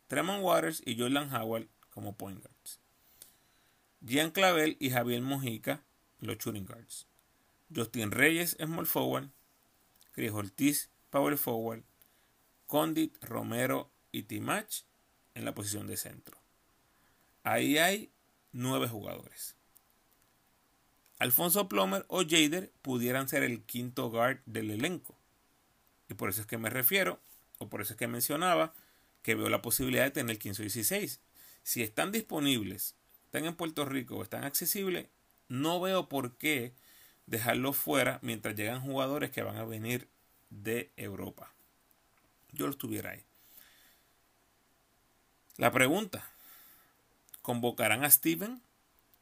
Tremont 0.09 0.43
Waters 0.43 0.83
y 0.85 0.99
Jordan 0.99 1.33
Howard 1.33 1.69
como 1.91 2.17
point 2.17 2.43
guards. 2.43 2.81
Gian 4.05 4.33
Clavel 4.33 4.77
y 4.81 4.91
Javier 4.91 5.23
Mojica, 5.23 5.85
los 6.19 6.39
shooting 6.39 6.67
guards. 6.67 7.07
Justin 7.73 8.11
Reyes, 8.11 8.57
small 8.59 8.87
forward. 8.87 9.29
Chris 10.13 10.33
Ortiz, 10.33 10.91
power 11.11 11.37
forward. 11.37 11.83
Condit, 12.67 13.17
Romero 13.23 13.91
y 14.13 14.23
Timach 14.23 14.85
en 15.35 15.45
la 15.45 15.55
posición 15.55 15.87
de 15.87 15.97
centro. 15.97 16.39
Ahí 17.43 17.79
hay 17.79 18.13
nueve 18.53 18.89
jugadores. 18.89 19.57
Alfonso 21.19 21.69
Plomer 21.69 22.07
o 22.09 22.23
Jader 22.23 22.73
pudieran 22.81 23.29
ser 23.29 23.43
el 23.43 23.63
quinto 23.65 24.11
guard 24.11 24.41
del 24.47 24.71
elenco. 24.71 25.19
Y 26.09 26.15
por 26.15 26.31
eso 26.31 26.41
es 26.41 26.47
que 26.47 26.59
me 26.59 26.71
refiero, 26.71 27.21
o 27.59 27.69
por 27.69 27.83
eso 27.83 27.93
es 27.93 27.99
que 27.99 28.09
mencionaba, 28.09 28.73
que 29.23 29.35
veo 29.35 29.49
la 29.51 29.63
posibilidad 29.63 30.05
de 30.05 30.11
tener 30.11 30.39
15 30.39 30.63
o 30.63 30.65
16. 30.65 31.21
Si 31.63 31.83
están 31.83 32.11
disponibles 32.11 32.95
están 33.31 33.45
en 33.45 33.55
Puerto 33.55 33.85
Rico 33.85 34.17
o 34.17 34.23
están 34.25 34.43
accesibles, 34.43 35.07
no 35.47 35.81
veo 35.81 36.09
por 36.09 36.37
qué 36.37 36.75
dejarlos 37.27 37.77
fuera 37.77 38.19
mientras 38.23 38.57
llegan 38.57 38.81
jugadores 38.81 39.31
que 39.31 39.45
van 39.45 39.57
a 39.57 39.65
venir 39.65 40.09
de 40.51 40.93
Europa. 40.97 41.53
Yo 42.53 42.67
lo 42.67 42.73
estuviera 42.73 43.11
ahí. 43.11 43.25
La 45.57 45.71
pregunta, 45.71 46.31
¿convocarán 47.43 48.05
a 48.05 48.11
Steven 48.11 48.61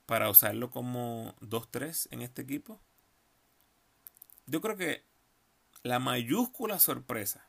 para 0.06 0.30
usarlo 0.30 0.70
como 0.70 1.34
2-3 1.40 2.08
en 2.10 2.22
este 2.22 2.42
equipo? 2.42 2.80
Yo 4.46 4.60
creo 4.60 4.76
que 4.76 5.04
la 5.82 5.98
mayúscula 5.98 6.78
sorpresa 6.78 7.48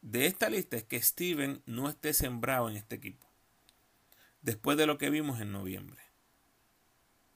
de 0.00 0.26
esta 0.26 0.48
lista 0.48 0.76
es 0.76 0.84
que 0.84 1.02
Steven 1.02 1.62
no 1.66 1.88
esté 1.88 2.12
sembrado 2.14 2.68
en 2.68 2.76
este 2.76 2.96
equipo. 2.96 3.26
Después 4.42 4.78
de 4.78 4.86
lo 4.86 4.98
que 4.98 5.10
vimos 5.10 5.40
en 5.40 5.52
noviembre. 5.52 6.02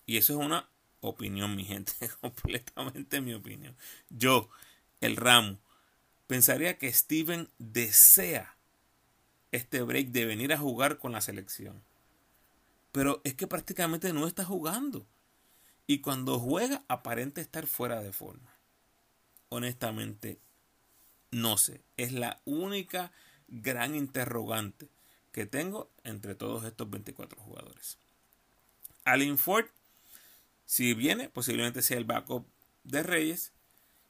Y 0.06 0.16
eso 0.16 0.34
es 0.34 0.46
una 0.46 0.68
opinión, 1.00 1.56
mi 1.56 1.64
gente. 1.64 1.92
Completamente 2.20 3.20
mi 3.20 3.34
opinión. 3.34 3.76
Yo, 4.08 4.48
el 5.02 5.16
ramo, 5.16 5.58
pensaría 6.26 6.78
que 6.78 6.92
Steven 6.92 7.48
desea 7.58 8.56
este 9.50 9.82
break 9.82 10.08
de 10.08 10.24
venir 10.24 10.52
a 10.52 10.58
jugar 10.58 10.98
con 10.98 11.12
la 11.12 11.20
selección. 11.20 11.82
Pero 12.90 13.20
es 13.24 13.34
que 13.34 13.46
prácticamente 13.46 14.12
no 14.12 14.26
está 14.26 14.44
jugando. 14.44 15.06
Y 15.86 15.98
cuando 15.98 16.38
juega 16.38 16.82
aparenta 16.88 17.40
estar 17.40 17.66
fuera 17.66 18.00
de 18.00 18.12
forma. 18.12 18.50
Honestamente, 19.50 20.38
no 21.30 21.58
sé. 21.58 21.82
Es 21.96 22.12
la 22.12 22.40
única 22.44 23.12
gran 23.48 23.94
interrogante 23.94 24.88
que 25.32 25.46
tengo 25.46 25.90
entre 26.04 26.34
todos 26.34 26.64
estos 26.64 26.88
24 26.88 27.40
jugadores. 27.40 27.98
Alin 29.04 29.38
Ford, 29.38 29.66
si 30.66 30.94
viene, 30.94 31.28
posiblemente 31.28 31.82
sea 31.82 31.98
el 31.98 32.04
backup 32.04 32.46
de 32.84 33.02
Reyes. 33.02 33.52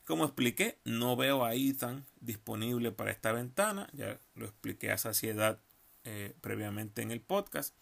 Como 0.04 0.24
expliqué, 0.24 0.78
no 0.84 1.16
veo 1.16 1.44
a 1.44 1.54
Ethan 1.54 2.04
disponible 2.20 2.90
para 2.92 3.12
esta 3.12 3.32
ventana. 3.32 3.88
Ya 3.92 4.18
lo 4.34 4.46
expliqué 4.46 4.90
a 4.90 4.98
saciedad 4.98 5.58
eh, 6.04 6.34
previamente 6.40 7.02
en 7.02 7.10
el 7.10 7.20
podcast. 7.20 7.74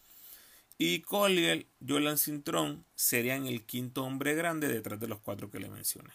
Y 0.76 1.00
Collier, 1.00 1.66
Jolan 1.86 2.18
Cintrón 2.18 2.84
serían 2.94 3.46
el 3.46 3.64
quinto 3.64 4.04
hombre 4.04 4.34
grande 4.34 4.68
detrás 4.68 4.98
de 4.98 5.08
los 5.08 5.20
cuatro 5.20 5.50
que 5.50 5.60
le 5.60 5.68
mencioné. 5.68 6.10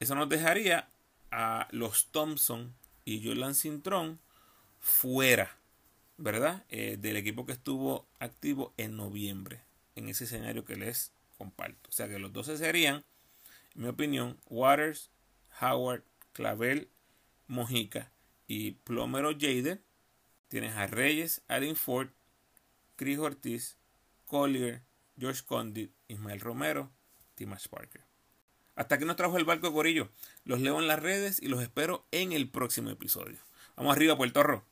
Eso 0.00 0.14
nos 0.14 0.28
dejaría 0.28 0.88
a 1.30 1.68
los 1.70 2.06
Thompson 2.06 2.74
y 3.04 3.24
Jolan 3.24 3.54
Cintrón 3.54 4.18
fuera, 4.80 5.56
¿verdad? 6.16 6.64
Eh, 6.70 6.96
del 6.98 7.16
equipo 7.16 7.46
que 7.46 7.52
estuvo 7.52 8.06
activo 8.18 8.72
en 8.76 8.96
noviembre, 8.96 9.60
en 9.94 10.08
ese 10.08 10.24
escenario 10.24 10.64
que 10.64 10.76
les 10.76 11.12
comparto. 11.38 11.88
O 11.88 11.92
sea 11.92 12.08
que 12.08 12.18
los 12.18 12.32
12 12.32 12.56
serían, 12.56 13.04
en 13.74 13.82
mi 13.82 13.88
opinión, 13.88 14.38
Waters, 14.46 15.10
Howard, 15.60 16.04
Clavel, 16.32 16.88
Mojica 17.46 18.12
y 18.46 18.72
Plomero 18.72 19.32
Jader. 19.32 19.82
Tienes 20.48 20.76
a 20.76 20.86
Reyes, 20.86 21.42
Allen 21.48 21.76
Ford, 21.76 22.08
Chris 22.96 23.18
Ortiz, 23.18 23.76
Collier, 24.26 24.82
George 25.18 25.42
Condit, 25.46 25.92
Ismael 26.08 26.40
Romero, 26.40 26.90
Timash 27.34 27.68
Parker. 27.68 28.02
Hasta 28.74 28.98
que 28.98 29.04
nos 29.04 29.16
trajo 29.16 29.36
el 29.36 29.44
barco 29.44 29.72
Corillo. 29.72 30.10
Los 30.44 30.60
leo 30.60 30.80
en 30.80 30.88
las 30.88 31.00
redes 31.00 31.40
y 31.40 31.48
los 31.48 31.62
espero 31.62 32.06
en 32.10 32.32
el 32.32 32.48
próximo 32.50 32.90
episodio. 32.90 33.38
Vamos 33.76 33.94
arriba, 33.94 34.16
Puerto 34.16 34.42
Rico. 34.42 34.69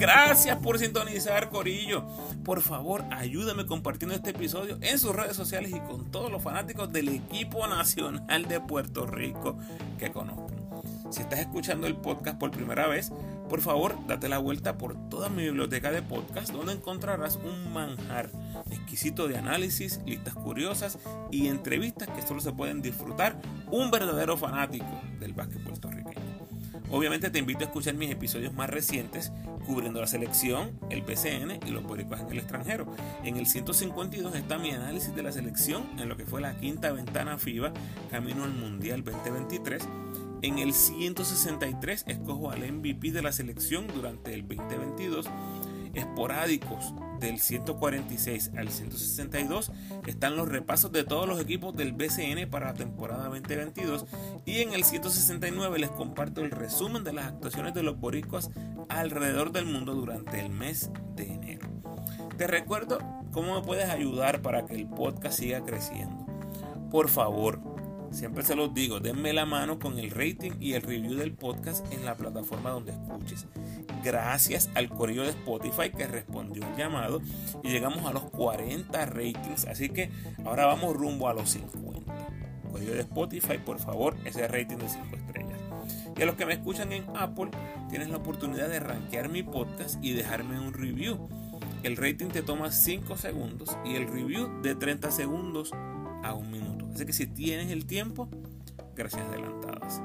Gracias 0.00 0.56
por 0.56 0.78
sintonizar, 0.78 1.50
Corillo. 1.50 2.06
Por 2.42 2.62
favor, 2.62 3.04
ayúdame 3.10 3.66
compartiendo 3.66 4.14
este 4.14 4.30
episodio 4.30 4.78
en 4.80 4.98
sus 4.98 5.14
redes 5.14 5.36
sociales 5.36 5.72
y 5.74 5.80
con 5.80 6.10
todos 6.10 6.32
los 6.32 6.42
fanáticos 6.42 6.90
del 6.90 7.10
equipo 7.10 7.66
nacional 7.66 8.48
de 8.48 8.60
Puerto 8.60 9.06
Rico 9.06 9.58
que 9.98 10.10
conozcan. 10.10 10.58
Si 11.10 11.20
estás 11.20 11.40
escuchando 11.40 11.86
el 11.86 11.96
podcast 11.96 12.38
por 12.38 12.50
primera 12.50 12.86
vez, 12.86 13.12
por 13.50 13.60
favor, 13.60 13.94
date 14.06 14.30
la 14.30 14.38
vuelta 14.38 14.78
por 14.78 14.96
toda 15.10 15.28
mi 15.28 15.42
biblioteca 15.42 15.90
de 15.90 16.00
podcast 16.00 16.50
donde 16.50 16.72
encontrarás 16.72 17.36
un 17.36 17.70
manjar 17.70 18.30
exquisito 18.70 19.28
de 19.28 19.36
análisis, 19.36 20.00
listas 20.06 20.32
curiosas 20.32 20.98
y 21.30 21.48
entrevistas 21.48 22.08
que 22.08 22.22
solo 22.22 22.40
se 22.40 22.52
pueden 22.52 22.80
disfrutar 22.80 23.38
un 23.70 23.90
verdadero 23.90 24.38
fanático 24.38 25.02
del 25.18 25.34
básquet 25.34 25.62
puertorriqueño. 25.62 25.99
Obviamente 26.90 27.30
te 27.30 27.38
invito 27.38 27.60
a 27.60 27.64
escuchar 27.64 27.94
mis 27.94 28.10
episodios 28.10 28.52
más 28.52 28.68
recientes 28.68 29.32
cubriendo 29.64 30.00
la 30.00 30.06
selección, 30.06 30.78
el 30.90 31.02
PCN 31.02 31.60
y 31.66 31.70
los 31.70 31.84
boricuas 31.84 32.20
en 32.20 32.30
el 32.30 32.38
extranjero. 32.38 32.86
En 33.22 33.36
el 33.36 33.46
152 33.46 34.34
está 34.34 34.58
mi 34.58 34.70
análisis 34.70 35.14
de 35.14 35.22
la 35.22 35.30
selección 35.30 35.88
en 35.98 36.08
lo 36.08 36.16
que 36.16 36.26
fue 36.26 36.40
la 36.40 36.56
quinta 36.56 36.90
ventana 36.92 37.38
FIBA 37.38 37.72
camino 38.10 38.44
al 38.44 38.52
Mundial 38.52 39.04
2023 39.04 39.86
en 40.42 40.58
el 40.58 40.72
163 40.72 42.04
escojo 42.06 42.50
al 42.50 42.60
MVP 42.72 43.12
de 43.12 43.22
la 43.22 43.32
selección 43.32 43.86
durante 43.88 44.32
el 44.32 44.46
2022. 44.48 45.26
Esporádicos 45.94 46.94
del 47.20 47.38
146 47.38 48.52
al 48.56 48.70
162 48.70 49.72
están 50.06 50.36
los 50.36 50.48
repasos 50.48 50.90
de 50.90 51.04
todos 51.04 51.28
los 51.28 51.40
equipos 51.40 51.76
del 51.76 51.92
BCN 51.92 52.48
para 52.50 52.66
la 52.66 52.74
temporada 52.74 53.28
2022 53.28 54.06
y 54.46 54.60
en 54.60 54.72
el 54.72 54.84
169 54.84 55.78
les 55.78 55.90
comparto 55.90 56.40
el 56.40 56.50
resumen 56.50 57.04
de 57.04 57.12
las 57.12 57.26
actuaciones 57.26 57.74
de 57.74 57.82
los 57.82 57.98
boricuas 57.98 58.50
alrededor 58.88 59.52
del 59.52 59.66
mundo 59.66 59.94
durante 59.94 60.40
el 60.40 60.50
mes 60.50 60.90
de 61.14 61.34
enero. 61.34 61.68
Te 62.36 62.46
recuerdo 62.46 62.98
cómo 63.32 63.54
me 63.54 63.66
puedes 63.66 63.90
ayudar 63.90 64.40
para 64.40 64.64
que 64.64 64.74
el 64.74 64.88
podcast 64.88 65.38
siga 65.38 65.62
creciendo. 65.64 66.26
Por 66.90 67.08
favor, 67.08 67.60
Siempre 68.10 68.42
se 68.42 68.56
los 68.56 68.74
digo, 68.74 68.98
denme 68.98 69.32
la 69.32 69.46
mano 69.46 69.78
con 69.78 69.98
el 69.98 70.10
rating 70.10 70.52
y 70.58 70.72
el 70.72 70.82
review 70.82 71.14
del 71.14 71.32
podcast 71.32 71.90
en 71.92 72.04
la 72.04 72.16
plataforma 72.16 72.70
donde 72.70 72.92
escuches. 72.92 73.46
Gracias 74.02 74.68
al 74.74 74.88
correo 74.88 75.22
de 75.22 75.30
Spotify 75.30 75.90
que 75.90 76.06
respondió 76.06 76.66
el 76.66 76.76
llamado 76.76 77.22
y 77.62 77.70
llegamos 77.70 78.04
a 78.06 78.12
los 78.12 78.24
40 78.24 79.06
ratings. 79.06 79.66
Así 79.66 79.90
que 79.90 80.10
ahora 80.44 80.66
vamos 80.66 80.96
rumbo 80.96 81.28
a 81.28 81.34
los 81.34 81.50
50. 81.50 82.12
Correo 82.70 82.94
de 82.94 83.00
Spotify, 83.00 83.58
por 83.58 83.78
favor, 83.78 84.16
ese 84.24 84.46
rating 84.48 84.78
de 84.78 84.88
5 84.88 85.16
estrellas. 85.16 85.60
Y 86.16 86.22
a 86.22 86.26
los 86.26 86.34
que 86.34 86.46
me 86.46 86.54
escuchan 86.54 86.92
en 86.92 87.04
Apple, 87.16 87.50
tienes 87.88 88.10
la 88.10 88.16
oportunidad 88.16 88.68
de 88.68 88.80
rankear 88.80 89.28
mi 89.28 89.42
podcast 89.42 90.02
y 90.02 90.12
dejarme 90.14 90.58
un 90.58 90.72
review. 90.72 91.28
El 91.84 91.96
rating 91.96 92.26
te 92.26 92.42
toma 92.42 92.72
5 92.72 93.16
segundos 93.16 93.78
y 93.84 93.94
el 93.94 94.08
review 94.08 94.60
de 94.62 94.74
30 94.74 95.10
segundos 95.12 95.72
a 96.22 96.34
un 96.34 96.50
minuto. 96.50 96.79
Así 96.94 97.06
que 97.06 97.12
si 97.12 97.26
tienes 97.26 97.70
el 97.70 97.86
tiempo, 97.86 98.28
gracias 98.94 99.22
adelantadas. 99.22 100.00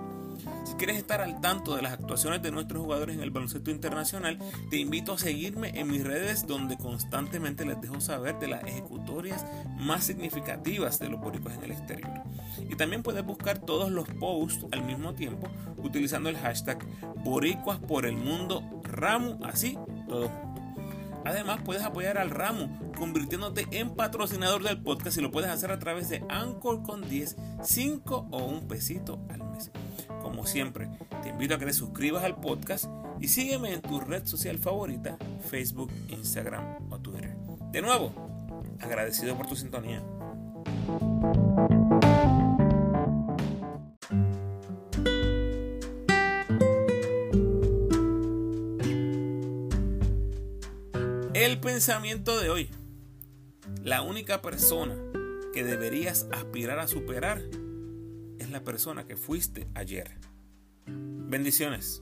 Si 0.63 0.73
quieres 0.75 0.97
estar 0.97 1.21
al 1.21 1.41
tanto 1.41 1.75
de 1.75 1.81
las 1.81 1.93
actuaciones 1.93 2.41
de 2.41 2.51
nuestros 2.51 2.81
jugadores 2.81 3.15
en 3.15 3.21
el 3.21 3.31
baloncesto 3.31 3.71
internacional, 3.71 4.37
te 4.69 4.77
invito 4.77 5.13
a 5.13 5.17
seguirme 5.17 5.79
en 5.79 5.89
mis 5.89 6.03
redes 6.03 6.45
donde 6.47 6.77
constantemente 6.77 7.65
les 7.65 7.79
dejo 7.81 7.99
saber 8.01 8.37
de 8.39 8.47
las 8.47 8.63
ejecutorias 8.63 9.45
más 9.77 10.03
significativas 10.03 10.99
de 10.99 11.09
los 11.09 11.21
boricuas 11.21 11.55
en 11.57 11.63
el 11.63 11.71
exterior. 11.71 12.23
Y 12.69 12.75
también 12.75 13.03
puedes 13.03 13.25
buscar 13.25 13.59
todos 13.59 13.91
los 13.91 14.07
posts 14.07 14.65
al 14.71 14.83
mismo 14.83 15.13
tiempo 15.13 15.47
utilizando 15.77 16.29
el 16.29 16.37
hashtag 16.37 16.79
boricuas 17.23 17.79
así 19.43 19.77
todo 20.07 20.44
Además, 21.25 21.59
puedes 21.65 21.83
apoyar 21.83 22.17
al 22.17 22.29
ramo 22.29 22.69
convirtiéndote 22.97 23.67
en 23.71 23.95
patrocinador 23.95 24.63
del 24.63 24.81
podcast 24.81 25.17
y 25.17 25.21
lo 25.21 25.31
puedes 25.31 25.49
hacer 25.49 25.71
a 25.71 25.79
través 25.79 26.07
de 26.09 26.23
Anchor 26.29 26.83
con 26.83 27.07
10, 27.09 27.35
5 27.63 28.27
o 28.31 28.45
un 28.45 28.67
pesito 28.67 29.19
al 29.29 29.43
mes. 29.49 29.71
Como 30.21 30.45
siempre, 30.45 30.89
te 31.23 31.29
invito 31.29 31.55
a 31.55 31.59
que 31.59 31.65
te 31.65 31.73
suscribas 31.73 32.23
al 32.23 32.39
podcast 32.39 32.85
y 33.19 33.27
sígueme 33.27 33.73
en 33.73 33.81
tu 33.81 33.99
red 33.99 34.25
social 34.25 34.57
favorita, 34.59 35.17
Facebook, 35.49 35.91
Instagram 36.09 36.91
o 36.91 36.99
Twitter. 36.99 37.35
De 37.71 37.81
nuevo, 37.81 38.13
agradecido 38.79 39.35
por 39.35 39.47
tu 39.47 39.55
sintonía. 39.55 40.01
El 51.45 51.59
pensamiento 51.59 52.39
de 52.39 52.49
hoy. 52.49 52.71
La 53.83 54.01
única 54.01 54.41
persona 54.41 54.95
que 55.53 55.63
deberías 55.63 56.25
aspirar 56.31 56.79
a 56.79 56.87
superar 56.87 57.39
es 58.39 58.49
la 58.49 58.63
persona 58.63 59.05
que 59.05 59.15
fuiste 59.15 59.67
ayer. 59.75 60.09
Bendiciones. 60.87 62.01